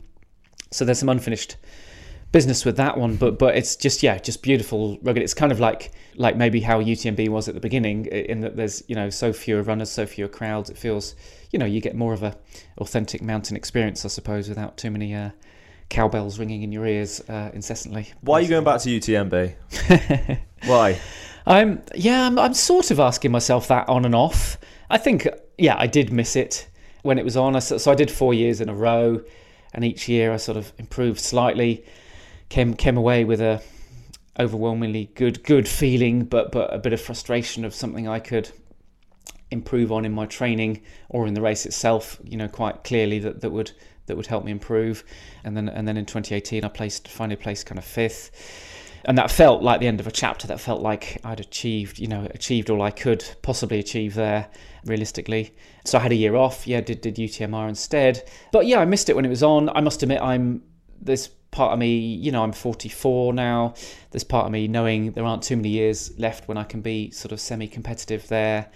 So 0.70 0.84
there's 0.84 0.98
some 0.98 1.08
unfinished 1.08 1.56
business 2.32 2.64
with 2.64 2.76
that 2.76 2.98
one, 2.98 3.14
but 3.16 3.38
but 3.38 3.56
it's 3.56 3.76
just 3.76 4.02
yeah, 4.02 4.18
just 4.18 4.42
beautiful 4.42 4.98
rugged. 5.02 5.22
It's 5.22 5.34
kind 5.34 5.52
of 5.52 5.60
like 5.60 5.92
like 6.16 6.36
maybe 6.36 6.60
how 6.60 6.80
UTMB 6.80 7.28
was 7.28 7.48
at 7.48 7.54
the 7.54 7.60
beginning, 7.60 8.06
in 8.06 8.40
that 8.40 8.56
there's 8.56 8.82
you 8.88 8.96
know 8.96 9.08
so 9.08 9.32
fewer 9.32 9.62
runners, 9.62 9.90
so 9.90 10.04
fewer 10.04 10.28
crowds. 10.28 10.68
It 10.68 10.76
feels 10.76 11.14
you 11.52 11.58
know 11.58 11.66
you 11.66 11.80
get 11.80 11.94
more 11.94 12.12
of 12.12 12.22
a 12.22 12.36
authentic 12.78 13.22
mountain 13.22 13.56
experience, 13.56 14.04
I 14.04 14.08
suppose, 14.08 14.48
without 14.48 14.76
too 14.76 14.90
many. 14.90 15.14
Uh, 15.14 15.30
cowbells 15.90 16.38
ringing 16.38 16.62
in 16.62 16.72
your 16.72 16.86
ears 16.86 17.20
uh, 17.28 17.50
incessantly. 17.52 18.10
Why 18.22 18.38
are 18.38 18.40
you 18.40 18.48
going 18.48 18.64
back 18.64 18.80
to 18.80 18.88
UTMB? 18.88 20.40
Why? 20.66 20.98
I'm 21.46 21.82
yeah, 21.94 22.26
I'm, 22.26 22.38
I'm 22.38 22.54
sort 22.54 22.90
of 22.90 23.00
asking 23.00 23.32
myself 23.32 23.68
that 23.68 23.88
on 23.88 24.04
and 24.04 24.14
off. 24.14 24.58
I 24.88 24.98
think 24.98 25.28
yeah, 25.58 25.76
I 25.78 25.86
did 25.86 26.12
miss 26.12 26.36
it 26.36 26.68
when 27.02 27.18
it 27.18 27.24
was 27.24 27.36
on. 27.36 27.60
So 27.60 27.90
I 27.90 27.94
did 27.94 28.10
four 28.10 28.32
years 28.32 28.60
in 28.60 28.68
a 28.68 28.74
row, 28.74 29.22
and 29.72 29.84
each 29.84 30.08
year 30.08 30.32
I 30.32 30.36
sort 30.38 30.56
of 30.56 30.72
improved 30.78 31.20
slightly. 31.20 31.84
Came 32.48 32.74
came 32.74 32.96
away 32.96 33.24
with 33.24 33.40
a 33.40 33.62
overwhelmingly 34.38 35.10
good 35.14 35.44
good 35.44 35.68
feeling, 35.68 36.24
but 36.24 36.50
but 36.50 36.72
a 36.72 36.78
bit 36.78 36.92
of 36.92 37.00
frustration 37.00 37.64
of 37.64 37.74
something 37.74 38.08
I 38.08 38.20
could 38.20 38.50
improve 39.50 39.92
on 39.92 40.04
in 40.04 40.12
my 40.12 40.26
training 40.26 40.82
or 41.10 41.26
in 41.26 41.34
the 41.34 41.42
race 41.42 41.66
itself. 41.66 42.18
You 42.24 42.38
know, 42.38 42.48
quite 42.48 42.84
clearly 42.84 43.18
that 43.18 43.42
that 43.42 43.50
would 43.50 43.72
that 44.06 44.16
would 44.16 44.26
help 44.26 44.44
me 44.44 44.52
improve. 44.52 45.04
And 45.44 45.54
then 45.54 45.68
and 45.68 45.86
then 45.86 45.98
in 45.98 46.06
2018 46.06 46.64
I 46.64 46.68
placed 46.68 47.08
finally 47.08 47.36
placed 47.36 47.66
kind 47.66 47.78
of 47.78 47.84
fifth 47.84 48.30
and 49.06 49.18
that 49.18 49.30
felt 49.30 49.62
like 49.62 49.80
the 49.80 49.86
end 49.86 50.00
of 50.00 50.06
a 50.06 50.10
chapter. 50.10 50.46
That 50.46 50.60
felt 50.60 50.80
like 50.80 51.20
I'd 51.24 51.40
achieved, 51.40 51.98
you 51.98 52.08
know, 52.08 52.26
achieved 52.34 52.70
all 52.70 52.82
I 52.82 52.90
could 52.90 53.24
possibly 53.42 53.78
achieve 53.78 54.14
there, 54.14 54.48
realistically. 54.84 55.54
So 55.84 55.98
I 55.98 56.02
had 56.02 56.12
a 56.12 56.16
year 56.16 56.36
off. 56.36 56.66
Yeah, 56.66 56.80
did 56.80 57.00
did 57.00 57.16
UTMR 57.16 57.68
instead. 57.68 58.28
But 58.52 58.66
yeah, 58.66 58.80
I 58.80 58.84
missed 58.84 59.08
it 59.08 59.16
when 59.16 59.24
it 59.24 59.30
was 59.30 59.42
on. 59.42 59.68
I 59.70 59.80
must 59.80 60.02
admit, 60.02 60.20
I'm 60.20 60.62
this 61.00 61.28
part 61.50 61.72
of 61.72 61.78
me. 61.78 61.96
You 61.96 62.32
know, 62.32 62.42
I'm 62.42 62.52
44 62.52 63.32
now. 63.32 63.74
There's 64.10 64.24
part 64.24 64.46
of 64.46 64.52
me 64.52 64.68
knowing 64.68 65.12
there 65.12 65.24
aren't 65.24 65.42
too 65.42 65.56
many 65.56 65.68
years 65.70 66.18
left 66.18 66.48
when 66.48 66.56
I 66.56 66.64
can 66.64 66.80
be 66.80 67.10
sort 67.10 67.32
of 67.32 67.40
semi-competitive 67.40 68.28
there. 68.28 68.70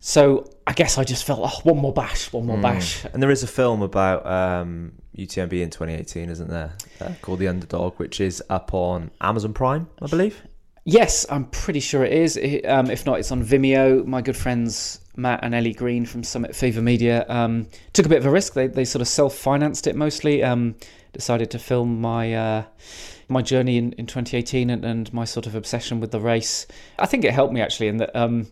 So 0.00 0.50
I 0.66 0.72
guess 0.72 0.96
I 0.96 1.04
just 1.04 1.24
felt, 1.24 1.40
oh, 1.42 1.60
one 1.62 1.78
more 1.78 1.92
bash, 1.92 2.32
one 2.32 2.46
more 2.46 2.56
mm. 2.56 2.62
bash. 2.62 3.04
And 3.04 3.22
there 3.22 3.30
is 3.30 3.42
a 3.42 3.46
film 3.46 3.82
about 3.82 4.26
um, 4.26 4.92
UTMB 5.16 5.52
in 5.60 5.70
2018, 5.70 6.30
isn't 6.30 6.48
there? 6.48 6.72
Uh, 7.00 7.12
called 7.20 7.38
The 7.38 7.48
Underdog, 7.48 7.98
which 7.98 8.20
is 8.20 8.42
up 8.48 8.72
on 8.72 9.10
Amazon 9.20 9.52
Prime, 9.52 9.88
I 10.00 10.06
believe. 10.06 10.42
Yes, 10.84 11.26
I'm 11.28 11.44
pretty 11.46 11.80
sure 11.80 12.02
it 12.02 12.14
is. 12.14 12.36
Um, 12.66 12.90
if 12.90 13.04
not, 13.04 13.18
it's 13.18 13.30
on 13.30 13.44
Vimeo. 13.44 14.04
My 14.06 14.22
good 14.22 14.36
friends 14.36 15.00
Matt 15.16 15.40
and 15.42 15.54
Ellie 15.54 15.74
Green 15.74 16.06
from 16.06 16.24
Summit 16.24 16.56
Fever 16.56 16.80
Media 16.80 17.26
um, 17.28 17.68
took 17.92 18.06
a 18.06 18.08
bit 18.08 18.18
of 18.18 18.26
a 18.26 18.30
risk. 18.30 18.54
They, 18.54 18.66
they 18.66 18.86
sort 18.86 19.02
of 19.02 19.08
self 19.08 19.34
financed 19.34 19.86
it 19.86 19.94
mostly. 19.94 20.42
Um, 20.42 20.76
decided 21.12 21.50
to 21.50 21.58
film 21.58 22.00
my 22.00 22.32
uh, 22.32 22.64
my 23.28 23.42
journey 23.42 23.76
in, 23.76 23.92
in 23.92 24.06
2018 24.06 24.70
and, 24.70 24.84
and, 24.84 25.12
my 25.12 25.24
sort 25.24 25.46
of 25.46 25.54
obsession 25.54 26.00
with 26.00 26.10
the 26.10 26.20
race. 26.20 26.66
I 26.98 27.06
think 27.06 27.24
it 27.24 27.32
helped 27.32 27.52
me 27.52 27.60
actually 27.60 27.88
in 27.88 27.98
that 27.98 28.14
um, 28.14 28.48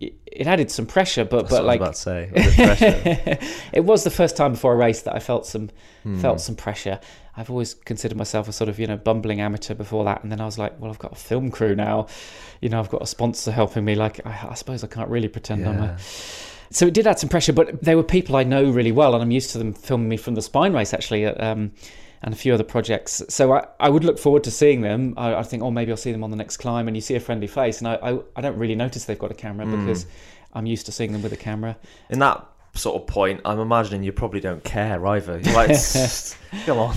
it 0.00 0.46
added 0.46 0.70
some 0.70 0.86
pressure, 0.86 1.24
but 1.24 1.42
That's 1.42 1.50
but 1.50 1.64
like 1.64 1.80
was 1.80 1.98
say, 1.98 2.30
it, 3.72 3.84
was 3.84 4.04
the 4.04 4.10
first 4.10 4.36
time 4.36 4.52
before 4.52 4.72
a 4.72 4.76
race 4.76 5.02
that 5.02 5.14
I 5.14 5.18
felt 5.18 5.46
some 5.46 5.70
hmm. 6.04 6.18
felt 6.20 6.40
some 6.40 6.54
pressure. 6.54 7.00
I've 7.36 7.50
always 7.50 7.74
considered 7.74 8.16
myself 8.16 8.48
a 8.48 8.52
sort 8.52 8.68
of 8.68 8.78
you 8.78 8.86
know 8.86 8.96
bumbling 8.96 9.40
amateur 9.40 9.74
before 9.74 10.04
that, 10.04 10.22
and 10.22 10.30
then 10.30 10.40
I 10.40 10.44
was 10.44 10.58
like, 10.58 10.78
well, 10.78 10.90
I've 10.90 10.98
got 10.98 11.12
a 11.12 11.16
film 11.16 11.50
crew 11.50 11.74
now, 11.74 12.06
you 12.60 12.68
know, 12.68 12.78
I've 12.78 12.90
got 12.90 13.02
a 13.02 13.06
sponsor 13.06 13.50
helping 13.50 13.84
me. 13.84 13.96
Like, 13.96 14.24
I, 14.24 14.48
I 14.50 14.54
suppose 14.54 14.84
I 14.84 14.86
can't 14.86 15.08
really 15.08 15.28
pretend 15.28 15.62
yeah. 15.62 15.70
I'm 15.70 15.82
a. 15.82 15.98
So 16.70 16.86
it 16.86 16.94
did 16.94 17.06
add 17.06 17.18
some 17.18 17.30
pressure, 17.30 17.52
but 17.52 17.82
they 17.82 17.94
were 17.94 18.02
people 18.02 18.36
I 18.36 18.44
know 18.44 18.70
really 18.70 18.92
well, 18.92 19.14
and 19.14 19.22
I'm 19.22 19.30
used 19.30 19.50
to 19.52 19.58
them 19.58 19.72
filming 19.72 20.08
me 20.08 20.16
from 20.16 20.34
the 20.34 20.42
spine 20.42 20.74
race 20.74 20.94
actually. 20.94 21.26
Um, 21.26 21.72
and 22.22 22.34
a 22.34 22.36
few 22.36 22.54
other 22.54 22.64
projects. 22.64 23.22
So 23.28 23.52
I, 23.52 23.66
I 23.80 23.88
would 23.88 24.04
look 24.04 24.18
forward 24.18 24.44
to 24.44 24.50
seeing 24.50 24.80
them. 24.80 25.14
I, 25.16 25.36
I, 25.36 25.42
think, 25.42 25.62
oh, 25.62 25.70
maybe 25.70 25.90
I'll 25.90 25.96
see 25.96 26.12
them 26.12 26.24
on 26.24 26.30
the 26.30 26.36
next 26.36 26.56
climb, 26.58 26.88
and 26.88 26.96
you 26.96 27.00
see 27.00 27.14
a 27.14 27.20
friendly 27.20 27.46
face, 27.46 27.78
and 27.78 27.88
I, 27.88 27.94
I, 27.94 28.18
I 28.36 28.40
don't 28.40 28.58
really 28.58 28.74
notice 28.74 29.04
they've 29.04 29.18
got 29.18 29.30
a 29.30 29.34
camera 29.34 29.66
mm. 29.66 29.86
because 29.86 30.06
I'm 30.52 30.66
used 30.66 30.86
to 30.86 30.92
seeing 30.92 31.12
them 31.12 31.22
with 31.22 31.32
a 31.32 31.36
camera. 31.36 31.76
In 32.10 32.18
that 32.20 32.46
sort 32.74 33.00
of 33.00 33.06
point, 33.06 33.40
I'm 33.44 33.60
imagining 33.60 34.02
you 34.02 34.12
probably 34.12 34.40
don't 34.40 34.62
care 34.64 35.04
either. 35.06 35.40
You're 35.40 35.54
like, 35.54 35.76
come 36.66 36.78
on. 36.78 36.96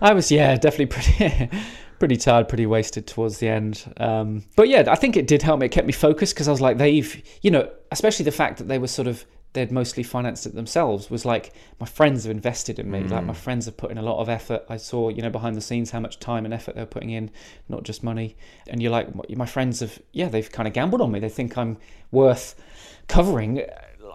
I 0.00 0.12
was, 0.12 0.30
yeah, 0.30 0.56
definitely 0.56 0.86
pretty. 0.86 1.50
pretty 1.98 2.16
tired, 2.16 2.46
pretty 2.48 2.66
wasted 2.66 3.06
towards 3.06 3.38
the 3.38 3.48
end. 3.48 3.92
Um, 3.96 4.44
but 4.54 4.68
yeah, 4.68 4.84
I 4.88 4.96
think 4.96 5.16
it 5.16 5.26
did 5.26 5.42
help 5.42 5.60
me. 5.60 5.66
It 5.66 5.70
kept 5.70 5.86
me 5.86 5.94
focused 5.94 6.34
because 6.34 6.48
I 6.48 6.50
was 6.50 6.60
like, 6.60 6.76
they've, 6.78 7.22
you 7.42 7.50
know, 7.50 7.70
especially 7.90 8.24
the 8.24 8.32
fact 8.32 8.58
that 8.58 8.68
they 8.68 8.78
were 8.78 8.88
sort 8.88 9.08
of 9.08 9.24
they'd 9.56 9.72
mostly 9.72 10.02
financed 10.02 10.44
it 10.44 10.54
themselves 10.54 11.10
was 11.10 11.24
like 11.24 11.54
my 11.80 11.86
friends 11.86 12.24
have 12.24 12.30
invested 12.30 12.78
in 12.78 12.90
me. 12.90 13.00
Mm. 13.00 13.10
like 13.10 13.24
my 13.24 13.32
mm. 13.32 13.36
friends 13.36 13.64
have 13.64 13.76
put 13.76 13.90
in 13.90 13.96
a 13.96 14.02
lot 14.02 14.20
of 14.20 14.28
effort. 14.28 14.64
I 14.68 14.76
saw 14.76 15.08
you 15.08 15.22
know 15.22 15.30
behind 15.30 15.56
the 15.56 15.62
scenes 15.62 15.90
how 15.90 15.98
much 15.98 16.20
time 16.20 16.44
and 16.44 16.52
effort 16.52 16.74
they're 16.74 16.84
putting 16.84 17.10
in 17.10 17.30
not 17.68 17.82
just 17.82 18.04
money. 18.04 18.36
And 18.68 18.82
you're 18.82 18.92
like 18.92 19.08
my 19.34 19.46
friends 19.46 19.80
have 19.80 19.98
yeah 20.12 20.28
they've 20.28 20.50
kind 20.52 20.68
of 20.68 20.74
gambled 20.74 21.00
on 21.00 21.10
me. 21.10 21.20
They 21.20 21.30
think 21.30 21.56
i'm 21.56 21.78
worth 22.12 22.54
covering. 23.08 23.62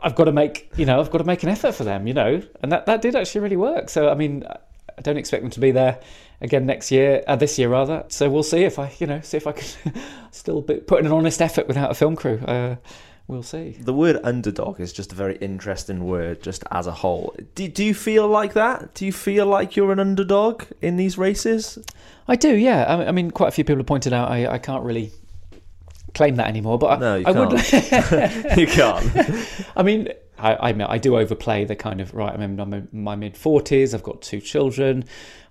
I've 0.03 0.15
got 0.15 0.25
to 0.25 0.31
make 0.31 0.71
you 0.77 0.85
know 0.85 0.99
i've 0.99 1.09
got 1.09 1.17
to 1.17 1.23
make 1.23 1.41
an 1.41 1.49
effort 1.49 1.73
for 1.73 1.83
them 1.83 2.07
you 2.07 2.13
know? 2.13 2.41
And 2.61 2.71
that 2.71 2.85
that 2.85 3.01
did 3.01 3.15
actually 3.15 3.41
really 3.41 3.57
work. 3.57 3.89
So 3.89 4.09
i 4.09 4.13
mean 4.13 4.45
i 4.97 5.01
don't 5.01 5.17
expect 5.17 5.41
them 5.41 5.51
to 5.51 5.59
be 5.59 5.71
there 5.71 5.99
again 6.39 6.67
next 6.67 6.91
year 6.91 7.23
uh, 7.27 7.35
this 7.35 7.57
year 7.57 7.69
rather. 7.69 8.05
So 8.09 8.29
we'll 8.29 8.43
see 8.43 8.63
if 8.63 8.77
i 8.77 8.93
you 8.99 9.07
know 9.07 9.21
see 9.21 9.37
if 9.37 9.47
i 9.47 9.53
can 9.53 9.93
still 10.31 10.61
put 10.61 10.99
in 10.99 11.07
an 11.07 11.11
honest 11.11 11.41
effort 11.41 11.67
without 11.67 11.89
a 11.89 11.95
film 11.95 12.15
crew. 12.15 12.37
Uh, 12.45 12.75
we'll 13.27 13.43
see. 13.43 13.77
The 13.79 13.93
word 13.93 14.19
underdog 14.23 14.79
is 14.79 14.91
just 14.93 15.11
a 15.11 15.15
very 15.15 15.37
interesting 15.37 16.03
word, 16.05 16.41
just 16.43 16.63
as 16.71 16.87
a 16.87 16.91
whole. 16.91 17.35
Do, 17.55 17.67
do 17.67 17.83
you 17.83 17.93
feel 17.93 18.27
like 18.27 18.53
that? 18.53 18.93
Do 18.93 19.05
you 19.05 19.11
feel 19.13 19.45
like 19.45 19.75
you're 19.75 19.91
an 19.91 19.99
underdog 19.99 20.63
in 20.81 20.97
these 20.97 21.17
races? 21.17 21.77
I 22.27 22.35
do, 22.35 22.55
yeah. 22.55 22.83
I, 22.83 23.07
I 23.07 23.11
mean, 23.11 23.31
quite 23.31 23.47
a 23.49 23.51
few 23.51 23.63
people 23.63 23.77
have 23.77 23.85
pointed 23.85 24.13
out 24.13 24.29
I, 24.29 24.47
I 24.47 24.57
can't 24.57 24.83
really 24.83 25.11
claim 26.13 26.35
that 26.35 26.47
anymore, 26.47 26.77
but 26.77 26.99
No, 26.99 27.13
I, 27.15 27.17
you 27.19 27.25
I 27.25 27.31
would. 27.31 27.57
can't. 27.59 28.57
you 28.57 28.67
can't. 28.67 29.47
I 29.75 29.83
mean, 29.83 30.09
I, 30.37 30.53
I 30.71 30.93
I 30.93 30.97
do 30.97 31.17
overplay 31.17 31.65
the 31.65 31.75
kind 31.75 32.01
of 32.01 32.13
right. 32.13 32.33
I'm 32.33 32.41
in 32.41 32.55
my- 32.69 32.83
my 32.91 33.15
mid 33.15 33.37
forties. 33.37 33.93
I've 33.93 34.03
got 34.03 34.21
two 34.21 34.41
children. 34.41 35.05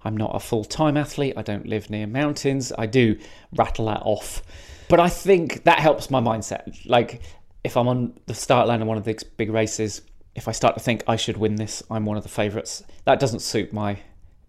I'm 0.05 0.17
not 0.17 0.35
a 0.35 0.41
full 0.41 0.65
time 0.65 0.97
athlete. 0.97 1.35
I 1.37 1.43
don't 1.43 1.67
live 1.67 1.91
near 1.91 2.07
mountains. 2.07 2.73
I 2.77 2.87
do 2.87 3.19
rattle 3.57 3.87
that 3.87 4.03
off, 4.03 4.43
but 4.89 4.99
I 5.01 5.09
think 5.09 5.65
that 5.65 5.79
helps 5.79 6.11
my 6.11 6.21
mindset. 6.21 6.77
Like 6.87 7.23
if 7.65 7.77
I'm 7.77 7.89
on 7.89 8.19
the 8.27 8.35
start 8.35 8.69
line 8.69 8.83
of 8.83 8.89
one 8.89 8.97
of 8.97 9.05
the 9.05 9.23
big 9.37 9.51
races, 9.51 10.03
if 10.35 10.49
I 10.49 10.53
start 10.53 10.75
to 10.75 10.81
think 10.81 11.03
I 11.07 11.17
should 11.17 11.37
win 11.37 11.57
this, 11.57 11.83
I'm 11.91 12.05
one 12.07 12.17
of 12.17 12.23
the 12.23 12.29
favourites. 12.29 12.83
That 13.05 13.21
doesn't 13.21 13.41
suit 13.41 13.73
my 13.73 13.99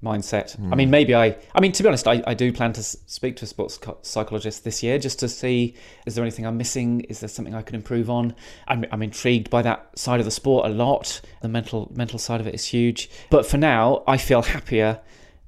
mindset. 0.03 0.59
I 0.71 0.75
mean, 0.75 0.87
hmm. 0.87 0.91
maybe 0.91 1.15
I. 1.15 1.37
I 1.53 1.61
mean, 1.61 1.71
to 1.73 1.83
be 1.83 1.87
honest, 1.87 2.07
I, 2.07 2.23
I 2.25 2.33
do 2.33 2.51
plan 2.51 2.73
to 2.73 2.83
speak 2.83 3.35
to 3.37 3.45
a 3.45 3.47
sports 3.47 3.79
psychologist 4.01 4.63
this 4.63 4.81
year 4.81 4.97
just 4.97 5.19
to 5.19 5.29
see 5.29 5.75
is 6.05 6.15
there 6.15 6.23
anything 6.23 6.45
I'm 6.45 6.57
missing? 6.57 7.01
Is 7.01 7.19
there 7.19 7.29
something 7.29 7.53
I 7.53 7.61
can 7.61 7.75
improve 7.75 8.09
on? 8.09 8.35
I'm, 8.67 8.85
I'm 8.91 9.03
intrigued 9.03 9.49
by 9.49 9.61
that 9.61 9.97
side 9.97 10.19
of 10.19 10.25
the 10.25 10.31
sport 10.31 10.65
a 10.65 10.69
lot. 10.69 11.21
The 11.41 11.49
mental 11.49 11.91
mental 11.95 12.19
side 12.19 12.41
of 12.41 12.47
it 12.47 12.55
is 12.55 12.65
huge. 12.65 13.09
But 13.29 13.45
for 13.45 13.57
now, 13.57 14.03
I 14.07 14.17
feel 14.17 14.41
happier. 14.41 14.99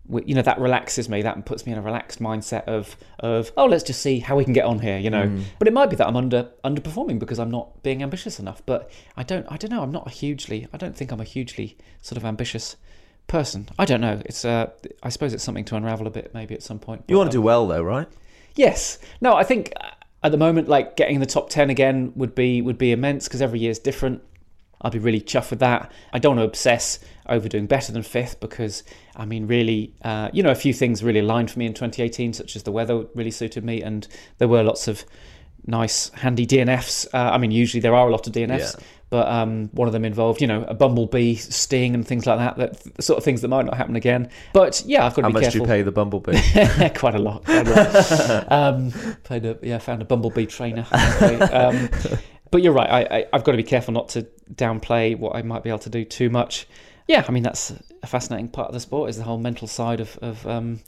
You 0.10 0.36
know 0.36 0.42
that 0.42 0.60
relaxes 0.60 1.08
me. 1.08 1.22
That 1.22 1.46
puts 1.46 1.66
me 1.66 1.72
in 1.72 1.78
a 1.78 1.82
relaxed 1.82 2.20
mindset 2.20 2.66
of 2.66 2.98
of 3.20 3.52
oh 3.56 3.66
let's 3.66 3.84
just 3.84 4.02
see 4.02 4.20
how 4.20 4.36
we 4.36 4.44
can 4.44 4.54
get 4.54 4.66
on 4.66 4.80
here. 4.80 4.98
You 4.98 5.10
know, 5.10 5.40
but 5.60 5.68
it 5.68 5.74
might 5.74 5.90
be 5.90 5.96
that 5.96 6.08
I'm 6.08 6.18
under 6.18 6.50
underperforming 6.64 7.20
because 7.20 7.40
I'm 7.40 7.52
not 7.52 7.82
being 7.84 8.04
ambitious 8.04 8.40
enough. 8.40 8.62
But 8.66 8.92
I 9.16 9.24
don't 9.24 9.46
I 9.50 9.58
don't 9.58 9.72
know. 9.72 9.82
I'm 9.82 9.92
not 9.92 10.08
a 10.08 10.10
hugely. 10.10 10.68
I 10.74 10.78
don't 10.78 10.96
think 10.96 11.12
I'm 11.12 11.22
a 11.22 11.26
hugely 11.26 11.78
sort 12.02 12.18
of 12.18 12.26
ambitious 12.26 12.76
person. 13.28 13.70
I 13.80 13.86
don't 13.86 14.02
know. 14.02 14.22
It's 14.26 14.46
uh, 14.46 14.72
I 15.02 15.10
suppose 15.10 15.34
it's 15.34 15.44
something 15.44 15.66
to 15.66 15.76
unravel 15.76 16.08
a 16.08 16.12
bit 16.12 16.34
maybe 16.34 16.54
at 16.54 16.64
some 16.64 16.80
point. 16.80 17.06
You 17.08 17.18
want 17.18 17.32
to 17.32 17.38
do 17.38 17.42
well 17.42 17.68
though, 17.68 17.84
right? 17.84 18.08
Yes. 18.56 19.00
No, 19.22 19.36
I 19.36 19.44
think 19.44 19.74
uh, 19.80 19.90
at 20.24 20.32
the 20.32 20.38
moment, 20.38 20.68
like 20.68 20.96
getting 20.96 21.16
in 21.16 21.22
the 21.22 21.28
top 21.28 21.50
ten 21.50 21.70
again 21.70 22.14
would 22.16 22.36
be 22.36 22.62
would 22.62 22.78
be 22.78 22.92
immense 22.92 23.28
because 23.28 23.42
every 23.42 23.60
year 23.60 23.72
is 23.72 23.80
different. 23.80 24.22
I'd 24.82 24.92
be 24.92 25.00
really 25.00 25.22
chuffed 25.22 25.50
with 25.50 25.60
that. 25.60 25.92
I 26.12 26.20
don't 26.20 26.36
want 26.36 26.46
to 26.46 26.50
obsess 26.50 27.00
over 27.28 27.48
doing 27.48 27.66
better 27.68 27.92
than 27.92 28.04
fifth 28.04 28.40
because 28.40 28.84
I 29.16 29.26
mean, 29.26 29.48
really, 29.48 29.94
uh, 30.04 30.30
you 30.34 30.44
know, 30.44 30.52
a 30.52 30.56
few 30.56 30.74
things 30.74 31.04
really 31.04 31.20
aligned 31.20 31.52
for 31.52 31.60
me 31.60 31.66
in 31.66 31.74
2018, 31.74 32.34
such 32.34 32.56
as 32.56 32.64
the 32.64 32.72
weather 32.72 33.06
really 33.16 33.32
suited 33.32 33.64
me, 33.64 33.82
and 33.82 34.08
there 34.40 34.48
were 34.48 34.64
lots 34.64 34.88
of 34.88 35.06
nice, 35.66 36.10
handy 36.10 36.46
DNFs. 36.46 37.08
Uh, 37.14 37.32
I 37.32 37.38
mean, 37.38 37.52
usually 37.52 37.80
there 37.82 37.96
are 37.96 38.08
a 38.08 38.12
lot 38.12 38.28
of 38.28 38.34
DNFs, 38.34 38.76
Yeah. 38.78 38.84
but 39.10 39.28
um, 39.30 39.70
one 39.72 39.88
of 39.88 39.94
them 39.94 40.04
involved, 40.04 40.42
you 40.42 40.48
know, 40.48 40.64
a 40.68 40.74
bumblebee 40.74 41.36
sting 41.36 41.94
and 41.94 42.06
things 42.06 42.26
like 42.26 42.40
that. 42.40 42.58
That 42.58 42.96
the 42.96 43.02
sort 43.02 43.18
of 43.18 43.24
things 43.24 43.42
that 43.42 43.48
might 43.48 43.66
not 43.66 43.78
happen 43.78 43.96
again. 43.96 44.30
But 44.52 44.84
yeah, 44.86 45.06
I've 45.06 45.14
got 45.14 45.22
to 45.22 45.28
How 45.28 45.30
be 45.30 45.34
much 45.36 45.44
careful. 45.44 45.60
do 45.60 45.72
you 45.72 45.78
pay 45.78 45.82
the 45.84 45.92
bumblebee? 45.94 46.38
quite 46.96 47.16
a 47.16 47.20
lot. 47.20 47.46
Quite 47.46 47.68
a 47.68 47.72
lot. 47.72 48.52
um, 48.52 48.92
played 49.24 49.46
a, 49.46 49.58
yeah, 49.62 49.78
found 49.78 50.02
a 50.02 50.06
bumblebee 50.06 50.48
trainer. 50.48 50.86
Um, 50.92 51.90
but 52.52 52.62
you're 52.62 52.74
right. 52.74 52.90
I, 52.90 53.18
I, 53.20 53.26
I've 53.34 53.44
got 53.44 53.52
to 53.54 53.58
be 53.58 53.64
careful 53.64 53.94
not 53.94 54.10
to 54.10 54.28
downplay 54.54 55.18
what 55.18 55.36
I 55.36 55.42
might 55.42 55.64
be 55.64 55.70
able 55.70 55.80
to 55.80 55.90
do 55.90 56.04
too 56.06 56.30
much. 56.30 56.68
Yeah, 57.08 57.26
I 57.28 57.32
mean 57.32 57.44
that's 57.44 57.74
a 58.02 58.08
fascinating 58.08 58.48
part 58.50 58.68
of 58.70 58.74
the 58.74 58.80
sport 58.80 59.10
is 59.10 59.18
the 59.18 59.24
whole 59.24 59.38
mental 59.38 59.68
side 59.68 60.00
of, 60.00 60.18
of 60.22 60.46
um, 60.48 60.80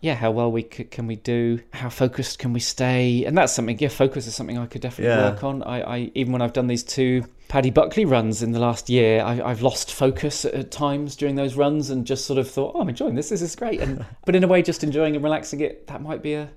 yeah, 0.00 0.14
how 0.14 0.30
well 0.30 0.50
we 0.52 0.62
c- 0.70 0.84
can 0.84 1.06
we 1.06 1.16
do, 1.16 1.60
how 1.72 1.88
focused 1.88 2.38
can 2.38 2.52
we 2.52 2.60
stay, 2.60 3.24
and 3.24 3.36
that's 3.36 3.52
something. 3.52 3.78
Yeah, 3.78 3.88
focus 3.88 4.26
is 4.26 4.34
something 4.34 4.56
I 4.58 4.66
could 4.66 4.80
definitely 4.82 5.14
Yeah. 5.14 5.30
work 5.30 5.42
on. 5.44 5.62
I, 5.62 5.80
I 5.80 6.10
even 6.14 6.32
when 6.32 6.42
I've 6.42 6.52
done 6.52 6.66
these 6.68 6.82
two 6.84 7.24
Paddy 7.48 7.70
Buckley 7.70 8.04
runs 8.04 8.42
in 8.42 8.52
the 8.52 8.58
last 8.60 8.88
year, 8.90 9.22
I, 9.22 9.40
I've 9.42 9.62
lost 9.62 9.92
focus 9.92 10.44
at, 10.44 10.54
at 10.54 10.70
times 10.70 11.16
during 11.16 11.34
those 11.36 11.54
runs 11.54 11.90
and 11.90 12.06
just 12.06 12.26
sort 12.26 12.38
of 12.38 12.50
thought, 12.50 12.72
oh, 12.74 12.80
I'm 12.82 12.88
enjoying 12.88 13.14
this. 13.14 13.30
This 13.30 13.42
is 13.42 13.56
great, 13.56 13.80
and 13.80 14.04
but 14.26 14.36
in 14.36 14.44
a 14.44 14.48
way, 14.48 14.62
just 14.62 14.84
enjoying 14.84 15.14
and 15.16 15.24
relaxing 15.24 15.60
it. 15.60 15.86
That 15.88 16.02
might 16.02 16.22
be 16.22 16.34
a, 16.34 16.48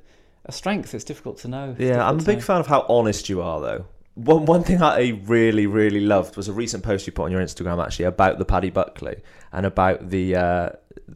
a 0.45 0.51
strength. 0.51 0.93
It's 0.93 1.03
difficult 1.05 1.37
to 1.39 1.47
know. 1.47 1.71
It's 1.71 1.79
Yeah, 1.79 2.07
I'm 2.07 2.19
a 2.19 2.23
big 2.23 2.41
fan 2.41 2.59
of 2.59 2.67
how 2.67 2.85
honest 2.89 3.27
you 3.29 3.41
are, 3.41 3.59
though. 3.61 3.85
One 4.25 4.45
one 4.45 4.63
thing 4.63 4.81
I 4.81 5.19
really 5.25 5.65
really 5.65 6.01
loved 6.01 6.37
was 6.37 6.47
a 6.47 6.53
recent 6.53 6.83
post 6.83 7.07
you 7.07 7.13
put 7.13 7.23
on 7.23 7.31
your 7.31 7.41
Instagram 7.41 7.83
actually 7.83 8.05
about 8.05 8.37
the 8.37 8.45
Paddy 8.45 8.69
Buckley 8.69 9.17
and 9.51 9.65
about 9.65 10.09
the 10.09 10.35
uh, 10.35 10.69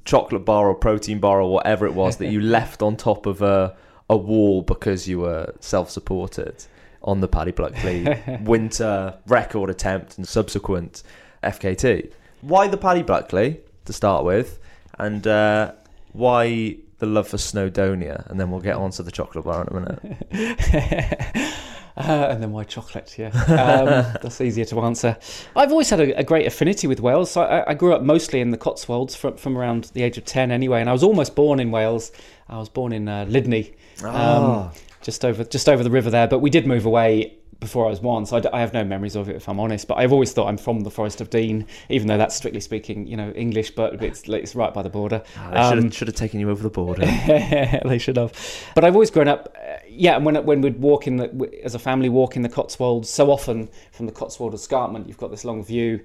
chocolate 0.06 0.44
bar 0.44 0.68
or 0.68 0.76
protein 0.76 1.20
bar 1.20 1.40
or 1.40 1.52
whatever 1.52 1.86
it 1.86 1.94
was 1.94 2.18
that 2.18 2.32
you 2.32 2.42
left 2.58 2.82
on 2.82 2.96
top 2.96 3.26
of 3.26 3.42
a 3.42 3.76
a 4.10 4.18
wall 4.18 4.62
because 4.62 5.08
you 5.08 5.20
were 5.20 5.54
self 5.60 5.90
supported 5.90 6.66
on 7.04 7.20
the 7.20 7.28
Paddy 7.28 7.52
Buckley 7.52 8.08
winter 8.42 9.16
record 9.28 9.70
attempt 9.70 10.18
and 10.18 10.28
subsequent 10.28 11.04
FKT. 11.44 12.12
Why 12.42 12.68
the 12.68 12.78
Paddy 12.78 13.04
Buckley 13.04 13.60
to 13.86 13.94
start 13.94 14.26
with, 14.26 14.60
and 14.98 15.26
uh, 15.28 15.74
why 16.14 16.78
the 16.98 17.06
love 17.06 17.28
for 17.28 17.38
Snowdonia, 17.38 18.28
and 18.30 18.40
then 18.40 18.50
we'll 18.50 18.62
get 18.62 18.76
on 18.76 18.90
to 18.92 19.04
the 19.04 19.12
chocolate 19.12 19.46
bar 19.46 19.62
in 19.62 19.78
a 19.78 19.80
minute. 19.80 21.52
Uh, 21.98 22.28
and 22.30 22.44
then 22.44 22.52
why 22.52 22.64
chocolate? 22.66 23.16
Yeah, 23.18 23.28
um, 23.30 24.18
that's 24.22 24.42
easier 24.42 24.66
to 24.66 24.82
answer. 24.82 25.18
I've 25.56 25.72
always 25.72 25.90
had 25.90 26.02
a, 26.02 26.20
a 26.20 26.24
great 26.24 26.46
affinity 26.46 26.88
with 26.88 27.00
Wales. 27.00 27.32
So 27.32 27.42
I, 27.42 27.72
I 27.72 27.74
grew 27.74 27.94
up 27.94 28.02
mostly 28.02 28.42
in 28.42 28.52
the 28.52 28.58
Cotswolds 28.58 29.16
from, 29.16 29.38
from 29.38 29.58
around 29.58 29.86
the 29.94 30.04
age 30.04 30.18
of 30.18 30.26
ten, 30.26 30.52
anyway. 30.52 30.82
And 30.82 30.90
I 30.90 30.94
was 30.94 31.04
almost 31.04 31.36
born 31.36 31.60
in 31.60 31.72
Wales. 31.72 32.12
I 32.50 32.58
was 32.58 32.68
born 32.70 32.92
in 32.92 33.08
uh, 33.08 33.26
Lydney, 33.30 33.74
Ah. 34.04 34.68
um, 34.68 34.72
just 35.02 35.24
over 35.24 35.44
just 35.46 35.70
over 35.70 35.84
the 35.84 35.90
river 35.92 36.10
there. 36.10 36.28
But 36.28 36.40
we 36.40 36.50
did 36.50 36.68
move 36.68 36.86
away 36.86 37.38
before 37.62 37.86
I 37.86 37.90
was 37.90 38.02
one, 38.02 38.26
so 38.26 38.36
I, 38.36 38.42
d- 38.42 38.50
I 38.52 38.60
have 38.60 38.74
no 38.74 38.84
memories 38.84 39.16
of 39.16 39.30
it 39.30 39.38
if 39.38 39.48
I'm 39.48 39.62
honest. 39.62 39.88
But 39.88 39.98
I've 39.98 40.12
always 40.12 40.34
thought 40.34 40.48
I'm 40.50 40.58
from 40.58 40.82
the 40.82 40.92
Forest 40.92 41.22
of 41.22 41.30
Dean, 41.30 41.66
even 41.88 42.08
though 42.10 42.18
that's 42.18 42.36
strictly 42.36 42.60
speaking, 42.60 43.08
you 43.08 43.16
know, 43.16 43.32
English, 43.32 43.72
but 43.72 44.04
it's 44.04 44.28
it's 44.28 44.54
right 44.56 44.74
by 44.74 44.84
the 44.84 44.90
border. 44.90 45.24
Ah, 45.38 45.50
They 45.52 45.62
should 45.70 45.78
Um, 45.80 45.84
have, 45.86 45.96
should 45.96 46.08
have 46.10 46.16
taken 46.18 46.42
you 46.42 46.50
over 46.52 46.62
the 46.62 46.70
border. 46.70 47.06
they 47.86 47.98
should 47.98 48.18
have. 48.18 48.34
But 48.76 48.84
I've 48.84 48.94
always 48.94 49.10
grown 49.10 49.30
up, 49.30 49.56
yeah. 49.96 50.16
And 50.16 50.26
when 50.26 50.44
when 50.46 50.62
we'd 50.62 50.80
walk 50.80 51.08
in 51.08 51.18
the 51.18 51.60
as 51.64 51.76
a 51.76 51.80
family 51.80 52.10
walk 52.10 52.36
in 52.36 52.42
the 52.42 52.50
Cotswolds, 52.50 53.10
so 53.10 53.32
often 53.32 53.70
from 53.92 54.06
the 54.06 54.12
Cotswold 54.12 54.54
escarpment, 54.54 55.08
you've 55.08 55.18
got 55.18 55.32
this 55.32 55.46
long 55.46 55.64
view 55.64 56.02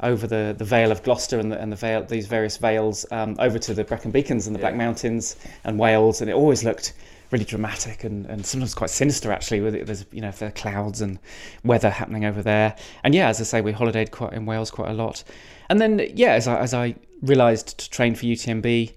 over 0.00 0.26
the, 0.26 0.54
the 0.56 0.64
Vale 0.64 0.90
of 0.90 1.02
Gloucester 1.02 1.38
and 1.38 1.52
the, 1.52 1.60
and 1.60 1.70
the 1.70 1.76
Vale, 1.76 2.04
these 2.04 2.26
various 2.26 2.56
vales 2.56 3.06
um, 3.10 3.36
over 3.38 3.58
to 3.60 3.74
the 3.74 3.84
Brecon 3.84 4.10
Beacons 4.10 4.46
and 4.46 4.54
the 4.54 4.58
Black 4.60 4.74
Mountains 4.74 5.36
and 5.62 5.78
Wales, 5.78 6.20
and 6.20 6.28
it 6.28 6.34
always 6.34 6.64
looked 6.64 6.94
really 7.30 7.44
dramatic 7.44 8.04
and, 8.04 8.26
and 8.26 8.44
sometimes 8.44 8.74
quite 8.74 8.90
sinister 8.90 9.32
actually 9.32 9.60
with 9.60 9.74
it 9.74 9.86
there's 9.86 10.04
you 10.12 10.20
know 10.20 10.30
are 10.42 10.50
clouds 10.52 11.00
and 11.00 11.18
weather 11.64 11.90
happening 11.90 12.24
over 12.24 12.42
there 12.42 12.76
and 13.02 13.12
yeah 13.12 13.28
as 13.28 13.40
I 13.40 13.44
say 13.44 13.60
we 13.60 13.72
holidayed 13.72 14.12
quite 14.12 14.34
in 14.34 14.46
Wales 14.46 14.70
quite 14.70 14.90
a 14.90 14.94
lot 14.94 15.24
and 15.68 15.80
then 15.80 16.00
yeah 16.14 16.32
as 16.32 16.46
I, 16.46 16.58
as 16.58 16.74
I 16.74 16.94
realised 17.22 17.78
to 17.78 17.90
train 17.90 18.14
for 18.14 18.26
UTMB 18.26 18.92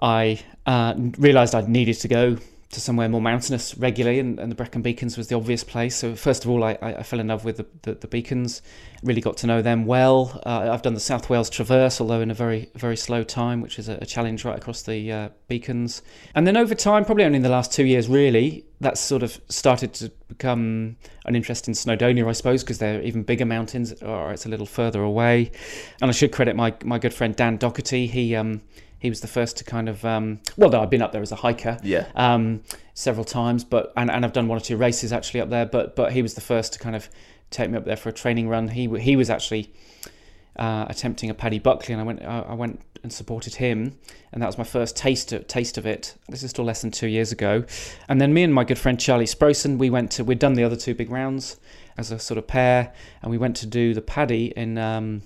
I 0.00 0.40
uh, 0.66 0.94
realised 1.18 1.54
I 1.54 1.60
needed 1.60 1.94
to 2.00 2.08
go 2.08 2.38
to 2.72 2.80
somewhere 2.80 3.08
more 3.08 3.20
mountainous 3.20 3.76
regularly, 3.78 4.18
and, 4.18 4.40
and 4.40 4.50
the 4.50 4.56
Brecon 4.56 4.82
Beacons 4.82 5.16
was 5.16 5.28
the 5.28 5.36
obvious 5.36 5.62
place. 5.62 5.94
So 5.96 6.16
first 6.16 6.44
of 6.44 6.50
all, 6.50 6.64
I, 6.64 6.76
I 6.82 7.02
fell 7.02 7.20
in 7.20 7.28
love 7.28 7.44
with 7.44 7.58
the, 7.58 7.66
the, 7.82 7.94
the 7.94 8.08
Beacons, 8.08 8.62
really 9.02 9.20
got 9.20 9.36
to 9.38 9.46
know 9.46 9.62
them 9.62 9.84
well. 9.86 10.40
Uh, 10.46 10.70
I've 10.72 10.82
done 10.82 10.94
the 10.94 11.00
South 11.00 11.28
Wales 11.28 11.50
Traverse, 11.50 12.00
although 12.00 12.20
in 12.20 12.30
a 12.30 12.34
very 12.34 12.70
very 12.74 12.96
slow 12.96 13.22
time, 13.24 13.60
which 13.60 13.78
is 13.78 13.88
a, 13.88 13.98
a 14.00 14.06
challenge 14.06 14.44
right 14.44 14.56
across 14.56 14.82
the 14.82 15.10
uh, 15.12 15.28
Beacons. 15.48 16.02
And 16.34 16.46
then 16.46 16.56
over 16.56 16.74
time, 16.74 17.04
probably 17.04 17.24
only 17.24 17.36
in 17.36 17.42
the 17.42 17.48
last 17.48 17.72
two 17.72 17.84
years, 17.84 18.08
really, 18.08 18.64
that's 18.80 19.00
sort 19.00 19.22
of 19.22 19.40
started 19.48 19.92
to 19.94 20.10
become 20.28 20.96
an 21.24 21.34
interest 21.36 21.68
in 21.68 21.74
Snowdonia, 21.74 22.28
I 22.28 22.32
suppose, 22.32 22.62
because 22.62 22.78
they're 22.78 23.02
even 23.02 23.22
bigger 23.22 23.44
mountains, 23.46 23.92
or 24.02 24.32
it's 24.32 24.46
a 24.46 24.48
little 24.48 24.66
further 24.66 25.02
away. 25.02 25.50
And 26.00 26.08
I 26.08 26.12
should 26.12 26.32
credit 26.32 26.54
my 26.56 26.74
my 26.84 26.98
good 26.98 27.14
friend 27.14 27.34
Dan 27.34 27.56
Doherty. 27.56 28.06
He 28.06 28.34
um 28.36 28.62
he 28.98 29.08
was 29.10 29.20
the 29.20 29.26
first 29.26 29.56
to 29.56 29.64
kind 29.64 29.88
of 29.88 30.04
um, 30.04 30.38
well 30.56 30.70
no 30.70 30.80
i've 30.80 30.88
been 30.90 31.02
up 31.02 31.10
there 31.10 31.22
as 31.22 31.32
a 31.32 31.34
hiker 31.34 31.76
Yeah. 31.82 32.06
um, 32.14 32.62
several 32.94 33.24
times 33.24 33.64
but 33.64 33.92
and, 33.96 34.08
and 34.08 34.24
i've 34.24 34.32
done 34.32 34.46
one 34.46 34.58
or 34.58 34.60
two 34.60 34.76
races 34.76 35.12
actually 35.12 35.40
up 35.40 35.50
there 35.50 35.66
but 35.66 35.96
but 35.96 36.12
he 36.12 36.22
was 36.22 36.34
the 36.34 36.40
first 36.40 36.74
to 36.74 36.78
kind 36.78 36.94
of 36.94 37.08
take 37.52 37.70
me 37.70 37.76
up 37.76 37.84
there 37.84 37.96
for 37.96 38.08
a 38.08 38.12
training 38.12 38.48
run. 38.48 38.68
He 38.68 38.88
he 39.00 39.16
was 39.16 39.30
actually 39.30 39.72
uh, 40.56 40.86
attempting 40.88 41.30
a 41.30 41.34
paddy 41.34 41.58
buckley 41.58 41.94
and 41.94 42.00
i 42.00 42.04
went 42.04 42.22
I, 42.22 42.52
went 42.52 42.82
and 43.02 43.10
supported 43.10 43.54
him 43.54 43.98
and 44.32 44.42
that 44.42 44.46
was 44.46 44.58
my 44.58 44.64
first 44.64 44.96
taste 44.96 45.32
of, 45.32 45.46
taste 45.48 45.78
of 45.78 45.86
it. 45.86 46.14
This 46.28 46.42
is 46.42 46.50
still 46.50 46.64
less 46.64 46.82
than 46.82 46.90
two 46.90 47.06
years 47.06 47.32
ago. 47.32 47.64
And 48.08 48.20
then 48.20 48.34
me 48.34 48.42
and 48.42 48.52
my 48.52 48.64
good 48.64 48.78
friend 48.78 49.00
charlie 49.00 49.24
Sproson 49.24 49.78
we 49.78 49.88
went 49.88 50.10
to 50.12 50.24
we'd 50.24 50.38
done 50.38 50.54
the 50.54 50.64
other 50.64 50.76
two 50.76 50.94
big 50.94 51.10
rounds 51.10 51.58
as 51.96 52.12
a 52.12 52.18
sort 52.18 52.38
of 52.38 52.46
pair 52.46 52.92
and 53.22 53.30
we 53.30 53.38
went 53.38 53.56
to 53.56 53.66
do 53.66 53.94
the 53.94 54.02
paddy 54.02 54.52
in 54.56 54.76
um, 54.76 55.22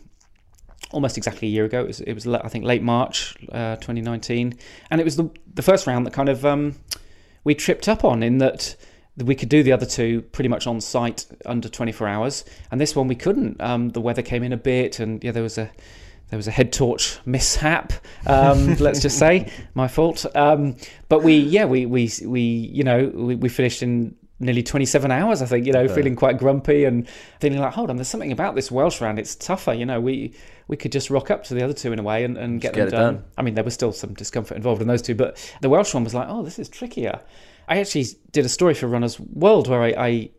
almost 0.90 1.16
exactly 1.16 1.48
a 1.48 1.50
year 1.50 1.64
ago. 1.64 1.82
It 1.82 1.86
was, 1.86 2.00
it 2.00 2.14
was 2.14 2.26
I 2.26 2.48
think 2.48 2.64
late 2.64 2.82
March 2.82 3.36
uh, 3.52 3.76
2019, 3.76 4.58
and 4.90 5.00
it 5.00 5.04
was 5.04 5.16
the 5.16 5.30
the 5.54 5.62
first 5.62 5.86
round 5.86 6.06
that 6.06 6.12
kind 6.12 6.28
of 6.28 6.44
um, 6.44 6.76
we 7.44 7.54
tripped 7.54 7.88
up 7.88 8.04
on 8.04 8.22
in 8.22 8.38
that 8.38 8.76
we 9.18 9.34
could 9.34 9.48
do 9.48 9.62
the 9.62 9.72
other 9.72 9.86
two 9.86 10.22
pretty 10.22 10.48
much 10.48 10.66
on 10.66 10.80
site 10.80 11.26
under 11.46 11.68
24 11.68 12.06
hours, 12.08 12.44
and 12.70 12.80
this 12.80 12.94
one 12.94 13.08
we 13.08 13.14
couldn't. 13.14 13.60
Um, 13.60 13.90
the 13.90 14.00
weather 14.00 14.22
came 14.22 14.42
in 14.42 14.52
a 14.52 14.56
bit, 14.56 15.00
and 15.00 15.22
yeah, 15.24 15.32
there 15.32 15.42
was 15.42 15.58
a 15.58 15.70
there 16.30 16.36
was 16.36 16.48
a 16.48 16.50
head 16.50 16.72
torch 16.72 17.18
mishap. 17.24 17.92
Um, 18.26 18.74
let's 18.78 19.00
just 19.00 19.18
say 19.18 19.50
my 19.74 19.88
fault. 19.88 20.26
Um, 20.34 20.76
but 21.08 21.22
we 21.22 21.36
yeah 21.38 21.64
we 21.64 21.86
we 21.86 22.10
we 22.24 22.40
you 22.40 22.84
know 22.84 23.06
we, 23.14 23.36
we 23.36 23.48
finished 23.48 23.82
in 23.82 24.16
nearly 24.38 24.62
27 24.62 25.10
hours 25.10 25.40
i 25.40 25.46
think 25.46 25.64
you 25.64 25.72
know 25.72 25.84
Okay. 25.84 25.94
feeling 25.94 26.14
quite 26.14 26.36
grumpy 26.36 26.84
and 26.84 27.08
feeling 27.40 27.58
like 27.58 27.72
hold 27.72 27.88
on 27.88 27.96
there's 27.96 28.06
something 28.06 28.32
about 28.32 28.54
this 28.54 28.70
welsh 28.70 29.00
round 29.00 29.18
it's 29.18 29.34
tougher 29.34 29.72
you 29.72 29.86
know 29.86 29.98
we 29.98 30.34
we 30.68 30.76
could 30.76 30.92
just 30.92 31.08
rock 31.08 31.30
up 31.30 31.44
to 31.44 31.54
the 31.54 31.62
other 31.64 31.72
two 31.72 31.92
in 31.92 31.98
a 31.98 32.02
way 32.02 32.24
and, 32.24 32.36
and 32.36 32.60
get 32.60 32.74
them 32.74 32.80
get 32.80 32.88
it 32.88 32.90
done. 32.90 33.14
done. 33.14 33.24
I 33.38 33.42
mean, 33.42 33.54
there 33.54 33.64
was 33.64 33.74
still 33.74 33.92
some 33.92 34.14
discomfort 34.14 34.56
involved 34.56 34.82
in 34.82 34.88
those 34.88 35.02
two, 35.02 35.14
but 35.14 35.38
the 35.60 35.68
Welsh 35.68 35.94
one 35.94 36.04
was 36.04 36.14
like, 36.14 36.26
oh, 36.28 36.42
this 36.42 36.58
is 36.58 36.68
trickier. 36.68 37.20
I 37.68 37.78
actually 37.78 38.06
did 38.32 38.44
a 38.44 38.48
story 38.48 38.74
for 38.74 38.86
Runners 38.86 39.18
World 39.18 39.68
where 39.68 39.82
I, 39.82 40.30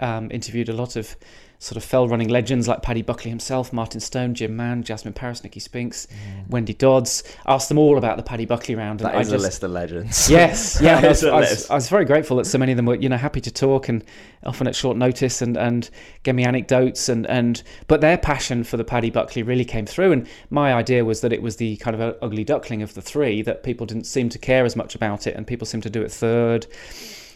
I 0.00 0.16
um, 0.16 0.30
interviewed 0.30 0.68
a 0.68 0.72
lot 0.72 0.96
of 0.96 1.16
sort 1.58 1.76
of 1.76 1.84
fell 1.84 2.08
running 2.08 2.28
legends 2.28 2.68
like 2.68 2.82
Paddy 2.82 3.02
Buckley 3.02 3.30
himself, 3.30 3.72
Martin 3.72 4.00
Stone, 4.00 4.34
Jim 4.34 4.54
Mann, 4.56 4.82
Jasmin 4.82 5.14
Paris, 5.14 5.42
Nikki 5.42 5.60
Spinks, 5.60 6.06
mm. 6.06 6.50
Wendy 6.50 6.74
Dodds. 6.74 7.22
Asked 7.46 7.68
them 7.68 7.78
all 7.78 7.96
about 7.96 8.16
the 8.16 8.22
Paddy 8.22 8.44
Buckley 8.44 8.74
round. 8.74 9.00
And 9.00 9.10
that 9.10 9.20
is 9.20 9.28
I 9.28 9.32
just, 9.32 9.42
a 9.42 9.46
list 9.46 9.62
of 9.62 9.70
legends. 9.70 10.30
Yes, 10.34 10.80
yeah. 10.82 10.98
I 10.98 11.08
was, 11.08 11.24
I, 11.24 11.40
was, 11.40 11.70
I, 11.70 11.74
was, 11.74 11.88
very 11.88 12.04
grateful 12.04 12.36
that 12.38 12.46
so 12.46 12.58
many 12.58 12.72
of 12.72 12.76
them 12.76 12.86
were, 12.86 12.96
you 12.96 13.08
know, 13.08 13.16
happy 13.16 13.40
to 13.40 13.50
talk 13.50 13.88
and 13.88 14.04
often 14.44 14.66
at 14.66 14.74
short 14.74 14.96
notice 14.96 15.40
and 15.40 15.56
and 15.56 15.88
give 16.22 16.34
me 16.34 16.44
anecdotes 16.44 17.08
and 17.08 17.26
and. 17.26 17.62
But 17.86 18.00
their 18.00 18.18
passion 18.18 18.64
for 18.64 18.76
the 18.76 18.84
Paddy 18.84 19.10
Buckley 19.10 19.42
really 19.42 19.64
came 19.64 19.86
through. 19.86 20.12
And 20.12 20.28
my 20.50 20.74
idea 20.74 21.04
was 21.04 21.20
that 21.20 21.32
it 21.32 21.42
was 21.42 21.56
the 21.56 21.76
kind 21.76 22.00
of 22.00 22.16
ugly 22.20 22.44
duckling 22.44 22.82
of 22.82 22.94
the 22.94 23.02
three 23.02 23.42
that 23.42 23.62
people 23.62 23.86
didn't 23.86 24.04
seem 24.04 24.28
to 24.30 24.38
care 24.38 24.64
as 24.64 24.76
much 24.76 24.94
about 24.94 25.26
it, 25.26 25.34
and 25.34 25.46
people 25.46 25.66
seemed 25.66 25.84
to 25.84 25.90
do 25.90 26.02
it 26.02 26.10
third. 26.10 26.66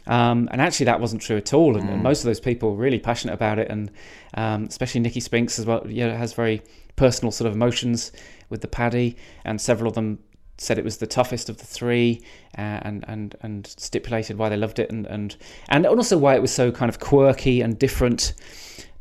Um, 0.08 0.48
and 0.50 0.60
actually, 0.60 0.86
that 0.86 1.00
wasn't 1.00 1.22
true 1.22 1.36
at 1.36 1.52
all. 1.52 1.76
And, 1.76 1.88
and, 1.88 2.02
most 2.02 2.20
of 2.20 2.24
those 2.24 2.40
people 2.40 2.70
were 2.70 2.82
really 2.82 2.98
passionate 2.98 3.34
about 3.34 3.58
it, 3.58 3.68
and 3.70 3.90
um, 4.34 4.64
especially 4.64 5.02
Nikki 5.02 5.20
Spinks 5.20 5.58
as 5.58 5.66
well. 5.66 5.86
You 5.86 6.08
know, 6.08 6.16
has 6.16 6.32
very 6.32 6.62
personal 6.96 7.30
sort 7.30 7.46
of 7.46 7.54
emotions 7.54 8.10
with 8.48 8.62
the 8.62 8.68
paddy, 8.68 9.16
and 9.44 9.60
several 9.60 9.88
of 9.88 9.94
them 9.94 10.18
said 10.56 10.78
it 10.78 10.84
was 10.84 10.96
the 10.96 11.06
toughest 11.06 11.48
of 11.48 11.58
the 11.58 11.66
three, 11.66 12.22
uh, 12.56 12.80
and 12.82 13.04
and 13.06 13.36
and 13.42 13.66
stipulated 13.66 14.38
why 14.38 14.48
they 14.48 14.56
loved 14.56 14.78
it, 14.78 14.90
and 14.90 15.06
and 15.06 15.36
and 15.68 15.86
also 15.86 16.16
why 16.16 16.34
it 16.34 16.40
was 16.40 16.52
so 16.52 16.72
kind 16.72 16.88
of 16.88 16.98
quirky 16.98 17.60
and 17.60 17.78
different 17.78 18.32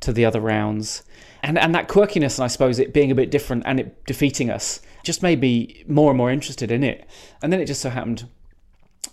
to 0.02 0.12
the 0.12 0.26
other 0.26 0.42
rounds. 0.42 1.04
And 1.42 1.58
and 1.58 1.74
that 1.74 1.88
quirkiness, 1.88 2.38
and 2.38 2.44
I 2.44 2.48
suppose 2.48 2.80
it 2.80 2.94
being 2.94 3.12
a 3.12 3.16
bit 3.16 3.32
different 3.32 3.64
and 3.66 3.80
it 3.80 4.06
defeating 4.06 4.50
us, 4.50 4.82
just 5.04 5.24
made 5.24 5.40
me 5.40 5.86
more 5.88 6.12
and 6.12 6.18
more 6.18 6.30
interested 6.30 6.70
in 6.70 6.84
it. 6.84 7.08
And 7.42 7.54
then 7.54 7.62
it 7.62 7.66
just 7.66 7.82
so 7.82 7.90
happened 7.90 8.28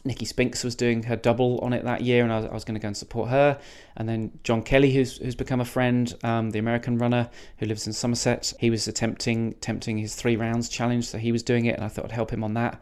Nikki 0.05 0.27
Spinks 0.27 0.63
was 0.63 0.75
doing 0.75 1.05
her 1.05 1.17
double 1.17 1.59
on 1.61 1.73
it 1.73 1.85
that 1.85 2.03
year, 2.03 2.23
and 2.23 2.33
I 2.33 2.41
was, 2.41 2.47
I 2.47 2.53
was 2.53 2.65
going 2.65 2.75
to 2.75 2.81
go 2.81 2.89
and 2.89 2.97
support 2.97 3.31
her. 3.31 3.59
And 3.97 4.07
then 4.09 4.39
John 4.43 4.63
Kelly, 4.63 4.93
who's 4.93 5.17
who's 5.17 5.35
become 5.35 5.61
a 5.61 5.65
friend, 5.65 6.15
um, 6.23 6.51
the 6.51 6.59
American 6.59 6.99
runner 6.99 7.31
who 7.59 7.67
lives 7.67 7.87
in 7.87 7.93
Somerset, 7.93 8.53
he 8.61 8.69
was 8.69 8.87
attempting 8.87 9.49
attempting 9.53 9.99
his 9.99 10.15
three 10.15 10.37
rounds 10.37 10.69
challenge, 10.69 11.07
so 11.07 11.19
he 11.19 11.33
was 11.33 11.43
doing 11.43 11.65
it, 11.65 11.77
and 11.77 11.85
I 11.85 11.89
thought 11.89 12.05
I'd 12.05 12.13
help 12.13 12.31
him 12.31 12.45
on 12.45 12.55
that. 12.55 12.81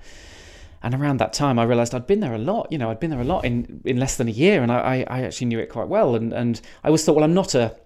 And 0.82 0.94
around 0.94 1.18
that 1.18 1.32
time, 1.32 1.60
I 1.60 1.62
realised 1.62 1.94
I'd 1.94 2.08
been 2.08 2.20
there 2.20 2.34
a 2.34 2.38
lot. 2.38 2.72
You 2.72 2.78
know, 2.78 2.90
I'd 2.90 2.98
been 2.98 3.10
there 3.10 3.20
a 3.20 3.24
lot 3.24 3.44
in, 3.44 3.80
in 3.84 3.98
less 3.98 4.16
than 4.16 4.26
a 4.26 4.32
year, 4.32 4.62
and 4.62 4.72
I, 4.72 5.04
I 5.06 5.22
actually 5.22 5.46
knew 5.46 5.60
it 5.60 5.68
quite 5.68 5.86
well. 5.86 6.16
And, 6.16 6.32
and 6.32 6.60
I 6.82 6.88
always 6.88 7.04
thought, 7.04 7.14
well, 7.14 7.24
I'm 7.24 7.34
not 7.34 7.54
a 7.54 7.76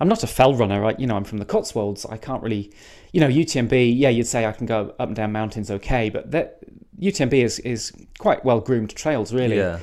I'm 0.00 0.08
not 0.08 0.22
a 0.22 0.26
fell 0.26 0.54
runner. 0.54 0.80
Right? 0.80 0.98
You 0.98 1.06
know, 1.06 1.16
I'm 1.16 1.24
from 1.24 1.38
the 1.38 1.44
Cotswolds. 1.44 2.06
I 2.06 2.16
can't 2.16 2.42
really, 2.42 2.72
you 3.12 3.20
know, 3.20 3.28
UTMB. 3.28 3.98
Yeah, 3.98 4.08
you'd 4.08 4.26
say 4.26 4.46
I 4.46 4.52
can 4.52 4.64
go 4.64 4.94
up 4.98 5.08
and 5.08 5.16
down 5.16 5.32
mountains 5.32 5.70
okay, 5.70 6.08
but 6.08 6.30
that 6.30 6.60
UTMB 7.00 7.32
is 7.32 7.58
is 7.60 7.92
quite 8.18 8.44
well 8.44 8.60
groomed 8.60 8.90
trails, 8.90 9.32
really. 9.32 9.56
Yeah. 9.56 9.80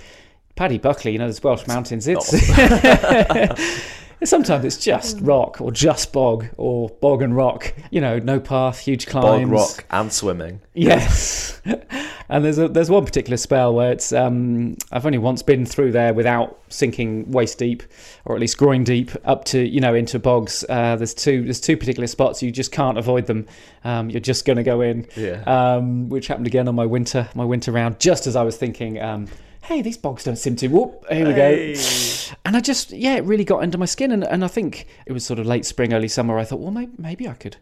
Paddy 0.55 0.77
Buckley, 0.77 1.11
you 1.11 1.17
know, 1.17 1.25
there's 1.25 1.43
Welsh 1.43 1.67
mountains. 1.67 2.07
It's 2.07 2.31
sometimes 4.23 4.65
it's 4.65 4.77
just 4.77 5.19
rock 5.21 5.59
or 5.61 5.71
just 5.71 6.13
bog 6.13 6.47
or 6.57 6.89
bog 7.01 7.21
and 7.21 7.35
rock. 7.35 7.73
You 7.91 8.01
know, 8.01 8.19
no 8.19 8.39
path, 8.39 8.79
huge 8.79 9.07
climbs. 9.07 9.49
Bog, 9.49 9.51
rock, 9.51 9.85
and 9.91 10.11
swimming. 10.11 10.61
Yes. 10.73 11.61
and 12.29 12.43
there's 12.43 12.57
a, 12.57 12.67
there's 12.67 12.89
one 12.89 13.05
particular 13.05 13.37
spell 13.37 13.73
where 13.73 13.91
it's 13.91 14.11
um, 14.13 14.77
I've 14.91 15.05
only 15.05 15.17
once 15.17 15.41
been 15.41 15.65
through 15.65 15.91
there 15.91 16.13
without 16.13 16.59
sinking 16.69 17.31
waist 17.31 17.59
deep 17.59 17.83
or 18.25 18.35
at 18.35 18.41
least 18.41 18.57
groin 18.57 18.83
deep 18.83 19.11
up 19.25 19.45
to 19.45 19.59
you 19.59 19.79
know 19.79 19.93
into 19.93 20.19
bogs. 20.19 20.65
Uh, 20.67 20.95
there's 20.95 21.13
two 21.13 21.43
there's 21.43 21.61
two 21.61 21.77
particular 21.77 22.07
spots 22.07 22.41
you 22.41 22.51
just 22.51 22.71
can't 22.71 22.97
avoid 22.97 23.25
them. 23.27 23.47
Um, 23.83 24.09
you're 24.09 24.19
just 24.19 24.45
going 24.45 24.57
to 24.57 24.63
go 24.63 24.81
in. 24.81 25.07
Yeah. 25.15 25.43
Um, 25.45 26.09
which 26.09 26.27
happened 26.27 26.47
again 26.47 26.67
on 26.67 26.75
my 26.75 26.85
winter 26.85 27.29
my 27.35 27.45
winter 27.45 27.71
round 27.71 27.99
just 27.99 28.27
as 28.27 28.35
I 28.35 28.43
was 28.43 28.57
thinking 28.57 29.01
um, 29.01 29.27
hey, 29.65 29.81
these 29.81 29.97
bogs 29.97 30.23
don't 30.23 30.35
seem 30.35 30.55
to. 30.57 30.67
Whoop, 30.67 31.05
here 31.09 31.27
we 31.27 31.33
hey. 31.33 31.73
go. 31.73 32.35
And 32.45 32.55
I 32.55 32.59
just, 32.59 32.91
yeah, 32.91 33.15
it 33.15 33.23
really 33.23 33.43
got 33.43 33.63
under 33.63 33.77
my 33.77 33.85
skin. 33.85 34.11
And, 34.11 34.23
and 34.23 34.43
I 34.43 34.47
think 34.47 34.87
it 35.05 35.11
was 35.11 35.25
sort 35.25 35.39
of 35.39 35.45
late 35.45 35.65
spring, 35.65 35.93
early 35.93 36.07
summer. 36.07 36.37
I 36.37 36.43
thought, 36.43 36.59
well, 36.59 36.71
maybe, 36.71 36.91
maybe 36.97 37.27
I 37.27 37.33
could, 37.33 37.57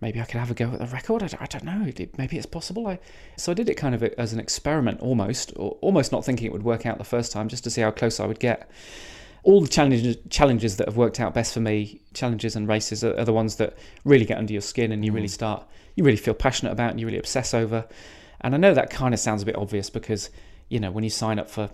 maybe 0.00 0.20
I 0.20 0.24
could 0.24 0.38
have 0.38 0.50
a 0.50 0.54
go 0.54 0.70
at 0.70 0.78
the 0.78 0.86
record. 0.86 1.22
I, 1.22 1.28
I 1.40 1.46
don't 1.46 1.64
know. 1.64 1.92
Maybe 2.16 2.36
it's 2.36 2.46
possible. 2.46 2.86
I, 2.86 3.00
so 3.36 3.50
I 3.50 3.54
did 3.54 3.68
it 3.68 3.74
kind 3.74 3.94
of 3.94 4.02
as 4.02 4.32
an 4.32 4.38
experiment, 4.38 5.00
almost, 5.00 5.52
or 5.56 5.72
almost 5.80 6.12
not 6.12 6.24
thinking 6.24 6.46
it 6.46 6.52
would 6.52 6.62
work 6.62 6.86
out 6.86 6.98
the 6.98 7.04
first 7.04 7.32
time, 7.32 7.48
just 7.48 7.64
to 7.64 7.70
see 7.70 7.80
how 7.80 7.90
close 7.90 8.20
I 8.20 8.26
would 8.26 8.40
get. 8.40 8.70
All 9.42 9.60
the 9.60 9.68
challenges, 9.68 10.18
challenges 10.28 10.76
that 10.76 10.86
have 10.86 10.96
worked 10.96 11.18
out 11.18 11.34
best 11.34 11.54
for 11.54 11.60
me, 11.60 12.00
challenges 12.14 12.54
and 12.54 12.68
races, 12.68 13.02
are, 13.02 13.18
are 13.18 13.24
the 13.24 13.32
ones 13.32 13.56
that 13.56 13.76
really 14.04 14.24
get 14.24 14.38
under 14.38 14.52
your 14.52 14.62
skin, 14.62 14.92
and 14.92 15.04
you 15.04 15.10
mm. 15.10 15.16
really 15.16 15.28
start, 15.28 15.66
you 15.96 16.04
really 16.04 16.16
feel 16.16 16.34
passionate 16.34 16.72
about, 16.72 16.90
and 16.90 17.00
you 17.00 17.06
really 17.06 17.18
obsess 17.18 17.54
over. 17.54 17.88
And 18.42 18.54
I 18.54 18.58
know 18.58 18.74
that 18.74 18.90
kind 18.90 19.14
of 19.14 19.20
sounds 19.20 19.42
a 19.42 19.46
bit 19.46 19.56
obvious 19.56 19.90
because 19.90 20.30
you 20.70 20.80
know 20.80 20.90
when 20.90 21.04
you 21.04 21.10
sign 21.10 21.38
up 21.38 21.50
for 21.50 21.70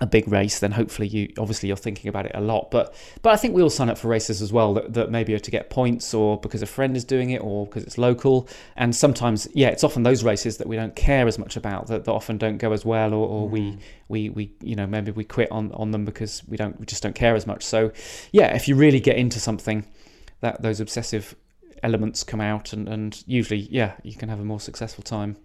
a 0.00 0.06
big 0.06 0.28
race, 0.28 0.58
then 0.58 0.72
hopefully 0.72 1.08
you 1.08 1.32
obviously 1.38 1.68
you're 1.68 1.76
thinking 1.76 2.08
about 2.08 2.26
it 2.26 2.32
a 2.34 2.40
lot. 2.40 2.70
But 2.70 2.94
but 3.22 3.30
I 3.30 3.36
think 3.36 3.54
we 3.54 3.62
all 3.62 3.70
sign 3.70 3.88
up 3.88 3.96
for 3.96 4.08
races 4.08 4.42
as 4.42 4.52
well 4.52 4.74
that, 4.74 4.92
that 4.94 5.10
maybe 5.10 5.32
are 5.34 5.38
to 5.38 5.50
get 5.50 5.70
points 5.70 6.12
or 6.12 6.38
because 6.38 6.60
a 6.60 6.66
friend 6.66 6.96
is 6.96 7.04
doing 7.04 7.30
it 7.30 7.38
or 7.38 7.66
because 7.66 7.84
it's 7.84 7.96
local. 7.96 8.48
And 8.76 8.94
sometimes 8.94 9.48
yeah, 9.54 9.68
it's 9.68 9.84
often 9.84 10.02
those 10.02 10.22
races 10.22 10.58
that 10.58 10.66
we 10.66 10.76
don't 10.76 10.94
care 10.96 11.26
as 11.26 11.38
much 11.38 11.56
about 11.56 11.86
that, 11.86 12.04
that 12.04 12.12
often 12.12 12.36
don't 12.36 12.58
go 12.58 12.72
as 12.72 12.84
well 12.84 13.14
or, 13.14 13.26
or 13.26 13.48
mm. 13.48 13.52
we, 13.52 13.78
we 14.08 14.28
we 14.30 14.52
you 14.60 14.76
know 14.76 14.86
maybe 14.86 15.12
we 15.12 15.24
quit 15.24 15.50
on, 15.50 15.72
on 15.72 15.92
them 15.92 16.04
because 16.04 16.42
we 16.46 16.56
don't 16.56 16.78
we 16.78 16.84
just 16.84 17.02
don't 17.02 17.14
care 17.14 17.34
as 17.34 17.46
much. 17.46 17.64
So 17.64 17.92
yeah, 18.32 18.54
if 18.54 18.68
you 18.68 18.76
really 18.76 19.00
get 19.00 19.16
into 19.16 19.40
something, 19.40 19.86
that 20.40 20.60
those 20.60 20.80
obsessive 20.80 21.34
elements 21.82 22.22
come 22.22 22.40
out 22.40 22.72
and, 22.72 22.88
and 22.88 23.22
usually 23.26 23.60
yeah, 23.70 23.94
you 24.02 24.14
can 24.14 24.28
have 24.28 24.40
a 24.40 24.44
more 24.44 24.60
successful 24.60 25.02
time 25.02 25.36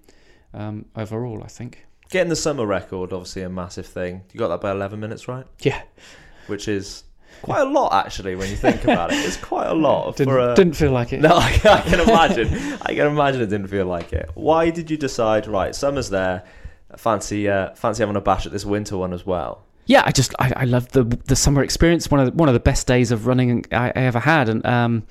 um, 0.54 0.86
overall, 0.96 1.42
I 1.44 1.48
think. 1.48 1.86
Getting 2.12 2.30
the 2.30 2.36
summer 2.36 2.66
record, 2.66 3.14
obviously 3.14 3.42
a 3.42 3.50
massive 3.50 3.86
thing. 3.86 4.24
You 4.34 4.40
got 4.40 4.50
that 4.50 4.60
by 4.60 4.72
11 4.72 5.00
minutes, 5.00 5.30
right? 5.30 5.46
Yeah. 5.60 5.82
Which 6.48 6.68
is 6.68 7.06
quite 7.42 7.62
a 7.62 7.66
lot, 7.66 7.94
actually, 8.06 8.36
when 8.36 8.50
you 8.50 8.58
think 8.58 8.84
about 8.84 9.14
it. 9.14 9.26
It's 9.26 9.38
quite 9.38 9.68
a 9.68 9.74
lot. 9.74 10.16
Didn't, 10.18 10.38
a... 10.38 10.54
didn't 10.54 10.76
feel 10.76 10.92
like 10.92 11.14
it. 11.14 11.22
No, 11.22 11.30
I, 11.38 11.60
I 11.64 11.82
can 11.82 12.02
imagine. 12.02 12.54
I 12.82 12.94
can 12.94 13.08
imagine 13.08 13.42
it 13.42 13.48
didn't 13.48 13.70
feel 13.70 13.86
like 13.86 14.12
it. 14.12 14.30
Why 14.34 14.70
did 14.70 14.92
you 14.92 14.98
decide, 14.98 15.48
right, 15.48 15.74
summer's 15.74 16.10
there, 16.10 16.44
fancy, 16.98 17.48
uh, 17.50 17.74
fancy 17.76 18.04
having 18.04 18.18
a 18.18 18.22
bash 18.22 18.46
at 18.46 18.52
this 18.52 18.66
winter 18.66 18.98
one 18.98 19.14
as 19.14 19.26
well? 19.26 19.64
yeah, 19.86 20.04
I 20.06 20.12
just 20.12 20.34
I, 20.40 20.54
I 20.56 20.66
love 20.66 20.90
the 20.90 21.04
the 21.04 21.36
summer 21.36 21.64
experience. 21.64 22.10
One 22.10 22.20
of 22.20 22.28
the, 22.28 22.32
one 22.34 22.48
of 22.48 22.54
the 22.54 22.60
best 22.60 22.88
days 22.88 23.12
of 23.12 23.28
running 23.28 23.66
I, 23.72 23.88
I 23.88 24.04
ever 24.04 24.20
had, 24.20 24.48
and 24.48 24.66
um, 24.66 25.04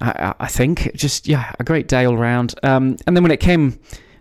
I, 0.00 0.34
I, 0.40 0.46
think 0.48 0.90
just 0.94 1.28
yeah, 1.28 1.52
a 1.58 1.64
great 1.64 1.86
day 1.86 2.06
all 2.06 2.16
round. 2.16 2.54
Um, 2.62 2.96
and 3.06 3.16
then 3.16 3.22
when 3.22 3.30
it 3.30 3.40
came 3.40 3.78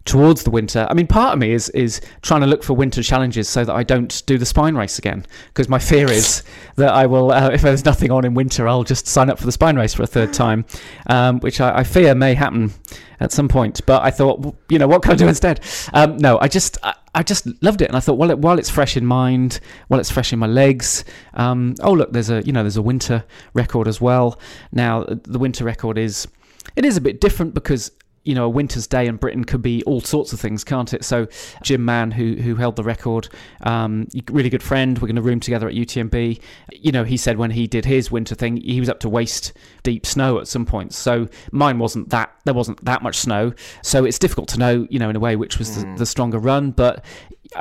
towards 0.09 0.43
the 0.43 0.49
winter. 0.49 0.87
I 0.89 0.95
mean, 0.95 1.05
part 1.05 1.33
of 1.33 1.39
me 1.39 1.51
is 1.51 1.69
is 1.69 2.01
trying 2.23 2.41
to 2.41 2.47
look 2.47 2.63
for 2.63 2.73
winter 2.73 3.03
challenges 3.03 3.47
so 3.47 3.63
that 3.63 3.73
I 3.73 3.83
don't 3.83 4.23
do 4.25 4.39
the 4.39 4.45
spine 4.45 4.75
race 4.75 4.97
again. 4.97 5.25
Because 5.49 5.69
my 5.69 5.77
fear 5.77 6.09
is 6.09 6.43
that 6.77 6.91
I 6.93 7.05
will, 7.05 7.31
uh, 7.31 7.49
if 7.51 7.61
there's 7.61 7.85
nothing 7.85 8.11
on 8.11 8.25
in 8.25 8.33
winter, 8.33 8.67
I'll 8.67 8.83
just 8.83 9.05
sign 9.05 9.29
up 9.29 9.37
for 9.37 9.45
the 9.45 9.51
spine 9.51 9.75
race 9.75 9.93
for 9.93 10.01
a 10.01 10.07
third 10.07 10.33
time, 10.33 10.65
um, 11.07 11.39
which 11.41 11.61
I, 11.61 11.79
I, 11.79 11.83
fear 11.83 12.15
may 12.15 12.33
happen 12.33 12.73
at 13.19 13.31
some 13.31 13.47
point. 13.47 13.85
But 13.85 14.01
I 14.01 14.09
thought, 14.09 14.55
you 14.67 14.79
know, 14.79 14.87
what 14.87 15.03
can 15.03 15.11
I 15.11 15.15
do 15.15 15.27
instead? 15.27 15.61
Um, 15.93 16.17
no, 16.17 16.39
I 16.39 16.47
just. 16.47 16.77
I, 16.83 16.95
I 17.15 17.23
just 17.23 17.47
loved 17.63 17.81
it, 17.81 17.87
and 17.87 17.97
I 17.97 18.01
thought, 18.01 18.19
well, 18.19 18.35
while 18.37 18.59
it's 18.59 18.69
fresh 18.69 18.95
in 18.95 19.03
mind, 19.03 19.59
while 19.87 19.99
it's 19.99 20.11
fresh 20.11 20.31
in 20.31 20.37
my 20.37 20.45
legs, 20.45 21.03
um, 21.33 21.73
oh 21.81 21.91
look, 21.91 22.13
there's 22.13 22.29
a 22.29 22.43
you 22.43 22.53
know 22.53 22.61
there's 22.61 22.77
a 22.77 22.83
winter 22.83 23.25
record 23.55 23.87
as 23.87 23.99
well. 23.99 24.39
Now 24.71 25.05
the 25.05 25.39
winter 25.39 25.63
record 25.63 25.97
is 25.97 26.27
it 26.75 26.85
is 26.85 26.97
a 26.97 27.01
bit 27.01 27.19
different 27.19 27.55
because 27.55 27.91
you 28.29 28.35
know, 28.35 28.45
a 28.45 28.49
winter's 28.49 28.85
day 28.85 29.07
in 29.07 29.15
Britain 29.15 29.43
could 29.43 29.63
be 29.63 29.81
all 29.85 30.01
sorts 30.01 30.33
of 30.33 30.39
things, 30.39 30.63
can't 30.63 30.93
it? 30.93 31.03
So, 31.03 31.27
Jim 31.63 31.83
Mann, 31.83 32.11
who 32.11 32.35
who 32.35 32.53
held 32.53 32.75
the 32.75 32.83
record, 32.83 33.27
um, 33.61 34.07
really 34.29 34.51
good 34.51 34.61
friend. 34.61 34.99
We're 34.99 35.07
going 35.07 35.15
to 35.15 35.23
room 35.23 35.39
together 35.39 35.67
at 35.67 35.73
UTMB. 35.73 36.39
You 36.71 36.91
know, 36.91 37.03
he 37.03 37.17
said 37.17 37.39
when 37.39 37.49
he 37.49 37.65
did 37.65 37.85
his 37.85 38.11
winter 38.11 38.35
thing, 38.35 38.57
he 38.57 38.79
was 38.79 38.87
up 38.87 38.99
to 38.99 39.09
waist 39.09 39.53
deep 39.81 40.05
snow 40.05 40.37
at 40.37 40.47
some 40.47 40.63
points. 40.63 40.95
So 40.95 41.27
mine 41.51 41.79
wasn't 41.79 42.09
that. 42.09 42.31
There 42.45 42.53
wasn't 42.53 42.85
that 42.85 43.01
much 43.01 43.15
snow. 43.15 43.51
So 43.81 44.05
it's 44.05 44.19
difficult 44.19 44.47
to 44.49 44.59
know, 44.59 44.85
you 44.91 44.99
know, 44.99 45.09
in 45.09 45.15
a 45.15 45.19
way 45.19 45.35
which 45.35 45.57
was 45.57 45.71
mm. 45.71 45.93
the, 45.93 45.99
the 46.01 46.05
stronger 46.05 46.37
run. 46.37 46.69
But 46.69 47.03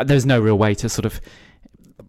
there's 0.04 0.26
no 0.26 0.38
real 0.38 0.58
way 0.58 0.74
to 0.74 0.90
sort 0.90 1.06
of 1.06 1.18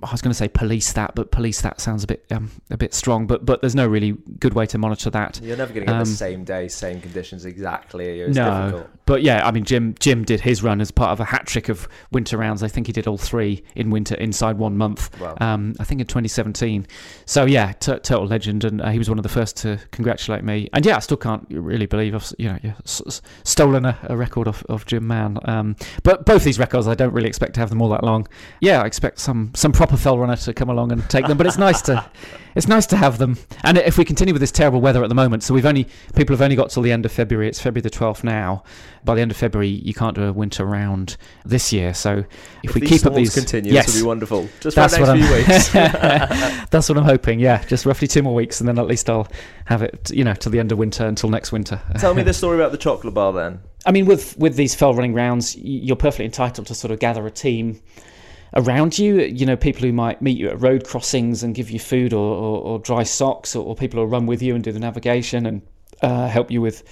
I 0.02 0.12
was 0.12 0.22
going 0.22 0.32
to 0.32 0.38
say 0.38 0.48
police 0.48 0.94
that, 0.94 1.14
but 1.14 1.32
police 1.32 1.62
that 1.62 1.82
sounds 1.82 2.06
a 2.06 2.08
bit 2.08 2.26
um, 2.32 2.52
a 2.70 2.78
bit 2.78 2.94
strong. 2.94 3.28
But 3.28 3.46
but 3.46 3.60
there's 3.60 3.76
no 3.76 3.86
really 3.86 4.14
good 4.40 4.54
way 4.54 4.66
to 4.68 4.78
monitor 4.78 5.10
that. 5.10 5.42
You're 5.44 5.58
never 5.58 5.74
going 5.74 5.86
to 5.86 5.92
get 5.92 6.00
um, 6.00 6.06
the 6.06 6.06
same 6.06 6.44
day, 6.46 6.70
same 6.70 7.02
conditions 7.02 7.46
exactly. 7.46 8.22
It's 8.22 8.36
no, 8.36 8.62
difficult. 8.62 8.90
but 9.06 9.24
yeah, 9.24 9.46
I 9.46 9.52
mean 9.52 9.66
Jim 9.66 9.96
Jim 10.00 10.24
did 10.24 10.40
his 10.40 10.64
run 10.64 10.80
as 10.80 10.90
part 10.90 11.12
of 11.12 11.20
a 11.20 11.26
hat 11.26 11.48
trick 11.48 11.68
of 11.68 11.90
winter 12.12 12.38
rounds. 12.38 12.64
I 12.64 12.70
think 12.70 12.88
he 12.88 12.94
did 12.94 13.08
all 13.08 13.18
three 13.18 13.62
in 13.76 13.90
winter 13.90 14.16
inside 14.16 14.58
one 14.58 14.78
month. 14.78 15.20
Wow. 15.20 15.36
Um, 15.42 15.76
I 15.80 15.84
think 15.84 16.00
in 16.00 16.08
2017. 16.08 16.88
So 17.26 17.46
yeah, 17.46 17.74
t- 17.74 18.00
total 18.00 18.26
legend, 18.26 18.64
and 18.64 18.82
uh, 18.82 18.90
he 18.90 18.98
was 18.98 19.10
one 19.10 19.20
of 19.20 19.24
the 19.24 19.30
first 19.30 19.58
to 19.58 19.80
congratulate 19.92 20.46
me. 20.46 20.70
And 20.72 20.86
yeah, 20.86 20.96
I 20.96 21.00
still 21.00 21.18
can't 21.18 21.46
really 21.50 21.88
believe 21.88 22.16
I've 22.16 22.32
you 22.38 22.48
know 22.50 22.60
s- 22.86 23.22
stolen 23.44 23.86
a, 23.86 23.98
a, 24.04 24.16
record 24.16 24.48
of, 24.48 24.64
of 24.70 24.86
Jim 24.86 25.06
Mann. 25.08 25.40
Um, 25.44 25.76
but 26.04 26.26
both 26.26 26.46
these 26.46 26.58
records, 26.58 26.88
I 26.88 26.96
don't 26.96 27.14
really 27.14 27.28
expect 27.28 27.56
to 27.56 27.60
have 27.60 27.70
them 27.70 27.82
all 27.82 27.90
that 27.90 28.04
long. 28.04 28.28
Yeah, 28.62 28.82
I 28.82 28.86
expect 28.86 29.20
some 29.20 29.52
some 29.56 29.74
proper 29.74 29.89
proper 29.90 30.02
fell 30.02 30.20
runner 30.20 30.36
to 30.36 30.54
come 30.54 30.70
along 30.70 30.92
and 30.92 31.08
take 31.10 31.26
them. 31.28 31.38
But 31.38 31.48
it's 31.48 31.58
nice 31.58 31.82
to 31.84 32.06
it's 32.56 32.68
nice 32.68 32.86
to 32.88 32.98
have 32.98 33.18
them. 33.18 33.38
And 33.64 33.78
if 33.78 33.98
we 33.98 34.06
continue 34.06 34.34
with 34.34 34.42
this 34.42 34.52
terrible 34.52 34.82
weather 34.82 35.04
at 35.04 35.10
the 35.10 35.16
moment, 35.16 35.44
so 35.44 35.54
we've 35.54 35.66
only 35.66 35.88
people 36.16 36.34
have 36.36 36.42
only 36.42 36.56
got 36.56 36.70
till 36.70 36.84
the 36.84 36.92
end 36.92 37.06
of 37.06 37.12
February. 37.12 37.48
It's 37.48 37.60
February 37.60 37.82
the 37.82 37.90
twelfth 37.90 38.24
now. 38.24 38.64
By 39.04 39.16
the 39.16 39.22
end 39.22 39.32
of 39.32 39.38
February, 39.38 39.70
you 39.70 39.94
can't 39.94 40.16
do 40.16 40.24
a 40.26 40.34
winter 40.34 40.66
round 40.66 41.16
this 41.46 41.72
year. 41.74 41.94
So 41.94 42.18
if, 42.64 42.70
If 42.70 42.76
we 42.76 42.82
keep 42.82 43.06
up 43.06 43.16
these, 43.16 43.34
continue, 43.34 43.72
yes, 43.74 43.94
will 43.96 44.02
be 44.04 44.08
wonderful. 44.08 44.50
Just 44.60 44.76
That's 44.76 44.96
for 44.98 45.06
the 45.06 45.12
what 45.14 45.20
next 45.20 45.70
few 45.70 45.80
I'm- 45.80 45.92
weeks. 45.92 46.70
that's 46.70 46.90
what 46.90 46.98
I'm 46.98 47.06
hoping. 47.06 47.40
Yeah, 47.40 47.64
just 47.66 47.86
roughly 47.86 48.08
two 48.08 48.22
more 48.22 48.36
weeks, 48.36 48.60
and 48.60 48.68
then 48.68 48.78
at 48.78 48.88
least 48.88 49.10
I'll 49.10 49.28
have 49.66 49.82
it, 49.82 50.12
you 50.12 50.24
know, 50.24 50.34
till 50.34 50.52
the 50.52 50.60
end 50.60 50.72
of 50.72 50.78
winter 50.78 51.06
until 51.08 51.30
next 51.30 51.52
winter. 51.52 51.82
Tell 51.98 52.14
me 52.14 52.24
the 52.24 52.34
story 52.42 52.58
about 52.58 52.72
the 52.72 52.78
chocolate 52.78 53.14
bar 53.14 53.34
then. 53.34 53.62
I 53.86 53.92
mean, 53.92 54.06
with 54.06 54.38
with 54.38 54.56
these 54.56 54.76
fell 54.76 54.94
running 54.94 55.14
rounds, 55.14 55.56
you're 55.58 55.96
perfectly 55.96 56.26
entitled 56.26 56.68
to 56.68 56.76
sort 56.76 56.92
of 56.92 57.00
gather 57.00 57.26
a 57.26 57.32
team 57.32 57.82
around 58.56 58.98
you. 58.98 59.22
You 59.22 59.46
know, 59.46 59.56
people 59.56 59.82
who 59.82 59.94
might 59.94 60.22
meet 60.22 60.38
you 60.38 60.50
at 60.50 60.62
road 60.62 60.86
crossings 60.86 61.44
and 61.44 61.56
give 61.56 61.70
you 61.70 61.80
food 61.80 62.14
or, 62.14 62.36
or, 62.36 62.62
or 62.62 62.80
dry 62.80 63.04
socks, 63.04 63.56
or, 63.56 63.66
or 63.66 63.76
people 63.76 64.00
who 64.00 64.06
run 64.06 64.26
with 64.26 64.42
you 64.42 64.56
and 64.56 64.64
do 64.64 64.72
the 64.72 64.80
navigation 64.80 65.46
and 65.46 65.62
uh, 66.02 66.28
help 66.28 66.52
you 66.52 66.62
with 66.62 66.84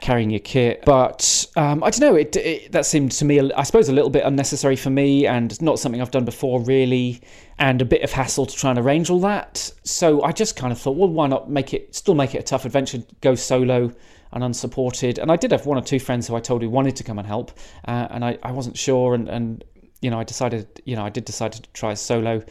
carrying 0.00 0.30
your 0.30 0.40
kit. 0.40 0.82
But 0.84 1.46
um, 1.56 1.84
I 1.84 1.90
don't 1.90 2.00
know. 2.00 2.16
It, 2.16 2.34
it 2.36 2.72
that 2.72 2.84
seemed 2.86 3.12
to 3.12 3.24
me, 3.24 3.52
I 3.52 3.62
suppose, 3.62 3.88
a 3.88 3.92
little 3.92 4.10
bit 4.10 4.24
unnecessary 4.24 4.76
for 4.76 4.90
me, 4.90 5.26
and 5.26 5.60
not 5.62 5.78
something 5.78 6.02
I've 6.02 6.10
done 6.10 6.24
before 6.24 6.60
really, 6.60 7.20
and 7.58 7.80
a 7.80 7.84
bit 7.84 8.02
of 8.02 8.10
hassle 8.10 8.46
to 8.46 8.56
try 8.56 8.70
and 8.70 8.78
arrange 8.78 9.10
all 9.10 9.20
that. 9.20 9.70
So 9.84 10.22
I 10.22 10.32
just 10.32 10.56
kind 10.56 10.72
of 10.72 10.78
thought, 10.80 10.96
well, 10.96 11.08
why 11.08 11.28
not 11.28 11.48
make 11.48 11.72
it 11.72 11.94
still 11.94 12.14
make 12.14 12.34
it 12.34 12.38
a 12.38 12.42
tough 12.42 12.64
adventure, 12.64 13.02
go 13.20 13.34
solo 13.34 13.92
and 14.32 14.42
unsupported. 14.42 15.18
And 15.18 15.30
I 15.30 15.36
did 15.36 15.52
have 15.52 15.66
one 15.66 15.78
or 15.78 15.82
two 15.82 16.00
friends 16.00 16.26
who 16.26 16.34
I 16.34 16.40
told 16.40 16.62
who 16.62 16.70
wanted 16.70 16.96
to 16.96 17.04
come 17.04 17.18
and 17.18 17.28
help, 17.28 17.52
uh, 17.86 18.08
and 18.10 18.24
I, 18.24 18.38
I 18.42 18.50
wasn't 18.50 18.76
sure, 18.76 19.14
and, 19.14 19.28
and 19.28 19.62
you 20.02 20.10
know 20.10 20.20
I 20.20 20.24
decided, 20.24 20.82
you 20.84 20.96
know, 20.96 21.04
I 21.04 21.08
did 21.08 21.24
decide 21.24 21.52
to 21.52 21.62
try 21.72 21.94
solo. 21.94 22.42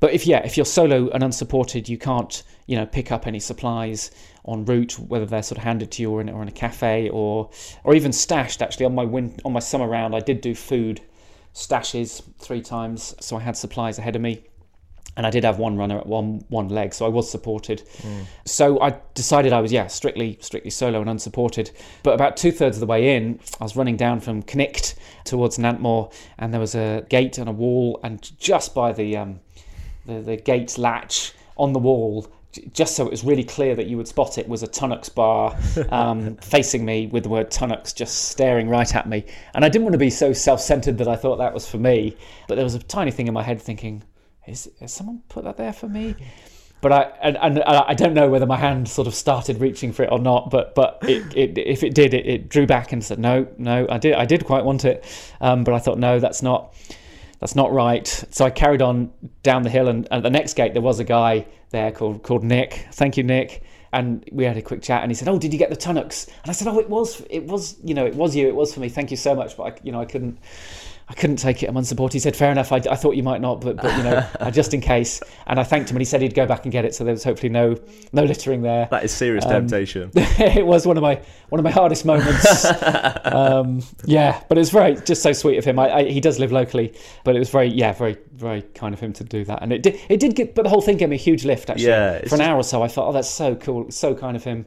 But 0.00 0.12
if 0.12 0.26
yeah, 0.26 0.38
if 0.44 0.56
you're 0.56 0.66
solo 0.66 1.08
and 1.10 1.22
unsupported, 1.22 1.88
you 1.88 1.98
can't, 1.98 2.42
you 2.66 2.76
know, 2.76 2.86
pick 2.86 3.12
up 3.12 3.26
any 3.26 3.38
supplies 3.38 4.10
en 4.48 4.64
route, 4.64 4.98
whether 4.98 5.26
they're 5.26 5.42
sort 5.42 5.58
of 5.58 5.64
handed 5.64 5.92
to 5.92 6.02
you 6.02 6.10
or 6.10 6.20
in, 6.20 6.28
or 6.28 6.42
in 6.42 6.48
a 6.48 6.52
cafe 6.52 7.08
or 7.10 7.50
or 7.84 7.94
even 7.94 8.12
stashed. 8.12 8.62
Actually, 8.62 8.86
on 8.86 8.94
my 8.94 9.04
win 9.04 9.36
on 9.44 9.52
my 9.52 9.60
summer 9.60 9.86
round, 9.86 10.16
I 10.16 10.20
did 10.20 10.40
do 10.40 10.54
food 10.54 11.00
stashes 11.54 12.22
three 12.40 12.60
times, 12.60 13.14
so 13.20 13.36
I 13.36 13.40
had 13.40 13.56
supplies 13.56 13.98
ahead 13.98 14.16
of 14.16 14.22
me 14.22 14.42
and 15.16 15.26
I 15.26 15.30
did 15.30 15.44
have 15.44 15.58
one 15.58 15.76
runner 15.76 15.98
at 15.98 16.06
one 16.06 16.44
one 16.48 16.68
leg, 16.68 16.92
so 16.92 17.06
I 17.06 17.08
was 17.08 17.30
supported. 17.30 17.82
So 18.44 18.80
I 18.80 18.96
decided 19.14 19.52
I 19.52 19.60
was 19.60 19.72
yeah 19.72 19.86
strictly 19.86 20.38
strictly 20.40 20.70
solo 20.70 21.00
and 21.00 21.10
unsupported. 21.10 21.70
But 22.02 22.14
about 22.14 22.36
two 22.36 22.50
thirds 22.50 22.76
of 22.76 22.80
the 22.80 22.86
way 22.86 23.16
in, 23.16 23.38
I 23.60 23.64
was 23.64 23.76
running 23.76 23.96
down 23.96 24.20
from 24.20 24.42
Cnicht 24.42 24.94
towards 25.24 25.58
Nantmor, 25.58 26.12
and 26.38 26.52
there 26.52 26.60
was 26.60 26.74
a 26.74 27.06
gate 27.08 27.38
and 27.38 27.48
a 27.48 27.52
wall, 27.52 28.00
and 28.02 28.30
just 28.38 28.74
by 28.74 28.92
the 28.92 29.16
um, 29.16 29.40
the, 30.06 30.20
the 30.20 30.36
gate 30.36 30.78
latch 30.78 31.32
on 31.56 31.72
the 31.72 31.78
wall. 31.78 32.26
Just 32.72 32.94
so 32.94 33.04
it 33.04 33.10
was 33.10 33.24
really 33.24 33.42
clear 33.42 33.74
that 33.74 33.88
you 33.88 33.96
would 33.96 34.06
spot 34.06 34.38
it, 34.38 34.48
was 34.48 34.62
a 34.62 34.68
Tunnock's 34.68 35.08
bar 35.08 35.58
um, 35.88 36.36
facing 36.36 36.84
me 36.84 37.08
with 37.08 37.24
the 37.24 37.28
word 37.28 37.50
Tunnock's 37.50 37.92
just 37.92 38.26
staring 38.28 38.68
right 38.68 38.94
at 38.94 39.08
me. 39.08 39.24
And 39.54 39.64
I 39.64 39.68
didn't 39.68 39.82
want 39.82 39.94
to 39.94 39.98
be 39.98 40.08
so 40.10 40.32
self 40.32 40.60
centered 40.60 40.98
that 40.98 41.08
I 41.08 41.16
thought 41.16 41.38
that 41.38 41.52
was 41.52 41.68
for 41.68 41.78
me. 41.78 42.16
But 42.46 42.54
there 42.54 42.62
was 42.62 42.76
a 42.76 42.78
tiny 42.78 43.10
thing 43.10 43.26
in 43.26 43.34
my 43.34 43.42
head 43.42 43.60
thinking, 43.60 44.04
is 44.46 44.70
has 44.80 44.92
someone 44.92 45.22
put 45.28 45.44
that 45.44 45.56
there 45.56 45.72
for 45.72 45.88
me? 45.88 46.14
But 46.80 46.92
I 46.92 47.02
and, 47.22 47.38
and 47.38 47.62
I 47.62 47.94
don't 47.94 48.12
know 48.12 48.28
whether 48.28 48.44
my 48.44 48.58
hand 48.58 48.88
sort 48.88 49.08
of 49.08 49.14
started 49.14 49.58
reaching 49.58 49.90
for 49.92 50.02
it 50.02 50.12
or 50.12 50.18
not. 50.18 50.50
But 50.50 50.74
but 50.74 50.98
it, 51.02 51.34
it, 51.36 51.58
if 51.58 51.82
it 51.82 51.94
did, 51.94 52.12
it, 52.12 52.26
it 52.26 52.48
drew 52.48 52.66
back 52.66 52.92
and 52.92 53.02
said 53.02 53.18
no, 53.18 53.46
no. 53.56 53.86
I 53.88 53.98
did 53.98 54.14
I 54.14 54.26
did 54.26 54.44
quite 54.44 54.64
want 54.64 54.84
it, 54.84 55.04
um, 55.40 55.64
but 55.64 55.72
I 55.72 55.78
thought 55.78 55.98
no, 55.98 56.20
that's 56.20 56.42
not 56.42 56.74
that's 57.40 57.54
not 57.54 57.72
right. 57.72 58.06
So 58.30 58.44
I 58.44 58.50
carried 58.50 58.82
on 58.82 59.12
down 59.42 59.62
the 59.62 59.70
hill, 59.70 59.88
and 59.88 60.10
at 60.12 60.22
the 60.22 60.30
next 60.30 60.54
gate 60.54 60.72
there 60.72 60.82
was 60.82 61.00
a 61.00 61.04
guy 61.04 61.46
there 61.70 61.90
called 61.90 62.22
called 62.22 62.44
Nick. 62.44 62.86
Thank 62.92 63.16
you, 63.16 63.22
Nick. 63.22 63.62
And 63.92 64.28
we 64.32 64.44
had 64.44 64.56
a 64.56 64.62
quick 64.62 64.82
chat, 64.82 65.02
and 65.02 65.10
he 65.10 65.14
said, 65.14 65.28
"Oh, 65.28 65.38
did 65.38 65.52
you 65.52 65.58
get 65.58 65.70
the 65.70 65.76
Tunnock's?" 65.76 66.26
And 66.26 66.50
I 66.50 66.52
said, 66.52 66.68
"Oh, 66.68 66.78
it 66.80 66.88
was, 66.88 67.22
it 67.30 67.44
was, 67.44 67.76
you 67.84 67.94
know, 67.94 68.04
it 68.04 68.14
was 68.14 68.34
you, 68.34 68.48
it 68.48 68.54
was 68.54 68.74
for 68.74 68.80
me. 68.80 68.88
Thank 68.88 69.10
you 69.10 69.16
so 69.16 69.34
much." 69.34 69.56
But 69.56 69.62
I, 69.62 69.76
you 69.84 69.92
know, 69.92 70.00
I 70.00 70.04
couldn't, 70.04 70.38
I 71.06 71.12
couldn't 71.12 71.36
take 71.36 71.62
it. 71.62 71.68
I'm 71.68 71.76
unsupported. 71.76 72.14
He 72.14 72.18
said, 72.18 72.34
"Fair 72.34 72.50
enough. 72.50 72.72
I, 72.72 72.76
I 72.90 72.96
thought 72.96 73.14
you 73.14 73.22
might 73.22 73.42
not, 73.42 73.60
but, 73.60 73.76
but 73.76 73.94
you 73.96 74.02
know, 74.02 74.26
uh, 74.40 74.50
just 74.50 74.72
in 74.72 74.80
case." 74.80 75.20
And 75.46 75.60
I 75.60 75.62
thanked 75.64 75.90
him, 75.90 75.96
and 75.96 76.00
he 76.00 76.06
said 76.06 76.22
he'd 76.22 76.34
go 76.34 76.46
back 76.46 76.64
and 76.64 76.72
get 76.72 76.86
it. 76.86 76.94
So 76.94 77.04
there 77.04 77.12
was 77.12 77.22
hopefully 77.22 77.50
no, 77.50 77.76
no 78.14 78.24
littering 78.24 78.62
there. 78.62 78.88
That 78.90 79.04
is 79.04 79.12
serious 79.12 79.44
Um, 79.44 79.50
temptation. 79.50 80.10
it 80.14 80.64
was 80.64 80.86
one 80.86 80.96
of 80.96 81.02
my 81.02 81.20
one 81.50 81.58
of 81.58 81.64
my 81.64 81.70
hardest 81.70 82.06
moments. 82.06 82.64
um, 83.24 83.82
yeah, 84.06 84.42
but 84.48 84.56
it 84.56 84.60
was 84.62 84.70
very 84.70 84.94
just 84.96 85.22
so 85.22 85.32
sweet 85.34 85.58
of 85.58 85.64
him. 85.64 85.78
I, 85.78 85.90
I, 85.92 86.04
he 86.04 86.20
does 86.20 86.38
live 86.38 86.52
locally, 86.52 86.94
but 87.22 87.36
it 87.36 87.38
was 87.38 87.50
very 87.50 87.68
yeah, 87.68 87.92
very 87.92 88.16
very 88.32 88.62
kind 88.62 88.94
of 88.94 89.00
him 89.00 89.12
to 89.14 89.24
do 89.24 89.44
that. 89.44 89.62
And 89.62 89.72
it 89.74 89.82
did 89.82 90.00
it 90.08 90.20
did 90.20 90.34
get, 90.34 90.54
but 90.54 90.62
the 90.62 90.70
whole 90.70 90.80
thing 90.80 90.96
gave 90.96 91.10
me 91.10 91.16
a 91.16 91.18
huge 91.18 91.44
lift 91.44 91.68
actually. 91.68 91.88
Yeah, 91.88 92.18
for 92.20 92.24
an 92.24 92.28
just- 92.28 92.40
hour 92.40 92.56
or 92.56 92.64
so, 92.64 92.82
I 92.82 92.88
thought, 92.88 93.08
oh, 93.08 93.12
that's 93.12 93.28
so 93.28 93.54
cool, 93.56 93.90
so 93.90 94.14
kind 94.14 94.36
of 94.36 94.44
him 94.44 94.64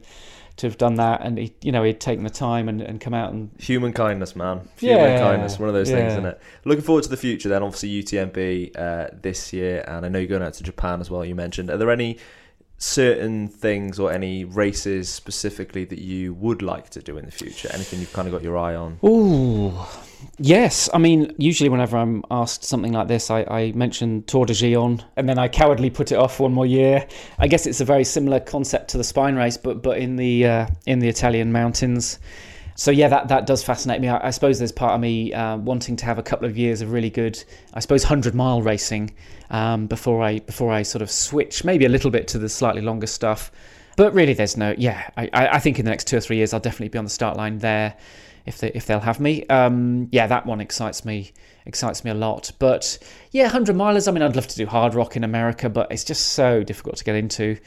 to 0.58 0.66
have 0.66 0.78
done 0.78 0.96
that. 0.96 1.22
And 1.22 1.38
he, 1.38 1.54
you 1.62 1.72
know, 1.72 1.82
he'd 1.82 2.00
taken 2.00 2.24
the 2.24 2.30
time 2.30 2.68
and, 2.68 2.80
and 2.80 3.00
come 3.00 3.14
out 3.14 3.32
and 3.32 3.50
Human 3.58 3.92
kindness, 3.92 4.36
man. 4.36 4.68
Human 4.78 5.12
Yeah, 5.12 5.20
kindness, 5.20 5.58
one 5.58 5.68
of 5.68 5.74
those 5.74 5.90
things, 5.90 6.12
isn't 6.12 6.26
it? 6.26 6.40
Looking 6.64 6.84
forward 6.84 7.04
to 7.04 7.10
the 7.10 7.16
future 7.16 7.48
then, 7.48 7.62
obviously 7.62 8.02
UTMB 8.02 8.78
uh, 8.78 9.08
this 9.22 9.52
year, 9.52 9.84
and 9.86 10.04
I 10.04 10.08
know 10.08 10.18
you're 10.18 10.28
going 10.28 10.42
out 10.42 10.54
to 10.54 10.62
Japan 10.62 11.00
as 11.00 11.10
well, 11.10 11.24
you 11.24 11.34
mentioned. 11.34 11.70
Are 11.70 11.76
there 11.76 11.90
any 11.90 12.18
certain 12.78 13.48
things 13.48 13.98
or 13.98 14.12
any 14.12 14.44
races 14.44 15.08
specifically 15.08 15.84
that 15.84 15.98
you 15.98 16.32
would 16.34 16.62
like 16.62 16.88
to 16.90 17.02
do 17.02 17.18
in 17.18 17.24
the 17.24 17.30
future? 17.30 17.68
Anything 17.72 17.98
you've 17.98 18.12
kind 18.12 18.28
of 18.28 18.32
got 18.32 18.42
your 18.42 18.56
eye 18.56 18.76
on? 18.76 18.98
Ooh, 19.04 19.74
yes. 20.38 20.88
I 20.94 20.98
mean, 20.98 21.34
usually 21.38 21.68
whenever 21.68 21.96
I'm 21.96 22.22
asked 22.30 22.64
something 22.64 22.92
like 22.92 23.08
this, 23.08 23.30
I, 23.30 23.42
I 23.42 23.72
mention 23.72 24.22
Tor 24.22 24.46
des 24.46 24.54
Géants, 24.54 25.04
and 25.16 25.28
then 25.28 25.38
I 25.38 25.48
cowardly 25.48 25.90
put 25.90 26.12
it 26.12 26.16
off 26.16 26.40
one 26.40 26.52
more 26.52 26.66
year. 26.66 27.06
I 27.38 27.48
guess 27.48 27.66
it's 27.66 27.80
a 27.80 27.84
very 27.84 28.04
similar 28.04 28.40
concept 28.40 28.90
to 28.90 28.96
the 28.96 29.04
Spine 29.04 29.34
race, 29.34 29.56
but 29.56 29.82
but 29.82 29.98
in 29.98 30.16
the 30.16 30.46
uh, 30.46 30.66
in 30.86 31.00
the 31.00 31.08
Italian 31.08 31.52
mountains. 31.52 32.18
So 32.78 32.92
yeah, 32.92 33.08
that, 33.08 33.26
that 33.26 33.44
does 33.44 33.64
fascinate 33.64 34.00
me. 34.00 34.06
I, 34.06 34.28
I 34.28 34.30
suppose 34.30 34.60
there's 34.60 34.70
part 34.70 34.94
of 34.94 35.00
me 35.00 35.32
uh, 35.32 35.56
wanting 35.56 35.96
to 35.96 36.04
have 36.04 36.16
a 36.16 36.22
couple 36.22 36.46
of 36.46 36.56
years 36.56 36.80
of 36.80 36.92
really 36.92 37.10
good, 37.10 37.42
I 37.74 37.80
suppose, 37.80 38.04
hundred 38.04 38.36
mile 38.36 38.62
racing 38.62 39.14
um, 39.50 39.88
before 39.88 40.22
I 40.22 40.38
before 40.38 40.70
I 40.70 40.84
sort 40.84 41.02
of 41.02 41.10
switch 41.10 41.64
maybe 41.64 41.86
a 41.86 41.88
little 41.88 42.12
bit 42.12 42.28
to 42.28 42.38
the 42.38 42.48
slightly 42.48 42.80
longer 42.80 43.08
stuff. 43.08 43.50
But 43.96 44.14
really, 44.14 44.32
there's 44.32 44.56
no 44.56 44.76
yeah. 44.78 45.10
I, 45.16 45.28
I 45.32 45.58
think 45.58 45.80
in 45.80 45.86
the 45.86 45.90
next 45.90 46.06
two 46.06 46.18
or 46.18 46.20
three 46.20 46.36
years, 46.36 46.54
I'll 46.54 46.60
definitely 46.60 46.90
be 46.90 46.98
on 46.98 47.04
the 47.04 47.10
start 47.10 47.36
line 47.36 47.58
there 47.58 47.96
if 48.46 48.58
they 48.58 48.70
if 48.70 48.86
they'll 48.86 49.00
have 49.00 49.18
me. 49.18 49.44
Um, 49.48 50.06
yeah, 50.12 50.28
that 50.28 50.46
one 50.46 50.60
excites 50.60 51.04
me 51.04 51.32
excites 51.66 52.04
me 52.04 52.12
a 52.12 52.14
lot. 52.14 52.52
But 52.60 52.96
yeah, 53.32 53.48
hundred 53.48 53.74
milers. 53.74 54.06
I 54.06 54.12
mean, 54.12 54.22
I'd 54.22 54.36
love 54.36 54.46
to 54.46 54.56
do 54.56 54.66
Hardrock 54.66 55.16
in 55.16 55.24
America, 55.24 55.68
but 55.68 55.90
it's 55.90 56.04
just 56.04 56.28
so 56.28 56.62
difficult 56.62 56.98
to 56.98 57.04
get 57.04 57.16
into. 57.16 57.58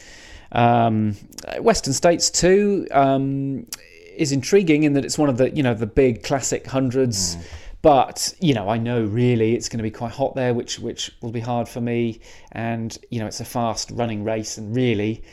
Um, 0.53 1.17
Western 1.59 1.93
states 1.93 2.29
too 2.29 2.87
um, 2.91 3.65
is 4.15 4.31
intriguing 4.31 4.83
in 4.83 4.93
that 4.93 5.05
it's 5.05 5.17
one 5.17 5.29
of 5.29 5.37
the 5.37 5.49
you 5.51 5.63
know 5.63 5.73
the 5.73 5.87
big 5.87 6.23
classic 6.23 6.67
hundreds. 6.67 7.37
But 7.81 8.35
you 8.39 8.53
know, 8.53 8.69
I 8.69 8.77
know 8.77 9.03
really 9.03 9.55
it's 9.55 9.67
going 9.67 9.79
to 9.79 9.83
be 9.83 9.91
quite 9.91 10.11
hot 10.11 10.35
there, 10.35 10.53
which 10.53 10.79
which 10.79 11.11
will 11.21 11.31
be 11.31 11.39
hard 11.39 11.67
for 11.67 11.81
me. 11.81 12.19
And 12.51 12.95
you 13.09 13.19
know, 13.19 13.25
it's 13.25 13.39
a 13.39 13.45
fast 13.45 13.89
running 13.91 14.23
race, 14.23 14.59
and 14.59 14.75
really, 14.75 15.23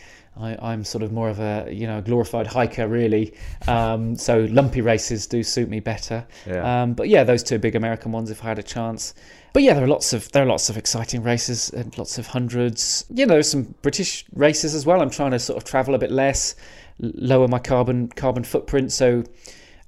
I, 0.41 0.57
I'm 0.61 0.85
sort 0.85 1.03
of 1.03 1.13
more 1.13 1.29
of 1.29 1.41
a 1.41 1.69
you 1.71 1.87
know 1.87 2.01
glorified 2.01 2.47
hiker 2.47 2.89
really. 2.89 3.35
Um, 3.67 4.17
so 4.17 4.47
lumpy 4.51 4.81
races 4.81 5.27
do 5.27 5.43
suit 5.43 5.69
me 5.69 5.81
better. 5.81 6.27
Yeah. 6.47 6.83
Um, 6.83 6.95
but 6.95 7.09
yeah, 7.09 7.25
those 7.25 7.43
two 7.43 7.59
big 7.59 7.75
American 7.75 8.13
ones 8.13 8.31
if 8.31 8.45
I 8.45 8.49
had 8.49 8.59
a 8.59 8.63
chance. 8.63 9.15
But 9.53 9.63
yeah, 9.63 9.75
there 9.75 9.85
are 9.85 9.89
lots 9.89 10.13
of 10.13 10.31
there 10.33 10.43
are 10.43 10.47
lots 10.47 10.71
of 10.71 10.77
exciting 10.77 11.23
races 11.23 11.71
and 11.71 11.97
lots 11.99 12.19
of 12.19 12.29
hundreds. 12.29 13.05
You 13.11 13.27
know, 13.27 13.43
some 13.43 13.75
British 13.83 14.25
races 14.33 14.75
as 14.75 14.87
well. 14.87 15.03
I'm 15.03 15.11
trying 15.11 15.33
to 15.33 15.39
sort 15.39 15.57
of 15.57 15.65
travel 15.65 15.95
a 15.95 15.99
bit 15.99 16.11
less, 16.11 16.55
lower 17.01 17.49
my 17.49 17.59
carbon 17.59 18.09
carbon 18.09 18.45
footprint. 18.45 18.93
So, 18.93 19.25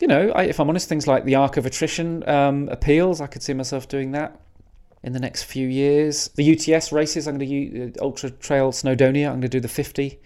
you 0.00 0.06
know, 0.06 0.30
I, 0.30 0.44
if 0.44 0.60
I'm 0.60 0.68
honest, 0.68 0.88
things 0.88 1.06
like 1.06 1.24
the 1.24 1.34
Arc 1.34 1.56
of 1.56 1.66
Attrition 1.66 2.28
um, 2.28 2.68
appeals. 2.70 3.20
I 3.20 3.26
could 3.26 3.42
see 3.42 3.52
myself 3.54 3.88
doing 3.88 4.12
that 4.12 4.40
in 5.02 5.12
the 5.12 5.20
next 5.20 5.44
few 5.44 5.66
years. 5.68 6.28
The 6.36 6.52
UTS 6.76 6.92
races, 6.92 7.26
I'm 7.26 7.38
going 7.38 7.48
to 7.48 7.54
use 7.54 7.96
uh, 7.98 8.04
Ultra 8.04 8.30
Trail 8.30 8.70
Snowdonia. 8.72 9.26
I'm 9.26 9.32
going 9.40 9.42
to 9.42 9.48
do 9.48 9.60
the 9.60 9.68
50 9.68 10.18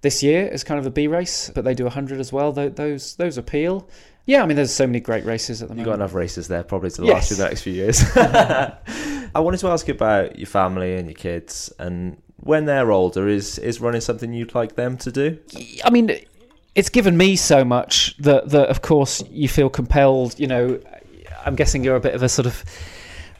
this 0.00 0.22
year 0.22 0.48
as 0.52 0.62
kind 0.64 0.78
of 0.78 0.86
a 0.86 0.90
B 0.90 1.08
race, 1.08 1.50
but 1.54 1.64
they 1.64 1.74
do 1.74 1.84
100 1.84 2.20
as 2.20 2.32
well. 2.32 2.52
Tho- 2.52 2.68
Those 2.68 3.16
those 3.16 3.36
appeal. 3.38 3.88
Yeah, 4.26 4.42
I 4.42 4.46
mean, 4.46 4.56
there's 4.56 4.72
so 4.74 4.86
many 4.86 5.00
great 5.00 5.24
races 5.24 5.62
at 5.62 5.68
the 5.70 5.74
You've 5.74 5.86
got 5.86 5.92
moment. 5.92 6.02
enough 6.02 6.14
races 6.14 6.48
there 6.48 6.62
probably 6.62 6.90
to 6.90 7.02
Yes. 7.04 7.14
last 7.14 7.30
you 7.30 7.36
the 7.38 7.44
next 7.44 7.62
few 7.62 7.72
years. 7.72 8.02
I 9.34 9.40
wanted 9.40 9.58
to 9.60 9.68
ask 9.68 9.88
you 9.88 9.94
about 9.94 10.38
your 10.38 10.46
family 10.46 10.96
and 10.96 11.08
your 11.08 11.14
kids 11.14 11.72
and 11.78 12.20
when 12.38 12.64
they're 12.64 12.90
older, 12.90 13.28
is 13.28 13.58
is 13.58 13.80
running 13.80 14.00
something 14.00 14.32
you'd 14.32 14.54
like 14.54 14.76
them 14.76 14.96
to 14.98 15.12
do? 15.12 15.38
I 15.84 15.90
mean, 15.90 16.10
it's 16.74 16.88
given 16.88 17.16
me 17.16 17.36
so 17.36 17.64
much 17.64 18.16
that, 18.18 18.50
that 18.50 18.68
of 18.68 18.82
course, 18.82 19.22
you 19.30 19.48
feel 19.48 19.68
compelled. 19.68 20.38
You 20.38 20.46
know, 20.46 20.80
I'm 21.44 21.56
guessing 21.56 21.84
you're 21.84 21.96
a 21.96 22.00
bit 22.00 22.14
of 22.14 22.22
a 22.22 22.28
sort 22.28 22.46
of 22.46 22.64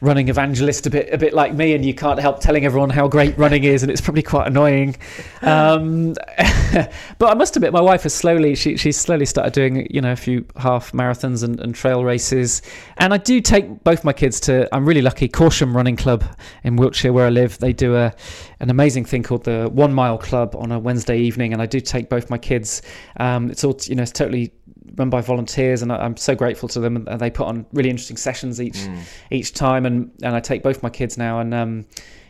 running 0.01 0.29
evangelist 0.29 0.87
a 0.87 0.89
bit 0.89 1.13
a 1.13 1.17
bit 1.17 1.33
like 1.33 1.53
me, 1.53 1.73
and 1.73 1.85
you 1.85 1.93
can't 1.93 2.19
help 2.19 2.39
telling 2.39 2.65
everyone 2.65 2.89
how 2.89 3.07
great 3.07 3.37
running 3.37 3.63
is, 3.63 3.83
and 3.83 3.91
it's 3.91 4.01
probably 4.01 4.23
quite 4.23 4.47
annoying. 4.47 4.95
Um, 5.41 6.13
but 7.17 7.29
I 7.29 7.33
must 7.33 7.55
admit, 7.55 7.71
my 7.71 7.81
wife 7.81 8.03
has 8.03 8.13
slowly 8.13 8.55
she 8.55 8.75
she's 8.75 8.97
slowly 8.99 9.25
started 9.25 9.53
doing 9.53 9.87
you 9.89 10.01
know 10.01 10.11
a 10.11 10.17
few 10.17 10.45
half 10.57 10.91
marathons 10.91 11.43
and, 11.43 11.59
and 11.61 11.73
trail 11.73 12.03
races, 12.03 12.61
and 12.97 13.13
I 13.13 13.17
do 13.17 13.39
take 13.39 13.83
both 13.85 14.03
my 14.03 14.11
kids 14.11 14.41
to. 14.41 14.67
I'm 14.75 14.85
really 14.85 15.01
lucky. 15.01 15.29
Corsham 15.29 15.73
Running 15.73 15.95
Club 15.95 16.25
in 16.63 16.75
Wiltshire, 16.75 17.13
where 17.13 17.25
I 17.25 17.29
live, 17.29 17.57
they 17.59 17.71
do 17.71 17.95
a 17.95 18.13
an 18.59 18.69
amazing 18.69 19.05
thing 19.05 19.23
called 19.23 19.45
the 19.45 19.69
One 19.71 19.93
Mile 19.93 20.17
Club 20.17 20.55
on 20.57 20.73
a 20.73 20.79
Wednesday 20.79 21.17
evening, 21.17 21.53
and 21.53 21.61
I 21.61 21.65
do 21.65 21.79
take 21.79 22.09
both 22.09 22.29
my 22.29 22.37
kids. 22.37 22.81
Um, 23.17 23.49
it's 23.49 23.63
all 23.63 23.77
you 23.85 23.95
know, 23.95 24.03
it's 24.03 24.11
totally 24.11 24.51
run 24.95 25.09
by 25.09 25.21
volunteers, 25.21 25.81
and 25.81 25.91
I, 25.91 26.05
am 26.05 26.17
so 26.17 26.35
grateful 26.35 26.69
to 26.69 26.79
them. 26.79 27.07
And 27.07 27.19
they 27.19 27.29
put 27.29 27.47
on 27.47 27.65
really 27.73 27.89
interesting 27.89 28.17
sessions 28.17 28.61
each 28.61 28.77
mm. 28.77 28.99
each 29.31 29.53
time, 29.53 29.85
and 29.85 30.11
and 30.21 30.35
I 30.35 30.39
take 30.39 30.63
both 30.63 30.83
my 30.83 30.89
kids 30.89 31.17
now, 31.17 31.39
and 31.39 31.53
um, 31.53 31.85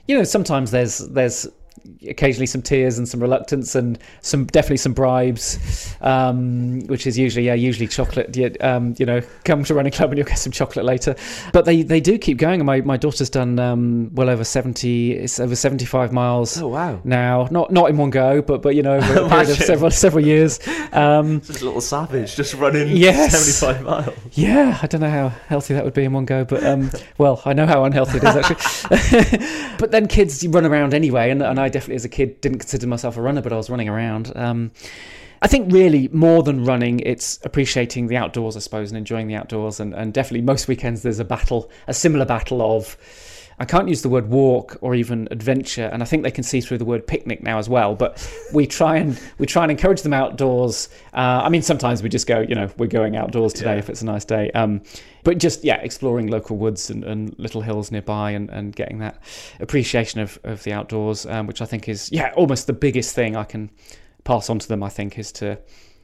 you 0.08 0.18
know, 0.18 0.24
sometimes 0.24 0.72
there's 0.72 1.00
there's 1.00 1.48
occasionally 2.08 2.46
some 2.46 2.62
tears 2.62 2.98
and 2.98 3.08
some 3.08 3.20
reluctance 3.20 3.76
and 3.76 4.00
some 4.22 4.46
definitely 4.46 4.78
some 4.78 4.94
bribes, 4.94 5.96
um, 6.02 6.82
which 6.88 7.08
is 7.08 7.18
usually 7.18 7.46
yeah 7.46 7.54
usually 7.54 7.88
chocolate. 7.88 8.36
Um, 8.62 8.96
you 8.98 9.06
know, 9.06 9.22
come 9.44 9.64
to 9.64 9.74
running 9.74 9.92
club 9.92 10.12
and 10.12 10.18
you'll 10.18 10.28
get 10.28 10.40
some 10.40 10.52
chocolate 10.52 10.86
later. 10.86 11.16
But 11.54 11.66
they, 11.66 11.82
they 11.82 12.00
do 12.00 12.18
keep 12.18 12.38
going. 12.38 12.60
And 12.60 12.66
my, 12.66 12.82
my 12.82 12.98
daughter's 12.98 13.30
done 13.30 13.60
um, 13.60 14.14
well 14.14 14.30
over 14.30 14.44
seventy. 14.44 15.14
It's 15.14 15.40
over 15.40 15.56
seventy 15.56 15.86
five 15.86 16.12
miles. 16.12 16.62
Oh 16.62 16.68
wow! 16.68 17.02
Now 17.04 17.48
not 17.52 17.72
not 17.72 17.90
in 17.90 17.98
one 17.98 18.10
go, 18.10 18.42
but 18.42 18.62
but 18.62 18.76
you 18.76 18.84
know 18.84 18.98
over 18.98 19.26
a 19.26 19.30
period 19.30 19.50
of 19.50 19.58
several 19.58 19.92
several 19.92 20.26
years. 20.26 20.60
Um, 20.92 21.42
just 21.46 21.62
a 21.62 21.66
little 21.66 21.82
savage 21.82 22.36
just 22.36 22.54
running 22.54 22.96
yes. 22.96 23.32
seventy 23.32 23.74
five 23.74 23.86
miles. 23.86 24.16
Yeah, 24.34 24.78
I 24.82 24.88
don't 24.88 25.02
know 25.02 25.10
how 25.10 25.30
healthy 25.30 25.74
that 25.74 25.84
would 25.84 25.94
be 25.94 26.04
in 26.04 26.14
one 26.14 26.26
go, 26.26 26.46
but 26.46 26.64
um, 26.64 26.90
well, 27.18 27.42
I 27.46 27.54
know 27.54 27.66
how 27.66 27.84
unhealthy 27.84 28.18
it 28.18 28.24
is 28.24 28.36
actually. 28.36 29.76
but 29.78 29.92
then 29.92 30.08
kids 30.08 30.46
run 30.48 30.66
around 30.66 30.94
anyway, 30.94 31.30
and, 31.30 31.42
and 31.42 31.60
I 31.60 31.69
definitely 31.70 31.96
as 31.96 32.06
a 32.06 32.10
kid 32.10 32.42
didn't 32.42 32.60
consider 32.60 32.88
myself 32.88 33.18
a 33.18 33.22
runner, 33.22 33.42
but 33.42 33.54
I 33.54 33.58
was 33.58 33.70
running 33.70 33.90
around. 33.90 34.36
Um, 34.36 34.72
I 35.42 35.48
think 35.48 35.72
really 35.72 36.10
more 36.10 36.44
than 36.44 36.66
running, 36.66 37.00
it's 37.00 37.40
appreciating 37.44 38.08
the 38.08 38.18
outdoors, 38.18 38.58
I 38.58 38.60
suppose, 38.60 38.92
and 38.92 38.98
enjoying 38.98 39.28
the 39.28 39.36
outdoors. 39.36 39.80
And, 39.80 39.94
and 39.94 40.14
definitely 40.14 40.42
most 40.42 40.68
weekends 40.68 41.02
there's 41.02 41.20
a 41.20 41.26
battle, 41.26 41.70
a 41.88 41.94
similar 41.94 42.26
battle 42.26 42.62
of. 42.62 42.98
I 43.60 43.66
can't 43.66 43.90
use 43.90 44.02
the 44.02 44.10
word 44.10 44.30
walk 44.30 44.78
or 44.82 44.96
even 44.96 45.28
adventure, 45.32 45.90
and 45.92 46.02
I 46.02 46.06
think 46.06 46.24
they 46.24 46.32
can 46.32 46.44
see 46.44 46.62
through 46.62 46.78
the 46.78 46.86
word 46.86 47.06
picnic 47.06 47.44
now 47.44 47.58
as 47.58 47.68
well. 47.68 47.94
But 47.94 48.26
we 48.54 48.66
try 48.66 48.98
and 48.98 49.20
we 49.38 49.46
try 49.46 49.64
and 49.64 49.72
encourage 49.72 50.02
them 50.02 50.14
outdoors. 50.14 50.88
Uh, 51.14 51.42
I 51.44 51.50
mean, 51.50 51.62
sometimes 51.62 52.02
we 52.02 52.10
just 52.10 52.26
go, 52.26 52.40
you 52.40 52.56
know, 52.56 52.70
we're 52.78 52.88
going 52.88 53.18
outdoors 53.18 53.52
today 53.52 53.74
yeah. 53.74 53.80
if 53.80 53.90
it's 53.90 54.02
a 54.02 54.06
nice 54.06 54.24
day. 54.24 54.50
Um, 54.52 54.82
but 55.24 55.38
just 55.38 55.64
yeah, 55.64 55.76
exploring 55.76 56.28
local 56.28 56.58
woods 56.58 56.90
and, 56.90 57.04
and 57.04 57.38
little 57.38 57.62
hills 57.62 57.92
nearby 57.92 58.32
and, 58.32 58.50
and 58.50 58.74
getting 58.74 59.00
that 59.00 59.22
appreciation 59.60 60.22
of, 60.22 60.40
of 60.44 60.64
the 60.64 60.72
outdoors, 60.72 61.26
um, 61.26 61.46
which 61.46 61.62
I 61.62 61.66
think 61.66 61.90
is 61.90 62.10
yeah 62.12 62.32
almost 62.38 62.66
the 62.68 62.74
biggest 62.74 63.14
thing 63.14 63.36
I 63.36 63.44
can 63.44 63.70
pass 64.24 64.50
on 64.50 64.60
to 64.60 64.68
them. 64.68 64.84
I 64.84 64.90
think 64.90 65.20
is 65.20 65.32
to 65.34 65.60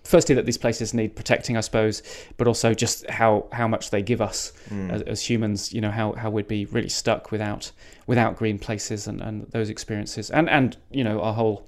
firstly 0.05 0.35
that 0.35 0.45
these 0.45 0.57
places 0.57 0.93
need 0.93 1.15
protecting, 1.15 1.57
I 1.57 1.61
suppose, 1.61 2.01
but 2.37 2.47
also 2.47 2.73
just 2.73 3.09
how 3.09 3.47
how 3.51 3.67
much 3.67 3.89
they 3.89 4.01
give 4.01 4.21
us 4.21 4.53
mm. 4.69 4.89
as, 4.91 5.01
as, 5.01 5.21
humans. 5.21 5.73
You 5.73 5.81
know 5.81 5.91
how, 5.91 6.13
how 6.13 6.29
we'd 6.29 6.47
be 6.47 6.65
really 6.65 6.89
stuck 6.89 7.31
without 7.31 7.71
without 8.07 8.37
green 8.37 8.59
places 8.59 9.07
and, 9.07 9.21
and 9.21 9.47
those 9.51 9.69
experiences, 9.69 10.29
and 10.31 10.49
and 10.49 10.77
you 10.91 11.03
know 11.03 11.21
our 11.21 11.33
whole 11.33 11.67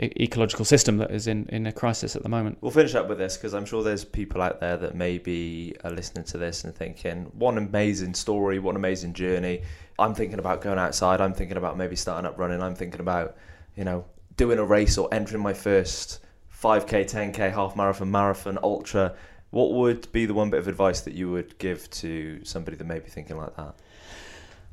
ecological 0.00 0.64
system 0.64 0.98
that 0.98 1.10
is 1.10 1.26
in, 1.26 1.46
in 1.48 1.66
a 1.66 1.72
crisis 1.72 2.14
at 2.14 2.22
the 2.22 2.28
moment. 2.28 2.58
We'll 2.60 2.70
finish 2.70 2.94
up 2.94 3.08
with 3.08 3.18
this 3.18 3.36
because 3.36 3.52
I'm 3.52 3.64
sure 3.64 3.82
there's 3.82 4.04
people 4.04 4.40
out 4.40 4.60
there 4.60 4.76
that 4.76 4.94
maybe 4.94 5.74
are 5.82 5.90
listening 5.90 6.24
to 6.26 6.38
this 6.38 6.62
and 6.62 6.72
thinking, 6.74 7.32
what 7.34 7.52
an 7.52 7.58
amazing 7.58 8.14
story, 8.14 8.60
what 8.60 8.70
an 8.70 8.76
amazing 8.76 9.12
journey. 9.12 9.62
I'm 9.98 10.14
thinking 10.14 10.38
about 10.38 10.60
going 10.60 10.78
outside. 10.78 11.20
I'm 11.20 11.34
thinking 11.34 11.56
about 11.56 11.76
maybe 11.76 11.96
starting 11.96 12.26
up 12.26 12.38
running. 12.38 12.62
I'm 12.62 12.76
thinking 12.76 13.00
about, 13.00 13.36
you 13.74 13.82
know, 13.82 14.04
doing 14.36 14.60
a 14.60 14.64
race 14.64 14.96
or 14.98 15.12
entering 15.12 15.42
my 15.42 15.52
first 15.52 16.20
5k, 16.62 17.08
10k, 17.10 17.52
half 17.52 17.76
marathon, 17.76 18.10
marathon, 18.10 18.58
ultra. 18.62 19.14
What 19.50 19.72
would 19.72 20.10
be 20.12 20.26
the 20.26 20.34
one 20.34 20.50
bit 20.50 20.58
of 20.58 20.68
advice 20.68 21.00
that 21.02 21.14
you 21.14 21.30
would 21.30 21.58
give 21.58 21.88
to 21.90 22.44
somebody 22.44 22.76
that 22.76 22.84
may 22.84 22.98
be 22.98 23.08
thinking 23.08 23.36
like 23.36 23.56
that? 23.56 23.76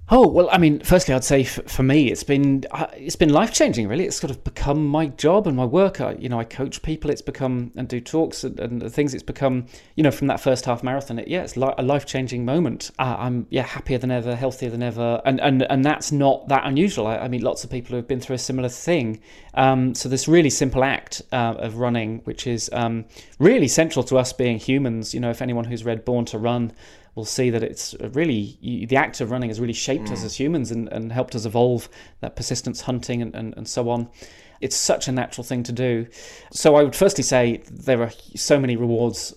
Oh 0.08 0.28
well, 0.28 0.48
I 0.52 0.60
mean, 0.60 0.82
firstly, 0.82 1.16
I'd 1.16 1.24
say 1.24 1.42
f- 1.42 1.62
for 1.66 1.82
me, 1.82 2.12
it's 2.12 2.24
been 2.24 2.64
uh, 2.70 2.86
it's 2.94 3.16
been 3.16 3.30
life 3.30 3.52
changing. 3.52 3.88
Really, 3.88 4.06
it's 4.06 4.18
sort 4.18 4.30
of 4.30 4.44
become 4.44 4.86
my 4.86 5.08
job 5.08 5.48
and 5.48 5.58
my 5.58 5.66
work. 5.66 6.00
I, 6.00 6.12
you 6.20 6.30
know, 6.30 6.40
I 6.40 6.44
coach 6.44 6.84
people. 6.84 7.10
It's 7.10 7.24
become 7.24 7.72
and 7.76 7.88
do 7.88 8.00
talks 8.00 8.44
and, 8.44 8.60
and 8.60 8.94
things. 8.94 9.16
It's 9.16 9.24
become, 9.24 9.66
you 9.96 10.04
know, 10.04 10.12
from 10.12 10.28
that 10.28 10.40
first 10.40 10.66
half 10.66 10.84
marathon. 10.84 11.18
It, 11.18 11.28
yeah, 11.28 11.42
it's 11.42 11.58
li- 11.58 11.74
a 11.80 11.82
life 11.82 12.06
changing 12.06 12.46
moment. 12.46 12.92
Uh, 13.00 13.16
I'm 13.18 13.48
yeah 13.50 13.64
happier 13.64 13.98
than 13.98 14.12
ever, 14.12 14.36
healthier 14.36 14.70
than 14.70 14.84
ever, 14.84 15.24
and 15.26 15.42
and 15.42 15.64
and 15.64 15.84
that's 15.84 16.12
not 16.12 16.50
that 16.50 16.68
unusual. 16.68 17.08
I, 17.08 17.18
I 17.18 17.28
mean, 17.28 17.42
lots 17.42 17.64
of 17.64 17.72
people 17.72 17.90
who 17.90 17.96
have 17.96 18.08
been 18.08 18.22
through 18.22 18.36
a 18.36 18.40
similar 18.40 18.70
thing. 18.70 19.22
Um, 19.56 19.96
so 19.96 20.08
this 20.08 20.28
really 20.28 20.52
simple 20.52 20.84
act 20.84 21.24
uh, 21.32 21.56
of 21.58 21.78
running, 21.78 22.20
which 22.26 22.46
is 22.46 22.70
um, 22.74 23.06
really 23.40 23.68
central 23.68 24.04
to 24.04 24.20
us 24.20 24.34
being 24.34 24.60
humans. 24.60 25.16
You 25.16 25.20
know, 25.20 25.32
if 25.32 25.42
anyone 25.42 25.66
who's 25.66 25.84
read 25.84 26.06
Born 26.06 26.26
to 26.26 26.38
Run 26.38 26.74
will 27.16 27.26
see 27.26 27.50
that 27.50 27.64
it's 27.64 27.96
really 28.12 28.86
the 28.90 28.98
act 28.98 29.22
of 29.22 29.32
running 29.32 29.50
has 29.50 29.60
really 29.60 29.74
shaped 29.74 30.10
mm. 30.10 30.12
us 30.12 30.24
as 30.24 30.36
humans 30.36 30.70
and, 30.72 30.90
and 30.90 31.12
helped 31.12 31.34
us 31.34 31.46
evolve 31.46 31.90
that 32.20 32.36
persistence 32.36 32.82
hunting 32.82 33.22
and, 33.22 33.34
and, 33.34 33.54
and 33.56 33.68
so 33.68 33.90
on. 33.90 34.10
It's 34.62 34.76
such 34.76 35.08
a 35.08 35.12
natural 35.12 35.44
thing 35.44 35.64
to 35.64 35.72
do. 35.72 36.08
So 36.52 36.76
i 36.76 36.84
would 36.84 36.96
firstly 36.96 37.24
say 37.24 37.64
there 37.72 38.02
are 38.04 38.12
so 38.36 38.60
many 38.60 38.76
rewards 38.76 39.34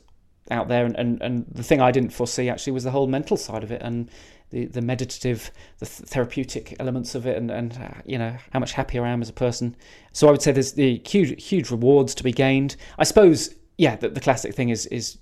out 0.50 0.68
there 0.68 0.84
and, 0.84 0.96
and, 0.96 1.22
and 1.22 1.46
the 1.50 1.62
thing 1.62 1.80
i 1.80 1.92
didn't 1.92 2.10
foresee 2.10 2.48
actually 2.48 2.72
was 2.72 2.84
the 2.84 2.90
whole 2.90 3.06
mental 3.06 3.36
side 3.36 3.62
of 3.62 3.70
it 3.70 3.82
and 3.82 4.08
the, 4.50 4.64
the 4.64 4.80
meditative 4.80 5.50
the 5.78 5.84
therapeutic 5.84 6.74
elements 6.80 7.14
of 7.14 7.26
it 7.26 7.36
and, 7.36 7.50
and 7.50 7.74
uh, 7.74 8.00
you 8.06 8.16
know 8.16 8.34
how 8.52 8.58
much 8.58 8.72
happier 8.72 9.04
i 9.04 9.10
am 9.10 9.22
as 9.22 9.28
a 9.28 9.34
person. 9.34 9.76
So 10.12 10.26
i 10.26 10.30
would 10.30 10.42
say 10.42 10.52
there's 10.52 10.72
the 10.72 11.02
huge 11.06 11.42
huge 11.42 11.70
rewards 11.70 12.14
to 12.16 12.24
be 12.24 12.32
gained. 12.32 12.76
I 12.98 13.04
suppose 13.04 13.54
yeah 13.76 13.96
the, 13.96 14.08
the 14.08 14.20
classic 14.20 14.54
thing 14.54 14.70
is 14.70 14.86
is 14.86 15.18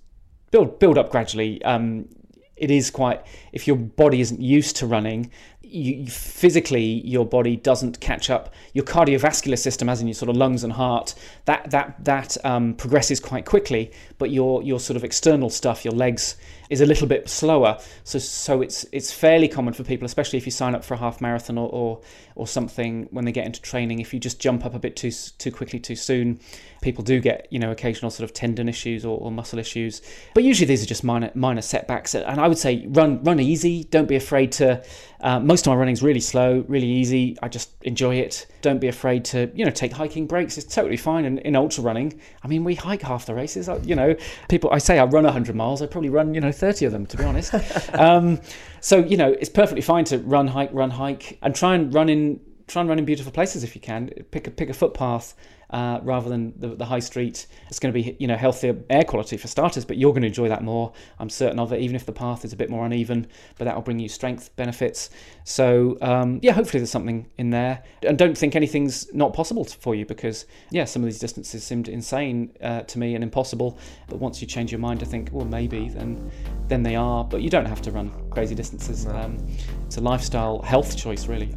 build 0.50 0.78
build 0.78 0.96
up 0.96 1.10
gradually 1.10 1.62
um, 1.64 2.08
it 2.56 2.70
is 2.70 2.90
quite 2.90 3.24
if 3.52 3.66
your 3.66 3.76
body 3.76 4.20
isn't 4.20 4.40
used 4.40 4.76
to 4.76 4.86
running 4.86 5.30
you, 5.66 6.06
physically 6.06 6.84
your 7.06 7.26
body 7.26 7.56
doesn't 7.56 8.00
catch 8.00 8.30
up 8.30 8.54
your 8.72 8.84
cardiovascular 8.84 9.58
system 9.58 9.88
as 9.88 10.00
in 10.00 10.06
your 10.06 10.14
sort 10.14 10.28
of 10.28 10.36
lungs 10.36 10.64
and 10.64 10.72
heart 10.72 11.14
that 11.44 11.70
that 11.70 11.96
that 12.04 12.36
um, 12.44 12.74
progresses 12.74 13.20
quite 13.20 13.44
quickly 13.44 13.90
but 14.18 14.30
your 14.30 14.62
your 14.62 14.80
sort 14.80 14.96
of 14.96 15.04
external 15.04 15.50
stuff 15.50 15.84
your 15.84 15.94
legs 15.94 16.36
is 16.70 16.80
a 16.80 16.86
little 16.86 17.06
bit 17.06 17.28
slower. 17.28 17.78
So 18.04 18.18
so 18.18 18.62
it's 18.62 18.86
it's 18.92 19.12
fairly 19.12 19.48
common 19.48 19.74
for 19.74 19.84
people, 19.84 20.06
especially 20.06 20.38
if 20.38 20.46
you 20.46 20.52
sign 20.52 20.74
up 20.74 20.84
for 20.84 20.94
a 20.94 20.96
half 20.96 21.20
marathon 21.20 21.58
or, 21.58 21.68
or 21.68 22.00
or 22.34 22.46
something 22.46 23.08
when 23.10 23.24
they 23.24 23.32
get 23.32 23.46
into 23.46 23.60
training. 23.62 24.00
If 24.00 24.12
you 24.12 24.20
just 24.20 24.40
jump 24.40 24.64
up 24.64 24.74
a 24.74 24.78
bit 24.78 24.96
too 24.96 25.10
too 25.10 25.50
quickly 25.50 25.78
too 25.78 25.96
soon, 25.96 26.40
people 26.82 27.04
do 27.04 27.20
get 27.20 27.46
you 27.50 27.58
know 27.58 27.70
occasional 27.70 28.10
sort 28.10 28.28
of 28.28 28.34
tendon 28.34 28.68
issues 28.68 29.04
or, 29.04 29.18
or 29.18 29.30
muscle 29.30 29.58
issues. 29.58 30.02
But 30.34 30.44
usually 30.44 30.66
these 30.66 30.82
are 30.82 30.86
just 30.86 31.04
minor 31.04 31.30
minor 31.34 31.62
setbacks. 31.62 32.14
And 32.14 32.40
I 32.40 32.48
would 32.48 32.58
say 32.58 32.86
run 32.88 33.22
run 33.22 33.40
easy. 33.40 33.84
Don't 33.84 34.08
be 34.08 34.16
afraid 34.16 34.52
to. 34.52 34.84
Uh, 35.20 35.40
most 35.40 35.66
of 35.66 35.70
my 35.70 35.76
running 35.76 35.92
is 35.92 36.02
really 36.02 36.20
slow, 36.20 36.64
really 36.68 36.86
easy. 36.86 37.36
I 37.42 37.48
just 37.48 37.70
enjoy 37.82 38.16
it. 38.16 38.46
Don't 38.60 38.80
be 38.80 38.88
afraid 38.88 39.24
to 39.26 39.50
you 39.54 39.64
know 39.64 39.70
take 39.70 39.92
hiking 39.92 40.26
breaks. 40.26 40.58
It's 40.58 40.74
totally 40.74 40.96
fine. 40.96 41.24
And 41.24 41.38
in 41.40 41.56
ultra 41.56 41.82
running, 41.82 42.20
I 42.42 42.48
mean 42.48 42.64
we 42.64 42.74
hike 42.74 43.02
half 43.02 43.26
the 43.26 43.34
races. 43.34 43.68
You 43.84 43.94
know 43.94 44.14
people. 44.48 44.70
I 44.72 44.78
say 44.78 44.98
I 44.98 45.04
run 45.04 45.24
100 45.24 45.54
miles. 45.56 45.82
I 45.82 45.86
probably 45.86 46.10
run 46.10 46.34
you 46.34 46.40
know 46.40 46.52
30 46.52 46.86
of 46.86 46.92
them, 46.92 47.06
to 47.06 47.16
be 47.16 47.24
honest. 47.24 47.54
um, 47.94 48.40
so 48.80 48.98
you 48.98 49.16
know, 49.16 49.32
it's 49.32 49.50
perfectly 49.50 49.82
fine 49.82 50.04
to 50.06 50.18
run, 50.18 50.46
hike, 50.46 50.70
run, 50.72 50.90
hike, 50.90 51.38
and 51.42 51.54
try 51.54 51.74
and 51.74 51.92
run 51.92 52.08
in 52.08 52.40
try 52.66 52.80
and 52.80 52.88
run 52.88 52.98
in 52.98 53.04
beautiful 53.04 53.32
places 53.32 53.64
if 53.64 53.74
you 53.74 53.80
can. 53.80 54.08
Pick 54.30 54.46
a 54.46 54.50
pick 54.50 54.68
a 54.68 54.74
footpath 54.74 55.34
uh, 55.70 56.00
rather 56.02 56.28
than 56.28 56.54
the, 56.58 56.68
the 56.68 56.84
high 56.84 57.00
street. 57.00 57.46
It's 57.68 57.78
going 57.78 57.92
to 57.92 58.02
be 58.02 58.16
you 58.18 58.26
know 58.26 58.36
healthier 58.36 58.76
air 58.90 59.04
quality 59.04 59.36
for 59.36 59.48
starters, 59.48 59.84
but 59.84 59.96
you're 59.96 60.12
going 60.12 60.22
to 60.22 60.28
enjoy 60.28 60.48
that 60.48 60.62
more. 60.62 60.92
I'm 61.18 61.30
certain 61.30 61.58
of 61.58 61.72
it, 61.72 61.80
even 61.80 61.96
if 61.96 62.06
the 62.06 62.12
path 62.12 62.44
is 62.44 62.52
a 62.52 62.56
bit 62.56 62.70
more 62.70 62.86
uneven. 62.86 63.26
But 63.58 63.64
that 63.64 63.74
will 63.74 63.82
bring 63.82 63.98
you 63.98 64.08
strength 64.08 64.54
benefits. 64.56 65.10
So 65.44 65.98
um, 66.00 66.40
yeah, 66.42 66.52
hopefully 66.52 66.80
there's 66.80 66.90
something 66.90 67.26
in 67.38 67.50
there. 67.50 67.82
And 68.02 68.16
don't 68.16 68.36
think 68.36 68.56
anything's 68.56 69.12
not 69.14 69.32
possible 69.32 69.64
for 69.64 69.94
you 69.94 70.06
because 70.06 70.46
yeah, 70.70 70.84
some 70.84 71.02
of 71.02 71.06
these 71.06 71.18
distances 71.18 71.64
seemed 71.64 71.88
insane 71.88 72.52
uh, 72.62 72.82
to 72.82 72.98
me 72.98 73.14
and 73.14 73.24
impossible. 73.24 73.78
But 74.08 74.18
once 74.18 74.40
you 74.40 74.46
change 74.46 74.72
your 74.72 74.80
mind 74.80 75.00
to 75.00 75.06
think, 75.06 75.30
well, 75.32 75.46
maybe 75.46 75.88
then 75.88 76.30
then 76.68 76.82
they 76.82 76.96
are. 76.96 77.24
But 77.24 77.42
you 77.42 77.50
don't 77.50 77.66
have 77.66 77.82
to 77.82 77.90
run 77.90 78.12
crazy 78.30 78.54
distances. 78.54 79.06
No. 79.06 79.16
Um, 79.16 79.46
it's 79.86 79.96
a 79.96 80.00
lifestyle 80.00 80.62
health 80.62 80.96
choice, 80.96 81.26
really. 81.26 81.54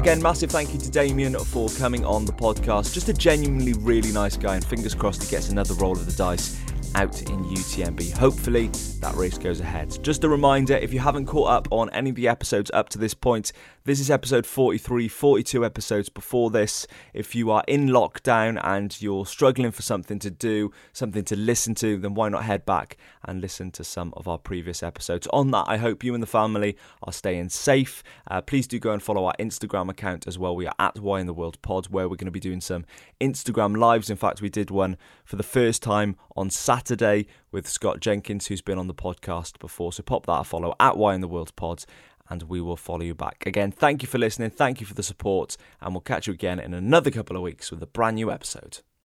Again, 0.00 0.22
massive 0.22 0.50
thank 0.50 0.72
you 0.72 0.78
to 0.78 0.90
Damian 0.90 1.38
for 1.38 1.68
coming 1.76 2.06
on 2.06 2.24
the 2.24 2.32
podcast. 2.32 2.94
Just 2.94 3.10
a 3.10 3.12
genuinely 3.12 3.74
really 3.74 4.10
nice 4.12 4.34
guy, 4.34 4.54
and 4.54 4.64
fingers 4.64 4.94
crossed 4.94 5.22
he 5.22 5.28
gets 5.30 5.50
another 5.50 5.74
roll 5.74 5.92
of 5.92 6.06
the 6.06 6.12
dice 6.12 6.58
out 6.94 7.20
in 7.20 7.44
UTMB. 7.44 8.16
Hopefully, 8.16 8.68
that 9.00 9.14
race 9.14 9.36
goes 9.36 9.60
ahead. 9.60 10.02
Just 10.02 10.24
a 10.24 10.28
reminder 10.30 10.74
if 10.74 10.94
you 10.94 11.00
haven't 11.00 11.26
caught 11.26 11.50
up 11.50 11.68
on 11.70 11.90
any 11.90 12.08
of 12.08 12.16
the 12.16 12.28
episodes 12.28 12.70
up 12.72 12.88
to 12.88 12.98
this 12.98 13.12
point, 13.12 13.52
This 13.90 13.98
is 13.98 14.08
episode 14.08 14.46
43, 14.46 15.08
42 15.08 15.64
episodes 15.64 16.08
before 16.08 16.48
this. 16.48 16.86
If 17.12 17.34
you 17.34 17.50
are 17.50 17.64
in 17.66 17.88
lockdown 17.88 18.60
and 18.62 19.02
you're 19.02 19.26
struggling 19.26 19.72
for 19.72 19.82
something 19.82 20.20
to 20.20 20.30
do, 20.30 20.70
something 20.92 21.24
to 21.24 21.34
listen 21.34 21.74
to, 21.74 21.96
then 21.98 22.14
why 22.14 22.28
not 22.28 22.44
head 22.44 22.64
back 22.64 22.96
and 23.24 23.40
listen 23.40 23.72
to 23.72 23.82
some 23.82 24.14
of 24.16 24.28
our 24.28 24.38
previous 24.38 24.84
episodes? 24.84 25.26
On 25.32 25.50
that, 25.50 25.64
I 25.66 25.76
hope 25.76 26.04
you 26.04 26.14
and 26.14 26.22
the 26.22 26.28
family 26.28 26.76
are 27.02 27.12
staying 27.12 27.48
safe. 27.48 28.04
Uh, 28.30 28.40
please 28.40 28.68
do 28.68 28.78
go 28.78 28.92
and 28.92 29.02
follow 29.02 29.24
our 29.24 29.34
Instagram 29.40 29.90
account 29.90 30.28
as 30.28 30.38
well. 30.38 30.54
We 30.54 30.68
are 30.68 30.74
at 30.78 31.00
Why 31.00 31.18
in 31.18 31.26
the 31.26 31.34
World 31.34 31.60
Pod, 31.60 31.88
where 31.88 32.08
we're 32.08 32.14
going 32.14 32.26
to 32.26 32.30
be 32.30 32.38
doing 32.38 32.60
some 32.60 32.86
Instagram 33.20 33.76
lives. 33.76 34.08
In 34.08 34.16
fact, 34.16 34.40
we 34.40 34.50
did 34.50 34.70
one 34.70 34.98
for 35.24 35.34
the 35.34 35.42
first 35.42 35.82
time 35.82 36.14
on 36.36 36.48
Saturday 36.48 37.26
with 37.50 37.68
Scott 37.68 37.98
Jenkins, 37.98 38.46
who's 38.46 38.62
been 38.62 38.78
on 38.78 38.86
the 38.86 38.94
podcast 38.94 39.58
before. 39.58 39.92
So 39.92 40.04
pop 40.04 40.26
that 40.26 40.40
a 40.40 40.44
follow 40.44 40.76
at 40.78 40.96
Why 40.96 41.16
in 41.16 41.20
the 41.20 41.26
World 41.26 41.56
Pod, 41.56 41.84
and 42.30 42.44
we 42.44 42.60
will 42.60 42.76
follow 42.76 43.02
you 43.02 43.14
back. 43.14 43.44
Again, 43.44 43.72
thank 43.72 44.02
you 44.02 44.08
for 44.08 44.18
listening. 44.18 44.50
Thank 44.50 44.80
you 44.80 44.86
for 44.86 44.94
the 44.94 45.02
support, 45.02 45.56
and 45.80 45.92
we'll 45.92 46.00
catch 46.00 46.26
you 46.26 46.32
again 46.32 46.58
in 46.58 46.72
another 46.72 47.10
couple 47.10 47.36
of 47.36 47.42
weeks 47.42 47.70
with 47.70 47.82
a 47.82 47.86
brand 47.86 48.14
new 48.14 48.30
episode. 48.30 48.78